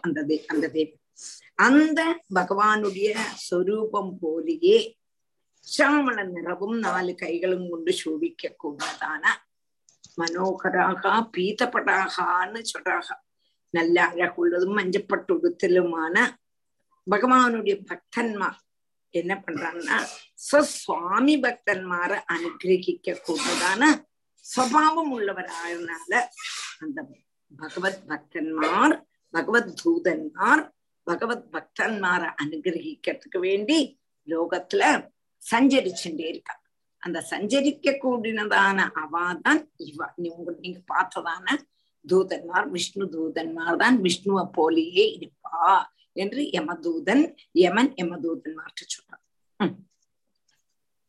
அந்த 0.00 0.18
அந்த 0.46 0.68
தேவன். 0.68 1.00
அந்த 1.54 2.00
பகவானுடைய 2.34 3.08
சொரூபம் 3.34 4.18
போலேயே 4.22 4.78
சாமள 5.66 6.24
நிறவும் 6.24 6.78
நாலு 6.78 7.14
கைகளும் 7.14 7.70
கொண்டு 7.70 7.92
சோபிக்க 7.92 8.56
கூடதான 8.64 9.24
மனோகராகா 10.18 11.12
பீதப்படாகான்னு 11.34 12.60
சொல்றாக 12.72 13.08
நல்ல 13.74 13.96
அழகுள்ளதும் 14.06 14.76
மஞ்சப்பட்டுடுத்தலுமான 14.78 16.16
பகவானுடைய 17.06 17.74
பக்தன்மார் 17.90 18.58
என்ன 19.14 19.32
பண்றாங்கன்னா 19.46 19.98
சுவாமி 20.48 21.34
பக்தன்மார 21.36 22.12
அனுகிரகிக்க 22.28 23.16
கூடதான 23.26 23.82
சுவாவம் 24.44 25.12
உள்ளவரானால 25.16 26.12
அந்த 26.78 26.98
பகவத் 27.50 28.02
பக்தன்மார் 28.08 28.96
பகவத் 29.34 29.72
தூதன்மார் 29.82 30.62
பகவத் 31.06 31.48
பக்தன்மார 31.52 32.22
அனுகிரகிக்கிறதுக்கு 32.42 33.40
வேண்டி 33.40 33.78
லோகத்துல 34.28 34.82
சஞ்சரிச்சுட்டே 35.42 36.26
இருக்காங்க 36.28 36.64
அந்த 37.03 37.25
சஞ்சரிக்க 37.31 37.97
கூடினதான 38.03 38.91
அவாதான் 39.01 39.67
இவ 39.87 40.13
நீங்க 40.17 40.51
நீங்க 40.59 40.79
பார்த்ததான 40.93 41.57
தூதன்மார் 42.05 42.69
விஷ்ணு 42.69 43.13
தூதன்மார் 43.13 43.77
தான் 43.77 44.01
விஷ்ணுவை 44.01 44.47
போலேயே 44.57 45.17
இருப்பா 45.17 45.91
என்று 46.15 46.57
யமதூதன் 46.57 47.35
யமன் 47.57 47.93
யமதூதன்மார்க்கு 48.01 48.85
சொல்றான் 48.87 49.19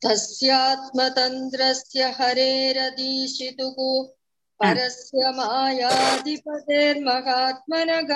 तस्यात्मतन्द्रस्य 0.03 2.01
हरेरदीशितुः 2.17 3.79
परस्य 4.61 5.31
मायाधिपतेर्महात्मनः 5.31 8.11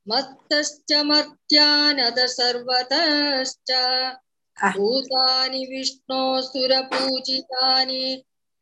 मत्तश्च 0.07 0.91
मर्त्यानद 1.09 2.19
सर्वतश्च 2.37 3.71
भूतानि 4.57 5.61
विष्णोऽसुरपूजितानि 5.71 6.63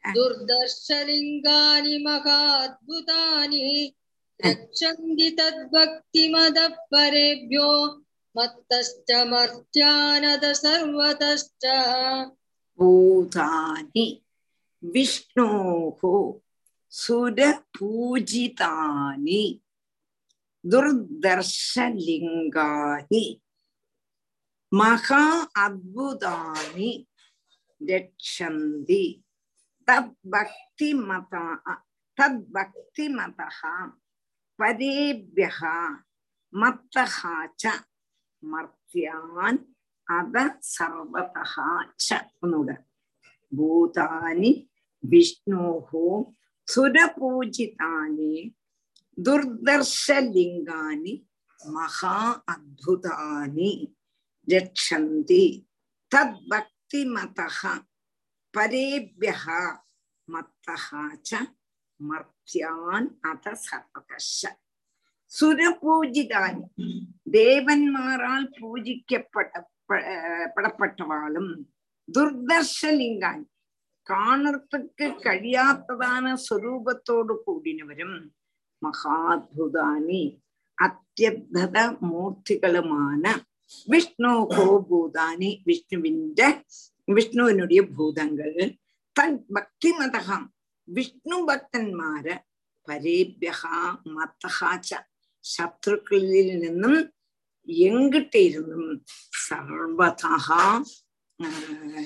दुर्दर्शलिङ्गानि 0.04 1.96
महाद्भुतानि 2.06 3.68
रक्षन्ति 4.47 5.29
तद्भक्तिमदपरेभ्यो 5.39 7.69
मत्तश्च 8.37 9.11
मर्त्यानद 9.31 10.45
सर्वतश्च 10.63 11.65
भूतानि 12.79 14.07
विष्णोः 14.83 16.01
सुरपूजितानि 17.01 17.55
दुर्दर्शलिङ्गानि 20.65 21.45
महा 24.73 25.25
अद्भुतानि 25.65 26.91
रक्षन्ति 27.81 29.03
तद्भक्तिमता 29.89 31.45
तद्भक्तिमतः 32.19 33.61
பரேபியா 34.59 35.75
மத்தகாச்ச 36.53 37.65
மர்த்தியான் 38.43 39.59
அத 40.09 40.37
சர்வதகாச்ச 40.75 42.07
உன்னோட 42.43 42.71
பூதானி 43.53 44.53
விஷ்ணோஹோ 45.05 46.05
சுரபூஜிதானி 46.69 48.35
துர்தர்ஷலிங்கானி 49.19 51.15
மகா 51.61 52.19
அத்புதானி 52.53 53.71
ரட்சந்தி 54.49 55.45
தத் 56.13 56.41
பக்திமதக 56.51 57.61
பரேபியா 58.55 59.61
மத்தகாச்ச 60.29 61.31
മർഭ്യാൻ 62.01 63.05
അത 63.25 63.55
സർവകശ 63.63 64.41
സുരപൂജിതാനി 65.33 66.65
ദേവന്മാരാൽ 67.31 68.43
പൂജിക്കപ്പെട്ട 68.59 69.53
പെടപ്പെട്ടവാളും 70.55 71.47
ദുർദർശലിംഗാനി 72.09 73.47
കാണർക്ക് 74.07 75.07
കഴിയാത്തതാണ് 75.25 76.31
സ്വരൂപത്തോടു 76.39 77.35
കൂടിനവരും 77.45 78.13
മഹാത്ഭുതാനി 78.83 80.23
അത്യദ്ഭുത 80.79 81.79
മൂർത്തികളുമാണ് 82.03 83.33
വിഷ്ണു 83.89 84.35
ഹോ 84.53 84.67
ഭൂതാനി 84.89 85.51
വിഷ്ണുവിന്റെ 85.67 86.49
വിഷ്ണുവിനുടിയ 87.09 87.81
ഭൂതങ്ങൾ 87.91 88.53
തൻ 89.17 89.33
ഭക്തിമതകം 89.51 90.43
വിഷ്ണു 90.88 91.38
ഭക്തന്മാര് 91.48 92.36
പരേഭ്യ 92.88 93.52
മത്തഹാച്ച 94.16 94.94
ശത്രുക്കളിൽ 95.44 96.50
നിന്നും 96.64 96.96
எங்கிட்ட 97.88 98.36
இருந்தும் 98.42 98.90
சர்வதா 99.44 100.34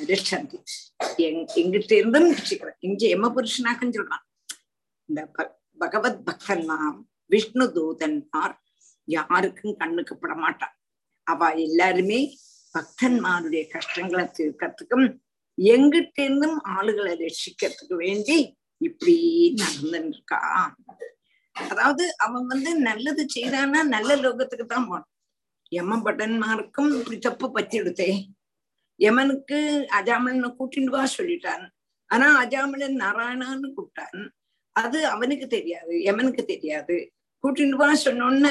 ரட்சந்தி 0.10 0.58
எங் 1.26 1.41
எங்கிட்ட 1.62 1.91
இருந்தும் 1.91 2.30
ரட்சிக்கிறேன் 2.32 2.80
இங்க 2.80 3.04
எம 3.16 3.30
புருஷனாகன்னு 3.36 3.98
சொல்றான் 3.98 4.26
இந்த 5.10 5.22
பகவத் 5.80 6.22
பக்தன்மார் 6.28 6.98
விஷ்ணு 7.30 7.66
தூதன்மார் 7.76 8.56
யாருக்கும் 9.08 9.78
கண்ணுக்கு 9.78 10.16
பட 10.16 10.34
மாட்டான் 10.36 10.76
அவ 11.28 11.49
எல்லாருமே 11.60 12.20
பக்தன்மாருடைய 12.76 13.64
கஷ்டங்களை 13.76 14.26
தீர்க்கறதுக்கும் 14.38 15.08
எங்கிட்ட 15.58 16.18
இருந்தும் 16.20 16.58
ஆளுகளை 16.76 17.14
ரட்சிக்கிறதுக்கு 17.22 17.95
வேண்டி 17.98 18.38
இப்படி 18.89 19.17
நடந்துட்டு 19.63 20.13
இருக்கான் 20.13 20.71
அதாவது 21.57 22.05
அவன் 22.25 22.47
வந்து 22.53 22.71
நல்லது 22.89 23.23
செய்தானா 23.37 23.81
நல்ல 23.95 24.11
லோகத்துக்கு 24.25 24.67
தான் 24.67 24.89
போனான் 24.91 25.11
யமபட்டன்மாருக்கும் 25.73 26.91
இப்படி 26.99 27.19
தப்பு 27.29 27.47
பத்திடுத்தே 27.57 28.11
யமனுக்கு 29.01 29.59
அஜாமலனை 29.99 30.49
கூட்டிட்டு 30.59 30.93
வா 30.95 31.03
சொல்லிட்டான். 31.17 31.65
ஆனா 32.11 32.27
அஜாமலன் 32.43 32.97
நாராயணான்னு 33.05 33.69
கூப்பிட்டான். 33.77 34.21
அது 34.77 34.99
அவனுக்கு 35.15 35.47
தெரியாது 35.55 35.95
யமனுக்கு 36.09 36.43
தெரியாது. 36.53 36.97
கூட்டிட்டு 37.45 37.79
வா 37.83 37.89
சொன்னோன்ன 38.07 38.49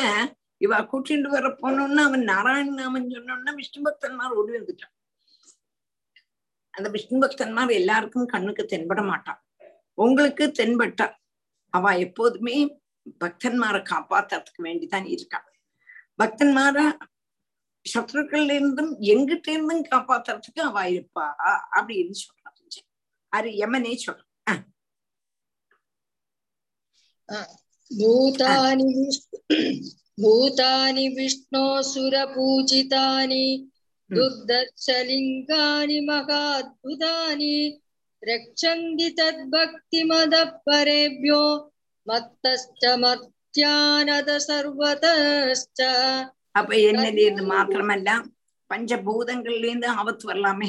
இவ 0.65 0.79
கூட்டிட்டு 0.91 1.29
வர 1.35 1.47
போனோம்னா 1.61 2.01
அவன் 2.09 2.25
நாராயண 2.31 2.73
நாமன் 2.81 3.13
சொன்னோன்னா 3.15 3.51
விஷ்ணு 3.59 3.79
பக்தன்மார் 3.87 4.35
ஓடி 4.39 4.51
வந்துட்டான். 4.57 4.93
அந்த 6.73 6.87
விஷ்ணு 6.95 7.17
பக்தன்மார் 7.23 7.71
எல்லாருக்கும் 7.81 8.31
கண்ணுக்கு 8.33 8.65
தென்பட 8.73 9.01
மாட்டான். 9.11 9.39
உங்களுக்கு 9.98 10.52
தென்பட்டா 10.58 11.14
அவ 11.72 11.98
எப்போதுமே 11.98 12.84
பக்தன்மாரை 13.20 13.84
காப்பாத்துறதுக்கு 13.84 14.62
வேண்டிதான் 14.62 15.12
இருக்கான் 15.12 15.44
பக்தன்மார 16.18 16.98
சத்ருக்கள்ல 17.86 18.52
இருந்தும் 18.52 18.98
எங்கிட்ட 19.12 19.50
இருந்தும் 19.50 19.90
காப்பாத்துறதுக்கு 19.90 20.62
அவ 20.62 20.88
இருப்பா 20.88 21.34
அப்படின்னு 21.76 22.14
சொல்றான் 22.22 22.86
அது 23.32 23.56
யமனே 23.56 23.98
சொல்றான் 24.06 24.26
भूतानि 27.90 29.10
भूतानि 30.20 31.08
विष्णोऽसुरपूजितानि 31.16 33.70
दुर्दर्शलिङ्गानि 34.10 36.00
महाद्भुतानि 36.00 37.80
रक्षन्ति 38.22 39.08
तद्भक्तिमदः 39.18 40.44
परेभ्यो 40.66 41.40
मत्तश्च 42.06 42.84
मर्त्यानद 43.02 44.30
सर्वतश्च 44.48 45.80
அப்ப 46.54 46.74
என்னது 46.88 47.42
மாத்திரமல்ல 47.48 48.10
பஞ்சபூதங்கள்ல 48.70 49.66
இருந்து 49.66 49.88
ஆபத்து 49.98 50.24
வரலாமே 50.28 50.68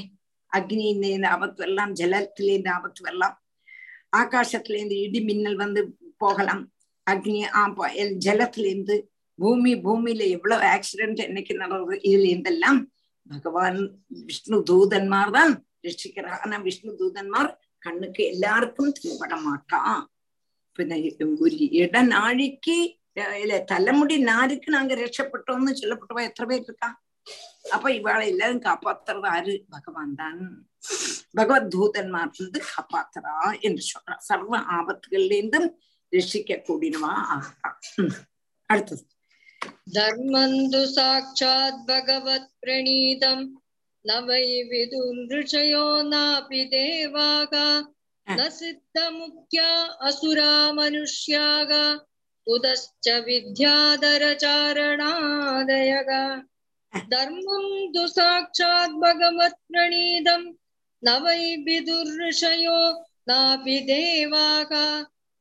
அக்னியில 0.51 1.05
இருந்து 1.09 1.27
ஆபத்து 1.27 1.59
வரலாம் 1.63 1.91
ஜலத்துல 1.99 2.49
இருந்து 2.53 2.69
ஆபத்து 2.69 3.01
வரலாம் 3.05 3.35
ஆகாசத்துல 4.13 4.77
இருந்து 4.79 4.97
இடி 5.03 5.19
மின்னல் 5.27 5.61
வந்து 5.61 5.81
போகலாம் 6.23 6.63
அக்னி 7.07 7.39
ஆப்பா 7.61 7.87
ஜலத்துல 8.25 8.67
இருந்து 8.71 8.95
பூமி 9.39 9.71
பூமியில 9.85 10.25
எவ்வளவு 10.35 10.65
ஆக்சிடென்ட் 10.75 11.21
என்னைக்கு 11.27 11.55
நடக்குது 11.55 11.97
இதுல 12.07 12.27
இருந்தெல்லாம் 12.31 12.79
பகவான் 13.25 13.79
விஷ்ணு 14.27 14.59
தூதன்மார் 14.69 15.33
தான் 15.37 15.53
രക്ഷിക്കറാണ് 15.84 16.40
ആന 16.44 16.58
വിഷ്ണു 16.62 16.92
ദൂതന്മാർ 16.96 17.46
കണ്ണുക്ക് 17.82 18.24
എല്ലാവർക്കും 18.32 18.88
தென்படமாட்டா 18.98 19.80
പിന്നെ 20.78 20.96
ഒരു 21.38 21.56
ഇടനാഴിക്ക് 21.78 22.76
இல்ல 23.36 23.54
தலைமுடி 23.70 24.16
நாருக்கு 24.24 24.68
நாங்க 24.70 24.94
ரட்சப்பட்டோம்னு 24.94 25.72
சொல்லப்பட்டவா 25.80 26.22
எத்தனை 26.22 26.46
பேர் 26.50 26.66
இருக்கா 26.66 26.90
அப்ப 27.72 27.86
இவாளை 27.92 28.24
எல்லாரும் 28.26 28.64
காப்பாத்துறது 28.64 29.28
ஆறு 29.28 29.52
பகவான் 29.70 30.14
தான் 30.14 30.40
பகவத் 31.34 31.70
தூதன்மார் 31.74 32.32
இருந்து 32.32 32.60
காப்பாத்துறா 32.70 33.36
என்று 33.60 33.82
சொல்றா 33.90 34.14
சர்வ 34.20 34.56
ஆபத்துகள்ல 34.76 35.36
இருந்தும் 35.36 35.68
ரட்சிக்க 36.12 36.56
கூடினவா 36.66 37.12
ஆகிறா 37.34 37.70
அடுத்தது 38.70 39.04
தர்மந்து 39.94 40.82
சாட்சாத் 40.94 41.82
பகவத் 41.88 42.50
பிரணீதம் 42.60 43.44
न 44.05 44.15
वै 44.27 44.47
विदुर्ऋषयो 44.71 45.85
नापि 46.11 46.61
देवाः 46.73 47.53
न 48.27 48.39
सिद्धमुख्या 48.57 49.69
असुरा 50.07 50.53
मनुष्याः 50.77 51.71
उदश्च 52.53 53.05
विद्याधरचारणादयः 53.27 54.41
धर्मं 57.13 57.67
तु 57.93 58.03
साक्षात् 58.15 58.99
भगवत् 59.03 59.59
प्रणीतम् 59.71 60.47
न 61.03 61.07
वै 61.23 61.43
विदुर्ऋषयो 61.67 62.79
नापि 63.29 63.77
देवाः 63.91 64.71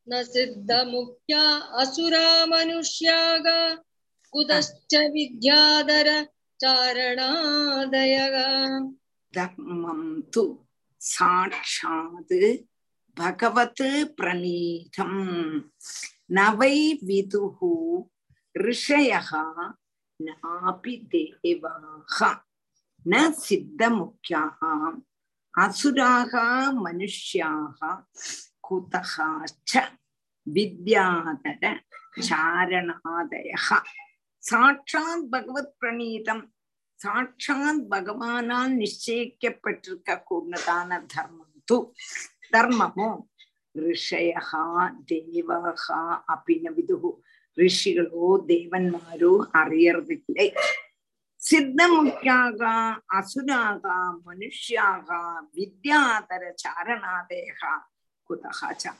न 0.07 0.23
सिद्धमुख्या 0.33 1.45
असुरा 1.83 2.29
मनुष्याः 2.53 3.47
कुतश्च 4.33 4.95
विद्याधर 5.15 6.09
चारणादयः 6.62 8.36
धर्मं 9.36 10.02
तु 10.34 10.44
साक्षात् 11.02 12.34
भगवत् 13.18 13.82
प्रणीतम् 14.18 15.18
न 16.36 16.48
वै 16.60 16.76
विदुः 17.08 17.58
ऋषयः 18.68 19.32
नापि 20.26 20.96
देवाः 21.14 22.20
न 23.06 23.32
सिद्धमुख्याः 23.46 24.60
असुराः 25.64 26.34
मनुष्याः 26.84 27.80
कुतः 28.68 29.16
च 29.68 29.88
विद्यातर 30.48 31.80
चारणादयः 32.28 33.68
சாட்சாத் 34.44 35.30
பகவத் 35.30 35.76
பிரணீதம் 35.80 36.52
சாட்சாத் 36.96 37.86
பகவானால் 37.90 38.74
நிச்சயிக்கப்பட்டிருக்க 38.82 40.24
கூடதான 40.30 41.06
தர்மம் 41.06 41.48
து 41.72 41.92
தர்மமும் 42.52 43.20
ரிஷயா 43.76 44.94
தேவகா 45.12 46.24
அப்படின்னு 46.28 46.72
விதுகு 46.74 47.12
ரிஷிகளோ 47.58 48.28
தேவன்மாரோ 48.48 49.34
அறியறதில்லை. 49.54 50.48
சித்தமுக்கியாக 51.42 52.60
அசுராக 53.14 53.84
மனுஷியாக 54.26 55.10
வித்யாதர 55.56 56.54
சாரணாதேகா 56.64 57.74
குதகாச்சா. 58.30 58.92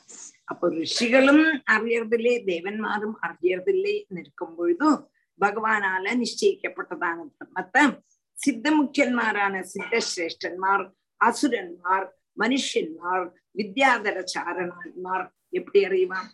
அப்போ 0.44 0.70
ரிஷிகளும் 0.70 1.44
அறியறதில்லை 1.72 2.36
தேவன்மாரும் 2.46 3.16
அறியறதில்லை 3.22 4.06
நிற்கும் 4.08 4.56
பொழுதும் 4.56 5.11
பகவானால 5.42 6.06
நிச்சயிக்கப்பட்டதான 6.22 7.18
தர்மத்தை 7.40 7.84
சித்த 8.38 8.66
முக்கியன்மாரான 8.72 9.62
சித்த 9.62 10.02
சிரேஷ்டன்மார் 10.10 10.84
அசுரன்மார் 11.22 12.08
மனுஷன்மார் 12.40 13.26
வித்யாதரச்சாரணான்மார் 13.58 15.26
எப்படி 15.50 15.86
அறிவான் 15.86 16.30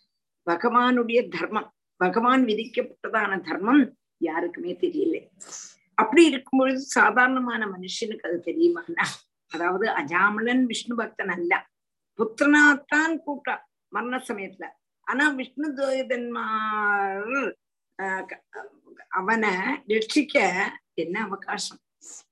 பகவானுடைய 0.48 1.28
தர்மம் 1.28 1.70
பகவான் 2.02 2.44
விதிக்கப்பட்டதான 2.46 3.40
தர்மம் 3.42 3.84
யாருக்குமே 4.18 4.74
தெரியல. 4.74 5.16
அப்படி 5.94 6.26
இருக்கும் 6.26 6.60
பொழுது 6.60 6.82
சாதாரணமான 6.82 7.66
மனுஷனுக்கு 7.66 8.28
அது 8.28 8.38
தெரியுமானா 8.40 9.06
அதாவது 9.52 9.86
அஜாமலன் 9.90 10.64
விஷ்ணு 10.66 10.96
பக்தன் 10.96 11.28
அல்ல. 11.28 11.54
புத்திரனாத்தான் 12.20 13.16
கூட்டா 13.26 13.56
மரண 13.92 14.16
சமயத்துல. 14.28 14.66
ஆனா 15.08 15.30
விஷ்ணு 15.30 15.68
தோயுதன்மார் 15.78 17.56
அவனை 19.20 19.52
ரட்சிக்க 19.92 20.36
என்ன 20.94 21.16
அவகாசம்? 21.24 21.80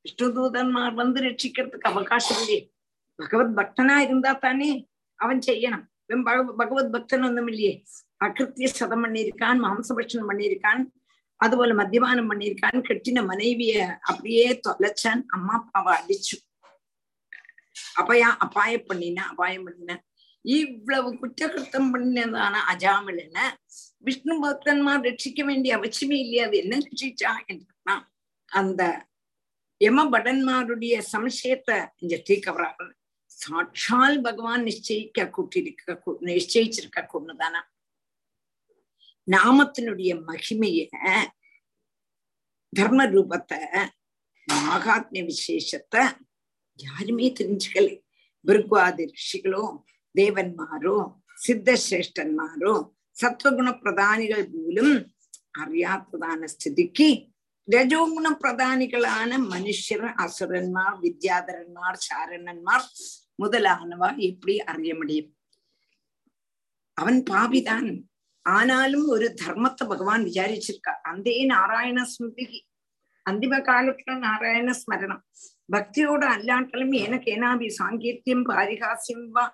விஷ்ணு 0.04 0.28
தூதன்மார் 0.36 0.94
வந்து 0.94 1.20
ரட்சிக்கிறதுக்கு 1.22 1.88
அவகாசம் 1.92 2.40
இல்லையே. 2.42 2.60
பகவத் 3.20 3.56
பக்தனா 3.60 3.96
இருந்தா 4.06 4.32
தானே 4.44 4.70
அவன் 5.20 5.40
செய்யணும். 5.48 5.86
பகவத் 6.60 6.92
பக்தன் 6.96 7.26
ஒன்றும் 7.28 7.50
இல்லையே. 7.52 7.74
அகிருத்திய 8.26 8.68
சதம் 8.80 9.04
பண்ணியிருக்கான் 9.04 9.60
மாம்சபட்சணம் 9.66 10.30
பண்ணியிருக்கான் 10.32 10.84
அதுபோல 11.40 11.74
மத்தியபானம் 11.80 12.30
பண்ணியிருக்கான் 12.32 12.80
கெட்டின 12.90 13.24
மனைவிய 13.32 13.74
அப்படியே 14.10 14.46
தொலைச்சான் 14.68 15.24
அம்மா 15.36 15.56
அப்பாவை 15.62 15.94
அடிச்சு. 16.02 16.36
அப்பயா 18.02 18.30
அபாய 18.46 18.74
பண்ணினா 18.90 19.24
அபாயம் 19.34 19.66
பண்ணின. 19.68 19.92
இவ்வளவு 20.46 21.10
குற்றகிருத்தம் 21.14 21.90
பண்ணினதான 21.94 22.56
அஜாமிலன 22.74 23.38
விஷ்ணு 24.00 24.36
பக்தன்மார் 24.44 25.06
ரட்சிக்க 25.06 25.44
வேண்டிய 25.46 25.78
அவசியமே 25.78 26.18
இல்லையா 26.20 26.46
அது 26.46 26.58
என்ன 26.58 26.78
ரட்சிச்சா 26.78 27.32
என்றா 27.48 27.96
அந்த 28.52 28.82
யமபடன்மாருடைய 29.82 30.96
சம்சயத்தை 31.14 31.78
இங்க 31.98 32.16
தீக்கவராக 32.30 32.90
சாட்சால் 33.40 34.22
பகவான் 34.22 34.64
நிச்சயிக்க 34.66 35.26
கூட்டிருக்க 35.30 35.96
நிச்சயிச்சிருக்க 36.22 37.02
கொண்டுதானா 37.06 37.62
நாமத்தினுடைய 39.28 40.12
மகிமைய 40.28 40.80
தர்ம 42.74 43.02
ரூபத்தை 43.06 43.60
மகாத்மிய 44.48 45.22
விசேஷத்தை 45.24 46.02
யாருமே 46.80 47.28
தெரிஞ்சுக்கல. 47.40 47.90
பிருக்வாதி 48.46 49.04
ரிஷிகளோ 49.14 49.64
தேவன்மாரோ 50.15 50.99
சித்த 51.39 51.77
சிரேஷ்டன்மாரோ 51.83 52.75
சத்வகுண 53.17 53.69
பிரதானிகள் 53.79 54.47
போலும் 54.53 54.95
അറിയാത്തതാണ് 55.63 56.47
സ്ഥിതിക്ക് 56.47 57.09
രജോഗുണ 57.69 58.29
പ്രധാനികളാണ് 58.43 59.37
മനുഷ്യർ 59.51 60.03
അസുരന്മാർ 60.25 60.93
വിദ്യാധരന്മാർ 61.01 61.93
ചാരണന്മാർ 62.01 62.81
முதலானவ 63.39 64.03
எப்படி 64.21 64.55
அறிய 64.69 64.93
முடியும் 64.95 65.31
அவன் 66.97 67.21
பாவிதான் 67.31 67.91
ஆனாலும் 68.47 69.07
ஒரு 69.09 69.27
தர்மத்தை 69.43 69.85
பகவான் 69.87 70.23
விசாரிச்சிருக்கா 70.25 70.93
அந்தே 71.11 71.37
நாராயண 71.45 72.01
ஸ்மிருதி 72.05 72.61
அந்திம 73.27 73.55
காலத்துல 73.61 74.15
நாராயண 74.19 74.71
ஸ்மரணம் 74.73 75.23
பக்தியோட 75.73 76.23
அல்லாட்டாலும் 76.37 76.95
எனக்கு 76.99 77.29
ஏனாபி 77.33 77.69
சாங்கீத்தியம் 77.79 78.45
பாரிகாசியம் 78.45 79.27
வா 79.33 79.45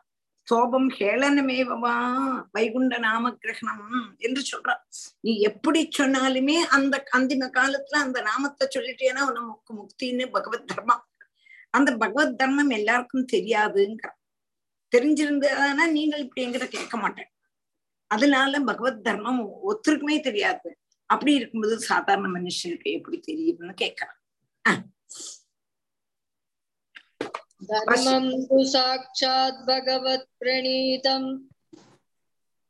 சோபம் 0.49 0.87
ஹேளனமேவா 0.99 1.95
வைகுண்ட 2.51 2.97
நாம 2.97 3.31
கிரகணம் 3.31 4.15
என்று 4.17 4.41
சொல்ற. 4.51 4.75
நீ 5.21 5.39
எப்படி 5.39 5.89
சொன்னாலுமே 5.97 6.53
அந்த 6.53 7.03
அந்திம 7.17 7.49
காலத்துல 7.51 7.95
அந்த 7.97 8.21
நாமத்தை 8.21 8.67
சொல்லிட்டேன்னா 8.75 9.21
உனக்கு 9.29 9.73
முக்தின்னு 9.75 10.31
பகவத் 10.31 10.67
தர்மம் 10.67 11.05
அந்த 11.69 11.97
பகவத் 11.97 12.37
தர்மம் 12.37 12.69
எல்லாருக்கும் 12.69 13.27
தெரியாதுங்கிற. 13.31 14.09
தெரிஞ்சிருந்ததுன்னா 14.95 15.91
நீங்கள் 15.91 16.19
இப்படி 16.19 16.67
கேட்க 16.67 16.97
மாட்டேன். 16.97 17.31
அதனால 18.07 18.59
பகவத் 18.59 19.03
தர்மம் 19.03 19.49
ஒருத்தருக்குமே 19.69 20.19
தெரியாது. 20.19 20.77
அப்படி 21.05 21.33
இருக்கும்போது 21.33 21.79
சாதாரண 21.79 22.27
மனுஷனுக்கு 22.27 22.83
எப்படி 22.83 23.19
தெரியும்னு 23.19 23.73
கேட்கறான் 23.81 24.19
धर्मं 27.69 28.45
तु 28.45 28.63
साक्षात् 28.65 29.65
भगवत् 29.67 30.27
प्रणीतम् 30.39 31.39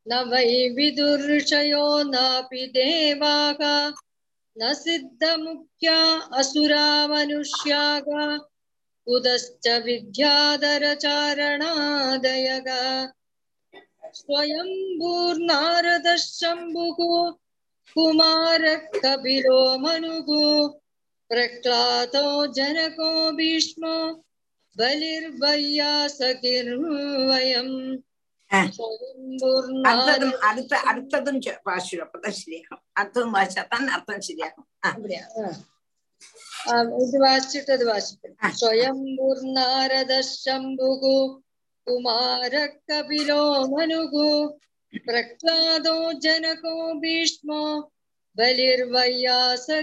न 0.08 0.22
वै 0.30 0.68
विदुर्षयो 0.76 2.04
नापि 2.04 2.68
देवाः। 2.68 3.94
न 4.58 4.74
सिद्धमुख्या 4.74 5.98
असुरा 6.40 7.08
मनुष्याः 7.08 8.38
उदश्च 9.08 9.68
विद्याधरचारणादयः। 9.86 10.58
स्वयम्भूर्नारदः 14.14 16.16
शम्भुः। 16.16 17.32
कुमारः 17.96 18.76
कपिलो 18.76 19.78
मनुः 19.78 20.68
प्रह्लादो 21.30 22.48
जनको 22.58 23.32
भीष्मो। 23.32 24.24
ബലിർവയ്യാസകിർവയം 24.78 26.50
അർത്ഥതും 29.86 30.34
അടുത്ത 30.48 30.74
അടുത്തതും 30.88 31.38
വാശു 31.68 31.96
അപ്പതാ 31.98 32.32
ശരിയാകും 32.40 32.82
അർത്ഥവും 32.98 33.30
വാശാത്താൻ 33.34 33.84
അർത്ഥം 33.90 34.20
ശരിയാകും 34.22 34.66
വാശിട്ട് 37.22 37.72
അത് 37.72 37.86
വാശിക്കും 37.86 38.34
സ്വയംഭൂർ 38.54 39.38
കുമാര 41.88 42.54
കപിലോ 42.82 43.44
മനുഗു 43.72 44.28
പ്രഹ്ലാദോ 45.04 45.96
ജനകോ 46.20 46.76
ഭീഷ്മോ 47.02 47.62
ബലിർവയ്യാസകിർവയം 48.36 49.82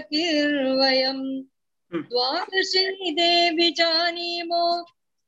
द्वादशी 1.91 3.11
देवि 3.19 3.69
जानीमो 3.77 4.65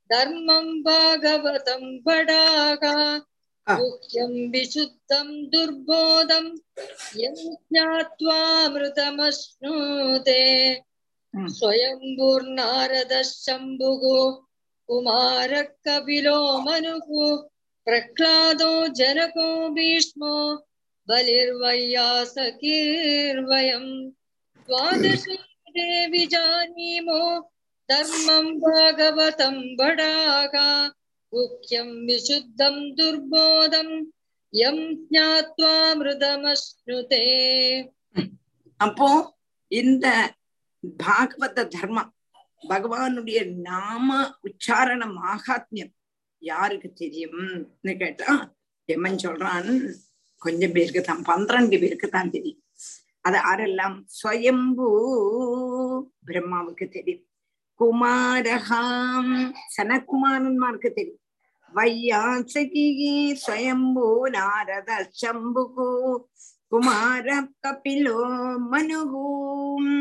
धर्मं 0.10 0.68
भागवतं 0.84 1.84
बडागा 2.06 2.96
गुह्यं 3.68 4.34
विशुद्धं 4.52 5.28
दुर्बोधं 5.52 6.46
यं 7.22 7.36
ज्ञात्वामृतमश्नुते 7.74 10.42
स्वयम्भुर्नारदः 11.58 13.22
शम्भुः 13.24 14.04
कुमारः 14.90 16.00
मनुः 16.66 17.10
प्रह्लादो 17.88 18.72
जनको 19.00 19.48
भीष्मो 19.76 20.34
बलिर्वय्यासकीर्वयम् 21.08 23.92
द्वादशी 24.68 25.36
देवि 25.75 26.25
जानीमो 26.27 27.21
धर्मं 27.89 28.47
भागवतं 28.61 29.57
बडागा 29.77 30.69
गुह्यं 31.33 31.89
विशुद्धं 32.07 32.77
दुर्बोधं 32.95 33.89
यं 34.53 34.79
ज्ञात्वामृतमश्नुते 36.07 37.25
அப்போ 38.81 39.07
இந்த 39.71 40.07
பாகவத 40.85 41.59
தர்மம் 41.75 42.11
பகவானுடைய 42.63 43.39
நாம 43.67 44.09
உச்சாரண 44.49 45.03
மாகாத்மியம் 45.15 45.93
யாருக்கு 46.43 46.89
தெரியும்னு 47.03 47.93
கேட்டா 48.03 48.31
எமன் 48.89 49.19
சொல்றான் 49.25 49.71
கொஞ்சம் 50.43 50.75
பேருக்கு 50.77 51.03
தான் 51.03 51.23
பன்னிரண்டு 51.23 51.77
பேருக்கு 51.83 52.09
தான் 52.09 52.33
தெரியும் 52.37 52.63
அது 53.26 53.38
ஆரெல்லாம் 53.50 53.98
ஸ்வயம்பு 54.20 54.88
பிரம்மாவுக்கு 56.28 56.86
தெரியும். 56.90 57.26
குமாரகாம் 57.80 59.34
சனகுமாரன்மாருக்கு 59.76 60.90
தெரியும். 61.00 61.22
வையாசகி 61.74 62.88
ஸ்வயம்பு 63.44 64.08
நாரத 64.36 64.90
சம்புகு 65.22 65.90
குமார 66.74 67.28
கபிலோ 67.64 68.20
மனுகூம் 68.72 69.94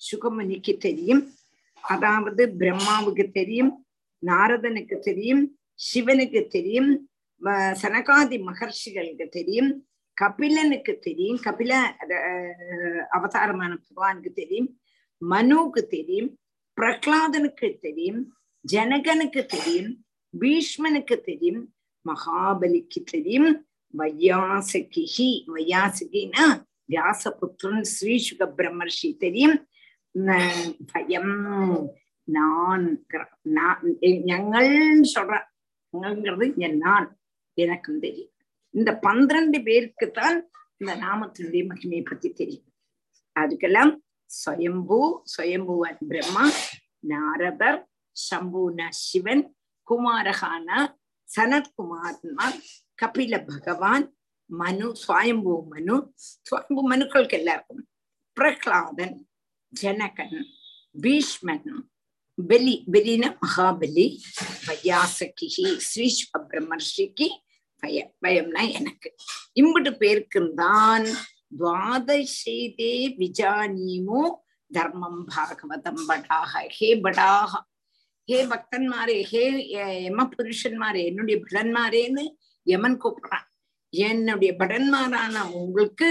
சுகமுனிக்கு 0.00 0.74
தெரியும். 0.86 1.22
அதாவது 1.84 2.42
பிரம்மாவுக்கு 2.60 3.24
தெரியும் 3.38 3.72
நாரதனுக்கு 4.22 4.96
தெரியும் 5.08 5.42
சிவனுக்கு 5.88 6.40
தெரியும் 6.54 6.90
சனகாதி 7.82 8.36
மகர்ஷிகளுக்கு 8.48 9.26
தெரியும் 9.38 9.70
கபிலனுக்கு 10.22 10.98
தெரியும். 10.98 11.40
கபில 11.44 11.72
அவதாரமான 13.10 13.78
பகவானுக்கு 13.84 14.32
தெரியும். 14.32 14.80
மனுவுக்கு 15.30 15.82
தெரியும். 15.96 16.38
பிரகலாதனுக்கு 16.80 17.78
தெரியும். 17.78 18.34
ஜனகனுக்கு 18.72 19.44
தெரியும். 19.44 20.04
பீஷ்மனுக்கு 20.40 21.16
தெரியும். 21.20 21.74
மகாபலிக்கு 22.08 23.02
தெரியும். 23.04 23.66
வையாசகி 23.98 25.44
வையாசகின்னா 25.54 26.46
வியாசபுத்திரன் 26.88 27.84
ஸ்ரீசுக 27.92 28.42
பிரம்மர்ஷி 28.56 29.16
தெரியும். 29.16 29.68
பயம் 30.92 31.36
நான் 32.24 33.06
ஞங்கள் 34.00 35.02
சொல்றேன். 35.14 35.46
ஞங்கள்ங்கிறது 35.92 36.56
என் 36.56 36.76
நான் 36.76 37.08
எனக்கும் 37.54 38.00
தெரியும். 38.00 38.33
இந்த 38.74 38.90
பன்னிரண்டு 39.04 39.58
பேருக்குத்தான் 39.58 40.38
இந்த 40.80 40.92
நாமத்தினுடைய 40.96 41.62
மகிமையை 41.70 42.04
பத்தி 42.04 42.28
தெரியும். 42.32 42.68
அதுக்கெல்லாம் 43.36 43.92
சுயம்பு 44.30 44.98
ஸ்வயம்புவன் 45.32 46.00
பிரம்மா 46.08 46.44
நாரதர் 47.10 47.80
சம்பூனா 48.16 48.86
சிவன் 49.04 49.44
குமாரகான 49.88 50.68
சனத்குமார்மார் 51.28 52.58
கபில 53.02 53.34
பகவான் 53.46 54.06
மனு 54.50 54.88
சுவாயம்பு 55.02 55.54
மனு 55.72 55.96
சுவாயம்பு 56.46 56.82
மனுக்களுக்கு 56.92 57.38
எல்லாருக்கும். 57.40 57.82
பிரகலாதன் 58.36 59.16
ஜனகன் 59.72 60.38
பீஷ்மன் 61.02 61.70
பலி 62.38 62.74
பலின 62.92 63.24
மகாபலி 63.42 64.06
வையாசகி 64.66 65.48
ஸ்ரீஸ்வ 65.88 66.40
பிரம்மர்ஷிக்கு 66.50 67.28
பயம் 67.84 68.12
பயம்னா 68.22 68.72
எனக்கு. 68.72 69.08
இம்பிட்டு 69.60 69.92
பேருக்குந்தான் 69.98 71.06
துவாதசேதே 71.58 72.92
விஜானீமோ 73.18 74.22
தர்மம் 74.70 75.28
பாகவதம் 75.28 76.02
படாக 76.06 76.52
ஹே 76.68 77.00
படாக 77.00 77.52
ஹே 78.28 78.46
பக்தன்மாரே 78.46 79.22
ஹே 79.22 79.42
எ- 79.72 80.04
யம 80.04 80.28
புருஷன்மாரே 80.34 81.04
என்னுடைய 81.04 81.40
படன்மாரேன்னு 81.44 82.24
யமன் 82.66 83.00
கூப்பிடுறான். 83.02 83.46
என்னுடைய 83.92 84.54
படன்மாரான 84.58 85.50
உங்களுக்கு 85.52 86.08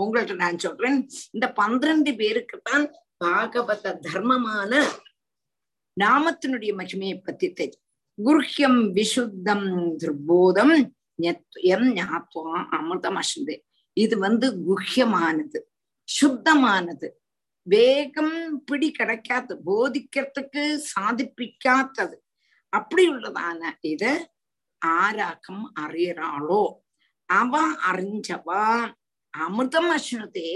உங்கள்கிட்ட 0.00 0.34
நான் 0.34 0.58
சொல்றேன். 0.58 0.98
இந்த 1.30 1.52
பன்னிரண்டு 1.52 2.14
பேருக்கு 2.14 2.60
தான் 2.62 2.84
பாகவத 3.24 3.98
தர்மமான 4.06 4.72
நாமத்தினுடைய 5.96 6.72
மகிமையை 6.76 7.20
பத்தி 7.24 7.52
தெரியும். 7.52 7.82
குருஹ்யம் 8.18 8.80
விசுத்தம் 8.92 9.68
துர்போதம் 9.96 10.74
எம் 11.18 11.88
ஞாத்வா 11.96 12.56
அமிர்தம் 12.76 13.20
அசுந்தே 13.20 13.56
இது 13.92 14.18
வந்து 14.18 14.46
குஹ்யமானது 14.68 15.58
சுத்தமானது. 16.08 17.08
வேகம் 17.62 18.64
பிடி 18.64 18.90
கிடைக்காது 18.90 19.60
போதிக்கிறதுக்கு 19.66 20.62
சாதிப்பிக்காதது. 20.94 22.16
அப்படி 22.68 23.08
உள்ளதான 23.08 23.70
இத 23.80 24.04
ஆராக்கம் 24.78 25.72
அறியறாளோ? 25.80 26.64
அவ 27.28 27.72
அறிஞ்சவா? 27.92 28.94
அமிர்தம் 29.38 29.90
அசுனதே 29.96 30.50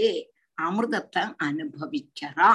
அமிர்தத்தை 0.63 1.23
அனுபவிக்கிறா. 1.45 2.51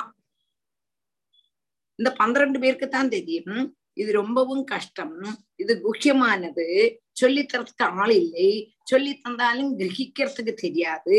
இந்த 1.99 2.11
பன்னிரண்டு 2.11 2.59
பேருக்கு 2.59 2.87
தான் 2.87 3.09
தெரியும். 3.09 3.77
இது 3.93 4.11
ரொம்பவும் 4.11 4.63
கஷ்டம். 4.63 5.17
இது 5.55 5.73
குஹ்யமானது. 5.83 6.65
சொல்லித்தரத்துக்கு 7.21 7.85
ஆள் 8.03 8.13
இல்லை. 8.21 8.47
சொல்லி 8.91 9.11
தந்தாலும் 9.25 9.71
கிரகிக்கிறதுக்கு 9.79 10.53
தெரியாது. 10.63 11.17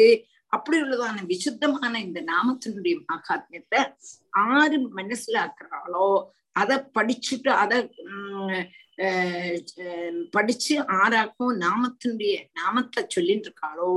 அப்படி 0.56 0.77
உள்ளதான 0.85 1.23
விசுத்தமான 1.31 1.94
இந்த 2.06 2.20
நாமத்தினுடைய 2.32 2.97
மகாத்மியத்தை 3.12 3.81
ஆறு 4.59 4.77
மனசிலாக்குறாளோ 4.98 6.09
அதை 6.60 6.77
படிச்சுட்டு 6.97 7.51
அதை 7.62 7.78
உம் 8.02 8.60
படிச்சு 10.36 10.74
ஆறாக்கும் 11.01 11.56
நாமத்தினுடைய 11.64 12.35
நாமத்தை 12.59 13.01
சொல்லிட்டு 13.14 13.48
இருக்காளோ 13.48 13.90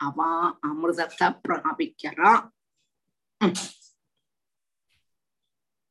அவ 0.00 0.18
அமிர்தத்தை 0.68 1.26
பிராபிக்கிறா. 1.44 2.30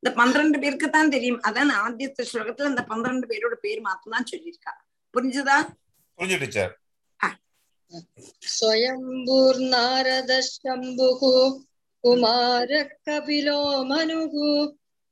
இந்த 0.02 0.10
பன்னிரண்டு 0.18 0.58
பேருக்கு 0.62 0.88
தான் 0.96 1.14
தெரியும். 1.14 1.40
அதான் 1.48 1.72
ஆத்தியத்த 1.84 2.26
ஸ்லோகத்துல 2.30 2.72
இந்த 2.72 2.84
பன்னிரண்டு 2.90 3.28
பேரோட 3.30 3.56
பேர் 3.64 3.86
மாத்தம் 3.86 4.14
தான் 4.16 4.30
சொல்லியிருக்கா. 4.32 4.74
புரிஞ்சுதா 5.17 5.57
புரிஞ்சு 6.19 6.37
டீச்சர் 6.43 6.73
स्वयम्भूर्नारदः 8.53 10.39
शम्भुः 10.45 11.21
कुमारः 12.03 12.89
कपिलो 13.07 13.59
मनुः 13.89 14.33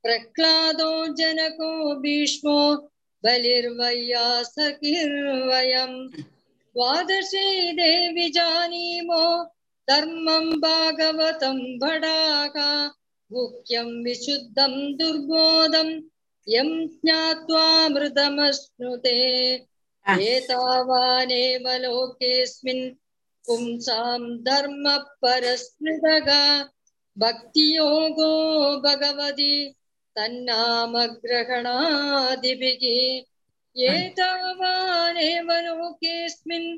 प्रह्लादो 0.03 0.89
जनको 1.19 1.69
भीष्मो 2.01 2.57
बलिर्वय्यासकिर्वयम् 3.23 5.95
द्वादशी 6.75 7.47
देवि 7.79 8.27
जानीमो 8.37 9.23
धर्मं 9.87 10.45
भागवतं 10.65 11.57
भडाका 11.79 12.69
गुह्यं 13.31 13.89
विशुद्धं 14.03 14.73
दुर्बोधं 14.97 15.89
यं 16.47 16.69
ज्ञात्वामृतमश्नुते 16.97 19.17
Ah. 19.53 19.74
एतावानेव 20.14 21.66
लोकेऽस्मिन् 21.82 22.84
पुंसां 23.46 24.20
धर्मः 24.44 24.96
परस्मृतः 25.22 26.28
भक्तियोगो 27.18 28.32
भगवति 28.80 29.54
तन्नामग्रहणादिभिः। 30.16 31.24
एतावानेव 33.94 35.48
लोकेऽस्मिन् 35.66 36.68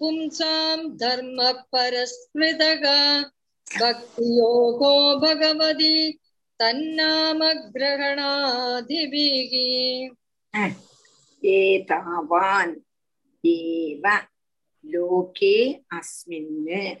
पुंसां 0.00 0.78
धर्मः 0.98 1.52
परस्मृतः 1.74 2.84
भक्तियोगो 3.80 4.94
भगवति 5.20 5.96
तन्नामग्रहणादिभिः। 6.60 7.52
एतावान् 11.44 12.74
एव 13.46 14.02
लोके 14.86 15.72
अस्मिन् 15.72 16.96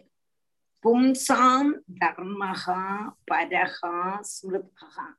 पुंसां 0.82 1.72
धर्मः 1.72 2.66
परः 3.08 3.78
स्मृतः। 4.22 5.14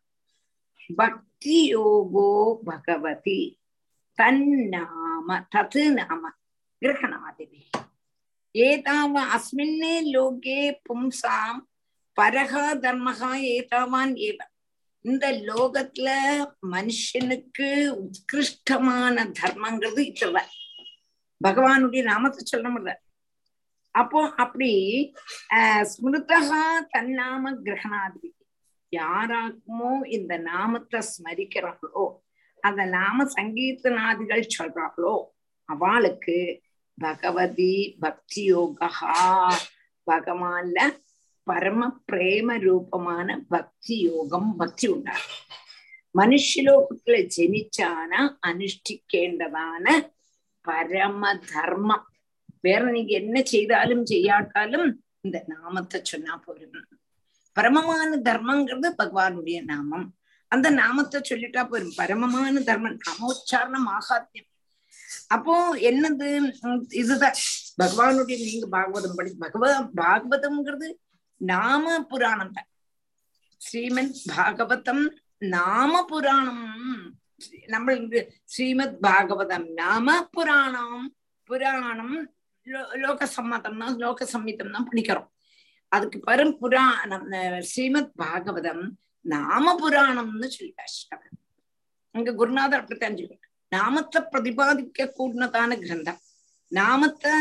भक्तियोगो 0.91 2.61
भगवति। 2.65 3.55
तन्नाम 4.17 5.39
तत् 5.39 5.77
नाम 5.77 6.31
एताव 8.55 9.15
अस्मिन् 9.19 10.13
लोके 10.13 10.71
पुंसां, 10.71 11.59
परः, 12.17 12.73
धर्मः 12.73 13.37
एतावान् 13.37 14.17
एव। 14.17 14.37
இந்த 15.05 15.25
லோகத்துல 15.49 16.09
மனுஷனுக்கு 16.71 17.67
உத்கிருஷ்டமான 17.99 19.25
தர்மங்கிறது 19.39 20.01
இல்ல 20.07 20.39
பகவானுடைய 21.41 22.01
நாமத்தை 22.03 22.41
சொல்ல 22.43 22.67
முடியல. 22.69 22.93
அப்போ 23.95 24.19
அப்படி 24.35 24.71
ஆஹ் 25.55 25.85
ஸ்மிருதகா 25.91 26.63
தன்னாம 26.93 27.53
கிரகணாதி. 27.65 28.29
யாராக்குமோ 28.93 29.91
இந்த 30.07 30.33
நாமத்தை 30.37 30.99
ஸ்மரிக்கிறாங்களோ 31.09 32.03
அந்த 32.63 32.85
நாம 32.85 33.25
சங்கீர்த்தனாதிகள் 33.35 34.53
சொல்றாங்களோ 34.57 35.15
அவளுக்கு 35.69 36.37
பகவதி 36.97 37.73
பக்தி 37.99 38.43
யோகா 38.43 38.89
பகவான்ல 40.07 40.79
പരമ 41.49 41.81
പ്രേമരൂപമാണ് 42.09 43.33
ഭക്തിയോഗം 43.51 44.45
ഭക്തി 44.57 44.87
ഉണ്ടാകും 44.87 45.35
മനുഷ്യലോകത്തില് 46.15 47.19
ജനിച്ചാണ് 47.35 48.19
അനുഷ്ഠിക്കേണ്ടതാണ് 48.43 49.93
പരമധർമ്മം. 50.65 52.01
വേറെ 52.63 52.87
நீங்க 52.91 53.11
என்ன 53.17 53.41
ചെയ്താലും 53.51 53.99
செய்யாட்டாலும் 54.05 54.87
இந்த 55.25 55.37
நாமத்தை 55.47 55.99
சொன்னா 56.03 56.33
போரும் 56.37 56.87
பரமமான 57.55 58.17
தர்மங்கிறது 58.25 58.89
பகவானுடைய 58.99 59.59
நாமம் 59.65 60.05
அந்த 60.51 60.67
நாமத்தை 60.77 61.19
சொல்லிட்டா 61.21 61.63
போரும் 61.63 61.97
பரமமான 61.97 62.61
தர்மம் 62.69 62.99
நாமோச்சாரணம் 63.03 63.89
ஆகாத்தியம் 63.95 64.47
அப்போ 65.29 65.55
என்னது 65.89 66.27
இதுதான் 67.01 67.37
பகவானுடைய 67.77 68.37
நீங்க 68.45 68.67
பாகவதம் 68.75 69.17
படி 69.17 69.31
பகவ 69.43 69.63
பாகவதம்ங்கிறது 69.99 70.89
நாம 71.39 72.03
புராணம் 72.03 72.51
தான். 72.51 72.67
ஸ்ரீமத் 73.57 74.21
பாகவதம் 74.35 75.07
நாம 75.37 76.05
புராணம். 76.05 77.19
நம்ம 77.67 77.93
இங்கு 77.93 78.33
ஸ்ரீமத் 78.43 78.97
பாகவதம் 79.01 79.73
நாம 79.73 80.23
புராணம். 80.23 81.15
புராணம் 81.43 82.33
லோ- 82.65 82.97
லோக 82.97 83.25
சம்மதம் 83.25 83.77
தான் 83.77 83.97
லோக 83.97 85.29
அதுக்கு 85.87 86.19
பெரும் 86.19 86.57
புராணம் 86.57 87.31
ஸ்ரீமத் 87.61 88.11
பாகவதம் 88.17 88.89
நாம 89.21 89.89
புராணம்னு 89.89 90.49
சொல்லிட்டாரு 90.59 91.37
அங்க 92.11 92.33
குருநாதர் 92.33 92.79
அப்படித்தான் 92.79 93.17
சொல்லி 93.17 93.39
நாமத்தை 93.69 94.21
பிரதிபாதிக்க 94.21 95.11
கூடினதான 95.17 95.79
கிரந்தம். 95.79 96.17
நாமத்தை 96.67 97.31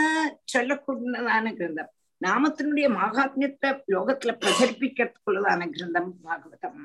சொல்லக்கூடியதான 0.53 1.55
கிரந்தம். 1.55 1.93
நாமத்தினுடைய 2.27 2.87
மகாத்மியத்தை 3.01 3.69
லோகத்துல 3.95 4.31
பிரசரிப்பிக்கிறதுக்குள்ளதான 4.43 5.69
கிரந்தம் 5.75 6.11
பாகவதம். 6.25 6.81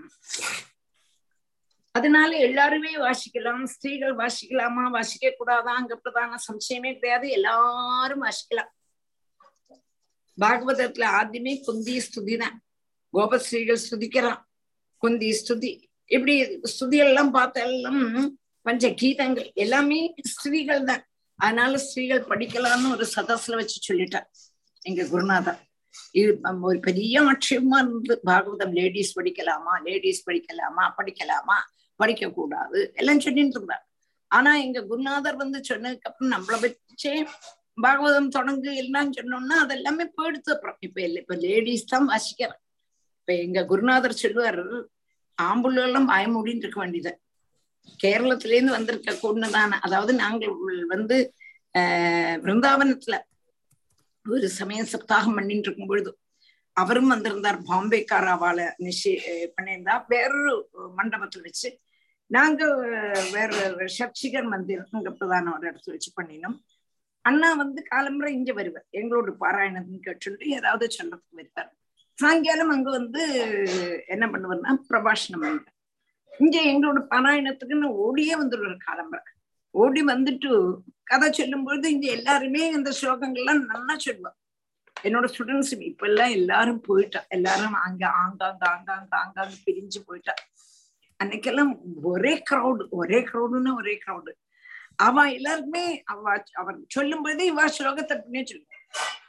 அதனால 1.96 2.30
எல்லாருமே 2.48 2.92
வாசிக்கலாம் 3.06 3.64
ஸ்திரீகள் 3.74 4.14
வாசிக்கலாமா 4.22 4.84
வாசிக்க 4.96 5.32
கூடாதாங்கிறதான 5.40 6.40
சம்சயமே 6.48 6.92
கிடையாது 6.98 7.28
எல்லாரும் 7.38 8.24
வாசிக்கலாம். 8.28 8.72
பாகவதத்துல 10.38 11.08
ஆദ്യമേ 11.20 11.54
குந்தி 11.68 11.96
ஸ்துதி 12.06 12.36
தான் 12.44 12.56
கோபஸ்ரீகள் 13.14 13.84
ஸ்துதிக்கிறான். 13.86 14.42
குந்தி 15.04 15.30
ஸ்துதி. 15.42 15.74
இப்படி 16.16 16.36
ஸ்துதியெல்லாம் 16.74 17.34
பார்த்தெல்லாம் 17.40 18.02
பஞ்ச 18.66 18.90
கீதங்கள் 19.02 19.50
எல்லாமே 19.64 20.00
ஸ்திரீகள் 20.34 20.88
தான் 20.90 21.04
அதனால 21.40 21.78
ஸ்திரீகள் 21.86 22.28
படிக்கலாம்னு 22.32 22.94
ஒரு 22.96 23.06
சதஸ்ல 23.16 23.60
வச்சு 23.60 23.78
சொல்லிட்டார். 23.88 24.28
எங்க 24.86 25.08
குருநாதர் 25.08 25.62
இது 26.12 26.30
ஒரு 26.62 26.80
பெரிய 26.80 27.22
ஆட்சியமா 27.22 27.78
இருந்து 27.82 28.20
பாகவதம் 28.26 28.74
லேடிஸ் 28.74 29.18
படிக்கலாமா? 29.20 29.74
லேடிஸ் 29.84 30.24
படிக்கலாமா? 30.30 30.86
படிக்கலாமா? 30.98 31.58
படிக்க 32.00 32.30
கூடாது 32.30 32.80
எல்லாம் 32.94 33.20
சொல்லிட்டு 33.20 33.58
இருந்தார். 33.58 33.84
ஆனா 34.32 34.56
எங்க 34.58 34.80
குருநாதர் 34.84 35.36
வந்து 35.36 35.60
சொன்னதுக்கு 35.70 36.10
அப்புறம் 36.10 36.34
நம்மள 36.34 36.56
வச்சே 36.64 37.14
பாகவதம் 37.78 38.30
தொடங்கு 38.30 38.72
எல்லாம் 38.76 39.14
சொன்னோம்னா 39.14 39.56
அதெல்லாமே 39.64 40.06
போயிடுத்து 40.18 40.52
அப்புறம். 40.52 40.78
இப்ப 40.80 41.02
இல்ல 41.02 41.20
இப்ப 41.20 41.36
லேடிஸ் 41.36 41.86
தான் 41.86 42.10
வாசிக்கிறேன் 42.10 42.60
இப்ப 43.20 43.34
எங்க 43.46 43.66
குருநாதர் 43.66 44.22
சொல்லுவார் 44.24 44.62
ஆம்புள்ள 45.38 45.84
எல்லாம் 45.84 46.10
பயமுடின்னு 46.10 46.64
இருக்க 46.66 46.80
வேண்டியது. 46.80 47.12
கேரளத்துல 48.00 48.56
இருந்து 48.56 48.72
வந்திருக்க 48.72 49.20
கூடதான 49.22 49.80
அதாவது 49.82 50.14
நாங்கள் 50.14 50.54
வந்து 50.88 51.18
ஆஹ் 51.76 52.38
பிருந்தாவனத்துல 52.44 53.16
ஒரு 54.30 54.50
சமயம் 54.50 54.92
சப்தாகம் 54.92 55.36
பண்ணிட்டு 55.36 55.68
இருக்கும் 55.68 55.88
பொழுது 55.88 56.12
அவரும் 56.74 57.08
வந்திருந்தார். 57.08 57.58
பாம்பேக்காராவால 57.72 58.60
நிச்சய 58.86 59.16
பண்ணியிருந்தா. 59.56 59.96
வேறொரு 60.08 60.54
மண்டபத்துல 60.98 61.42
வச்சு 61.42 61.70
நாங்க 62.28 62.62
வேற 63.32 63.52
சர்ச்சிகர் 63.86 64.48
மந்திரம் 64.54 65.18
பிரதான 65.20 65.54
ஒரு 65.58 65.66
இடத்துல 65.72 65.96
வச்சு 65.96 66.12
பண்ணினோம். 66.22 66.58
அண்ணா 67.22 67.54
வந்து 67.54 67.84
காலம்புரை 67.92 68.28
இங்க 68.28 68.54
வருவார். 68.54 68.86
எங்களோட 68.92 69.32
பாராயணம் 69.44 70.00
கேட்டு 70.00 70.50
ஏதாவது 70.58 70.88
சொல்றதுக்கு 70.98 71.40
வருவார். 71.42 71.72
சாயங்காலம் 72.18 72.70
அங்க 72.70 72.90
வந்து 72.90 73.22
என்ன 74.08 74.26
பண்ணுவார்னா 74.28 74.74
பிரபாஷணம் 74.90 75.44
பண்ணுவார். 75.44 75.72
இங்க 76.40 76.58
எங்களோட 76.72 77.00
பாராயணத்துக்குன்னு 77.14 77.90
ஓடியே 78.06 78.36
வந்துடுவார் 78.42 78.78
காலம்புரை. 78.90 79.24
ஓடி 79.72 80.04
வந்துட்டு 80.04 80.52
கதை 81.08 81.28
சொல்லும் 81.32 81.64
பொழுது 81.64 81.92
இங்க 81.92 82.08
எல்லாருமே 82.08 82.64
இந்த 82.78 82.92
ஸ்லோகங்கள்லாம் 83.00 83.62
நல்லா 83.72 83.96
சொல்லுவான் 84.06 84.38
என்னோட 85.08 85.26
ஸ்டூடெண்ட்ஸ் 85.32 85.74
இப்ப 85.90 86.06
எல்லாம் 86.08 86.30
எல்லாரும் 86.30 86.82
போயிட்டா 86.82 87.20
எல்லாரும் 87.30 87.74
அங்க 87.86 88.04
ஆங்காங்க 88.22 88.64
ஆங்காங்க 88.74 89.12
ஆங்காங்க 89.22 89.56
பிரிஞ்சு 89.66 90.00
போயிட்டா. 90.08 90.34
அன்னைக்கெல்லாம் 91.20 91.72
ஒரே 92.12 92.34
க்ரௌடு 92.50 92.84
ஒரே 93.00 93.20
க்ரௌடுன்னா 93.30 93.74
ஒரே 93.82 93.96
க்ரௌடு 94.06 94.32
அவ 95.06 95.26
எல்லாருக்குமே 95.32 95.84
அவ 96.04 96.24
அவர் 96.62 96.78
சொல்லும் 96.88 97.24
பொழுது 97.24 97.44
இவா 97.52 97.66
ஸ்லோகத்தை 97.78 98.14
அப்படின்னே 98.16 98.44
சொல்லுவா. 98.52 98.80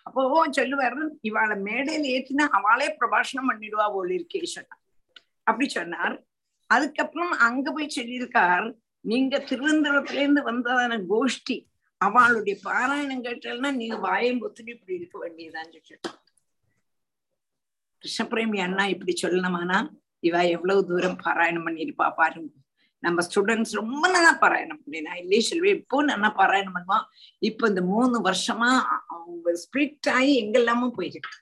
அப்போ 0.07 0.23
சொல்லுவாரு 0.59 1.05
இவாளை 1.29 1.57
மேடையில 1.69 2.11
ஏற்றினா 2.15 2.47
அவளே 2.59 2.89
பிரபாஷணம் 3.01 3.49
பண்ணிடுவா 3.51 3.87
போல 3.95 4.13
இருக்கே 4.19 4.43
சொன்னார் 4.57 4.83
அப்படி 5.43 5.69
சொன்னார். 5.69 6.17
அதுக்கப்புறம் 6.71 7.33
அங்க 7.47 7.67
போய் 7.73 7.97
சொல்லியிருக்கார் 7.99 8.67
நீங்க 9.05 9.39
திருவனந்தபுரத்துல 9.49 10.23
இருந்து 10.23 10.43
வந்ததான 10.43 10.99
கோஷ்டி 11.11 11.57
அவளுடைய 12.01 12.57
பாராயணம் 12.65 13.25
கேட்டால்னா 13.27 13.71
நீங்க 13.75 13.97
வாயம் 13.97 14.41
பொத்துட்டு 14.43 14.75
இப்படி 14.77 14.95
இருக்க 14.95 15.17
வேண்டியதான்னு 15.19 15.81
சொல்லிட்டு 15.87 16.11
கிருஷ்ணபிரேமி 18.03 18.59
அண்ணா 18.59 18.85
இப்படி 18.87 19.13
சொல்லணுமானா 19.23 19.79
இவ 20.21 20.37
எவ்வளவு 20.49 20.87
தூரம் 20.87 21.19
பாராயணம் 21.25 21.67
பண்ணிருப்பா 21.67 22.07
பாருங்க. 22.17 22.51
நம்ம 23.03 23.23
ஸ்டூடெண்ட்ஸ் 23.27 23.73
ரொம்ப 23.73 24.05
நல்லா 24.09 24.33
பாராயணம் 24.43 24.83
பண்ணினா 24.83 25.15
இல்லையே 25.23 25.43
சொல்லுவேன் 25.51 25.79
இப்போ 25.81 26.03
நல்லா 26.03 26.29
பாராயணம் 26.41 26.77
பண்ணுவான் 26.77 27.05
இப்ப 27.39 27.69
இந்த 27.69 27.83
மூணு 27.83 28.19
வருஷமா 28.29 28.71
அவங்க 29.15 29.55
ஸ்பிரிட் 29.65 30.11
ஆகி 30.11 30.33
எங்கெல்லாமும் 30.45 30.95
போயிருக்கு. 30.99 31.33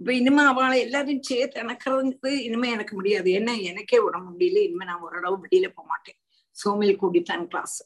இப்ப 0.00 0.14
இனிமே 0.14 0.42
அவளை 0.42 0.80
எல்லாரையும் 0.80 1.22
சேர்த்து 1.22 1.62
இணக்கிறது 1.62 2.26
இனிமே 2.26 2.70
எனக்கு 2.70 2.94
முடியாது. 2.94 3.30
ஏன்னா 3.30 3.62
எனக்கே 3.62 3.98
உடம்பு 3.98 4.30
முடியல. 4.32 4.58
இனிமே 4.62 4.84
நான் 4.84 5.00
ஓரளவு 5.00 5.36
வெளியில 5.44 5.68
போக 5.68 5.88
மாட்டேன். 5.88 6.18
சோமில் 6.56 6.96
கூடித்தான் 6.96 7.46
கிளாஸ் 7.46 7.78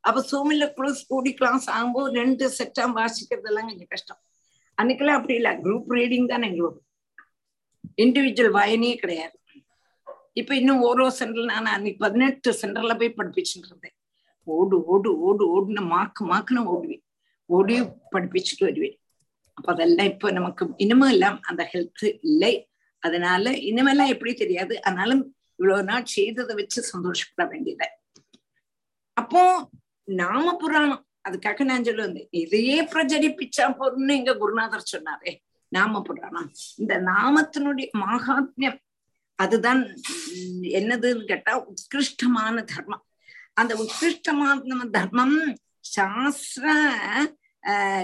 அப்ப 0.00 0.24
சோமில 0.32 0.64
க்ளோஸ் 0.76 1.00
கூடி 1.08 1.34
கிளாஸ் 1.34 1.70
ஆகும்போது 1.70 2.08
ரெண்டு 2.12 2.44
செட்டா 2.58 2.84
வாசிக்கிறதெல்லாம் 2.94 3.68
கொஞ்சம் 3.68 3.86
கஷ்டம். 3.88 4.20
அன்னைக்கெல்லாம் 4.82 5.18
அப்படி 5.18 5.34
இல்லை. 5.34 5.50
குரூப் 5.50 5.88
ரீடிங் 5.88 6.26
தான் 6.26 6.42
எங்களுக்கு 6.42 6.82
இண்டிவிஜுவல் 8.02 8.56
வாயனையே 8.58 8.94
கிடையாது. 8.94 9.36
இப்ப 10.32 10.56
இன்னும் 10.56 10.82
ஓரோ 10.82 11.06
சென்டர்ல 11.18 11.44
நான் 11.44 11.66
அன்னைக்கு 11.66 12.04
பதினெட்டு 12.04 12.50
சென்டர்ல 12.62 12.98
போய் 12.98 13.14
படிப்பிச்சுட்டு 13.16 13.68
இருந்தேன். 13.68 13.96
ஓடு 14.46 14.84
ஓடு 14.84 15.10
ஓடு 15.18 15.44
ஓடுன்னு 15.54 15.82
மாக்கு 15.94 16.22
மாக்குன்னு 16.24 16.62
ஓடுவேன். 16.74 17.04
ஓடி 17.46 17.80
படிப்பிச்சுட்டு 18.12 18.64
வருவேன். 18.68 18.98
அப்ப 19.54 19.72
அதெல்லாம் 19.72 20.06
இப்ப 20.06 20.30
நமக்கு 20.30 20.64
இனிமே 20.76 21.08
எல்லாம் 21.08 21.40
அந்த 21.42 21.70
ஹெல்த் 21.72 22.18
இல்லை. 22.22 22.54
அதனால 22.98 23.50
இனிமெல்லாம் 23.50 24.06
எப்படி 24.06 24.34
தெரியாது. 24.34 24.84
ஆனாலும் 24.84 25.36
இவ்வளவு 25.56 25.84
நாள் 25.84 26.04
செய்ததை 26.04 26.54
வச்சு 26.56 26.82
சந்தோஷப்பட 26.82 27.48
வேண்டியது. 27.48 27.88
அப்போ 29.12 29.70
நாம 30.04 30.56
புராணம். 30.56 31.06
அதுக்காக 31.28 31.64
நான் 31.64 31.82
சொல்லுவேன் 31.82 32.26
இதையே 32.30 32.84
பிரச்சரிப்பிச்சா 32.84 33.66
போறோம்னு 33.78 34.16
எங்க 34.16 34.32
குருநாதர் 34.36 34.90
சொன்னாரே. 34.92 35.32
நாம 35.68 36.02
புராணம். 36.02 36.48
இந்த 36.76 36.94
நாமத்தினுடைய 37.00 37.86
மகாத்மியம் 37.98 38.78
அதுதான் 39.38 39.80
என்னதுன்னு 40.78 41.24
கேட்டா 41.24 41.52
உத்கிருஷ்டமான 41.70 42.64
தர்மம். 42.64 43.04
அந்த 43.52 43.72
உத்கிருஷ்டமான 43.74 44.90
தர்மம் 44.90 45.54
சாஸ்திர 45.80 46.66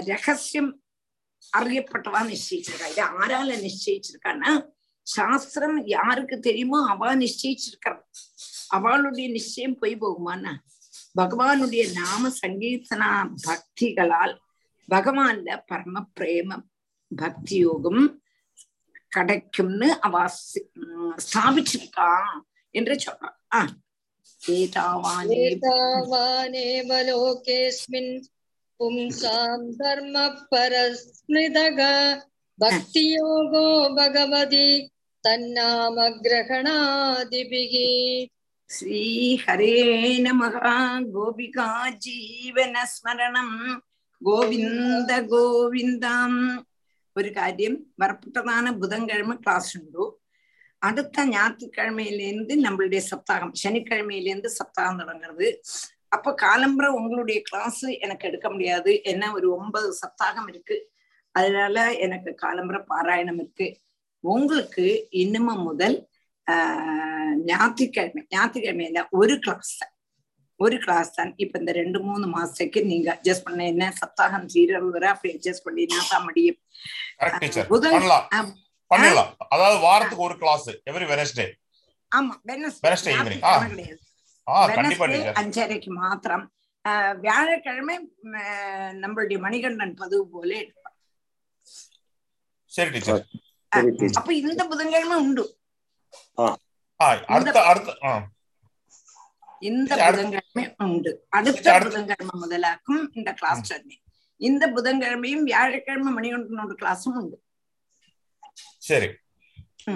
ரகசியம் 0.05 0.71
அறியப்பட்டவா 1.57 2.21
நிச்சயிச்சிருக்கா? 2.25 2.87
இது 2.87 3.03
ஆரால 3.03 3.67
நிச்சயிச்சிருக்கான்னா 3.67 4.69
சாஸ்திரம் 5.03 5.87
யாருக்கு 5.87 6.39
தெரியுமோ 6.39 6.87
அவ 6.87 7.15
நிச்சயிச்சிருக்கிறான் 7.15 8.03
அவளுடைய 8.67 9.29
நிச்சயம் 9.29 9.77
போய் 9.77 9.95
போகுமான்னா 9.95 10.53
பகவானுடைய 11.17 11.93
நாம 11.93 12.31
சங்கீர்த்தனா 12.41 13.29
பக்திகளால் 13.47 14.39
பகவான்ல 14.89 15.63
பரம 15.67 16.05
பிரேம 16.19 16.61
பக்தி 17.17 17.55
யோகம் 17.55 18.21
கிடைக்கும்னு 19.07 19.99
அவ 19.99 20.29
ஸ்தாபிச்சிருக்கா 21.17 22.09
என்று 22.69 22.95
சொல்றான். 22.95 23.71
ஏதாவானே 24.41 25.41
पुंसां 28.81 29.57
धर्मः 29.73 30.27
परस्मृतः 30.51 31.79
भक्तियोगो 32.59 33.67
भगवति 33.95 34.67
तन्नामग्रहणादिभिः 35.23 37.73
श्रीहरे 38.69 39.77
नमः 40.25 40.57
गोपिका 41.13 41.69
जीवनस्मरणं 42.05 43.51
ഗോവിന്ദ 44.21 45.11
ഗോവിന്ദം 45.29 46.33
ഒരു 47.15 47.29
കാര്യം 47.37 47.73
വരപ്പെട്ടതാണ് 48.01 48.69
ബുധൻകിഴമ 48.81 49.33
ക്ലാസ് 49.43 49.71
ഉണ്ടു 49.79 50.03
അടുത്ത 50.81 51.23
ഞായറ്റുക്കിഴമയിലേന്ത് 51.31 52.53
നമ്മളുടെ 52.65 52.99
സപ്താഹം 53.07 53.49
ശനിക്കിഴമയിലേന്ത് 53.61 54.47
സപ്താഹം 54.59 54.99
തുടങ്ങുന്നത് 55.01 55.47
அப்ப 56.11 56.33
காலம்பரை 56.41 56.89
உங்களுடைய 56.99 57.39
கிளாஸ் 57.41 57.83
எனக்கு 58.05 58.27
எடுக்க 58.29 58.47
முடியாது. 58.49 58.91
என்ன 59.11 59.31
ஒரு 59.37 59.47
ஒன்பது 59.57 59.89
சப்தாகம் 60.01 60.49
இருக்கு. 60.51 60.77
அதனால 61.35 61.75
எனக்கு 62.05 62.31
காலம்பரை 62.43 62.81
பாராயணம் 62.91 63.39
இருக்கு. 63.41 63.67
உங்களுக்கு 64.23 64.85
இன்னும் 65.23 65.51
முதல் 65.69 65.97
ஆஹ் 66.47 67.33
ஞாயிற்றுக்கிழமை 67.49 68.21
ஞாயிற்றுக்கிழமையில 68.35 69.01
ஒரு 69.19 69.35
கிளாஸ் 69.39 69.73
ஒரு 70.59 70.77
கிளாஸ் 70.77 71.11
தான். 71.15 71.31
இப்ப 71.43 71.59
இந்த 71.59 71.71
ரெண்டு 71.71 71.99
மூணு 72.07 72.25
மாசத்துக்கு 72.33 72.79
நீங்க 72.91 73.07
அட்ஜஸ்ட் 73.15 73.45
பண்ண 73.45 73.61
என்ன 73.65 73.85
சப்தாகம் 74.01 74.45
தீரவு 74.53 74.89
வர 74.95 75.05
அப்படி 75.13 75.31
அட்ஜஸ்ட் 75.35 75.65
பண்ணினா 75.67 76.01
தான் 76.11 76.25
முடியும்? 76.27 76.59
புதன் 77.71 77.95
அதாவது 79.53 79.77
வாரத்துக்கு 79.87 80.27
ஒரு 80.27 80.37
கிளாஸ் 80.43 80.69
எவ்ரி 80.91 81.07
வெனஸ்டே 81.13 81.47
ஆமா 82.11 82.33
வெனஸ்டே 82.51 83.15
அஞ்சரைக்கு 85.31 85.87
மாத்திரம். 85.87 86.51
வியாழக்கிழமை 87.19 88.15
நம்மளுடைய 88.23 89.39
மணிகண்டன் 89.39 89.93
பதிவு 89.93 90.27
போல 90.27 90.55
எடுப்பார் 90.55 90.95
சரி 92.65 92.89
டீச்சர். 92.89 93.25
சரி 93.69 93.89
டீச்சர். 93.89 94.21
அப்ப 94.21 94.33
இந்த 94.33 94.67
புதன்கிழமை 94.67 95.17
உண்டு. 95.17 95.57
இந்த 99.59 99.95
புதன்கிழமை 100.11 100.75
உண்டு. 100.77 101.25
அடுத்த- 101.29 101.79
புதன்கிழமை 101.83 102.39
முதலாக்கும் 102.41 103.07
இந்த 103.13 103.33
கிளாஸ் 103.33 103.63
சொன்னேன் 103.63 104.01
இந்த 104.37 104.71
புதன்கிழமையும் 104.71 105.43
வியாழக்கிழமை 105.43 106.13
மணிகண்டனோட 106.13 106.75
கிளாஸும் 106.81 107.15
உண்டு. 107.15 107.43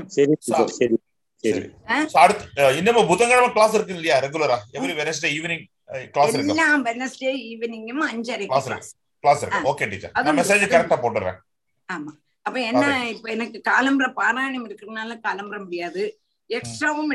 சரி. 0.07 0.33
சரி. 0.65 0.97
டீச்சர் 1.41 1.61
சரி. 1.61 1.71
சரி. 1.87 1.87
சரி 1.87 2.09
So, 2.09 2.21
அடுத்து 2.21 2.45
அஹ், 2.55 2.77
இன்னும் 2.77 3.07
புதன்கிழமை 3.07 3.51
கிளாஸ் 3.51 3.73
இருக்கு 3.73 3.93
இல்லையா? 3.93 4.19
ரெகுலரா 4.19 4.57
எவ்ரி 4.73 4.93
வெனஸ்டே 4.95 5.29
ஈவினிங் 5.37 5.63
கிளாஸ் 6.11 6.33
இருக்கு? 6.33 6.47
எல்லா 6.47 6.77
வெனஸ்டே 6.77 7.31
ஈவினிங்கும் 7.51 8.05
அஞ்சரைக்கு 8.11 8.45
கிளாஸ் 8.45 8.65
கிளாஸ் 8.65 8.67
இருக்கு 8.67 8.89
கிளாஸ் 9.19 9.41
இருக்கு? 9.41 9.67
ஆ. 9.67 9.73
ஓகே 9.73 9.89
டீச்சர் 9.89 10.11
நான் 10.13 10.37
மெசேஜ் 10.37 10.63
அது- 10.63 10.73
கரெக்டா 10.73 10.97
போட்டுறேன். 11.03 11.37
ஆமா. 11.93 12.11
அப்ப 12.41 12.59
என்ன. 12.61 13.09
இப்ப 13.09 13.31
எனக்கு 13.31 13.61
காலம்பர 13.69 14.11
பாராயணம் 14.15 14.67
இருக்கிறதுனால 14.67 15.19
காலம்பர 15.23 15.63
முடியாது. 15.63 16.19
எக்ஸ்ட்ராவும் 16.49 17.11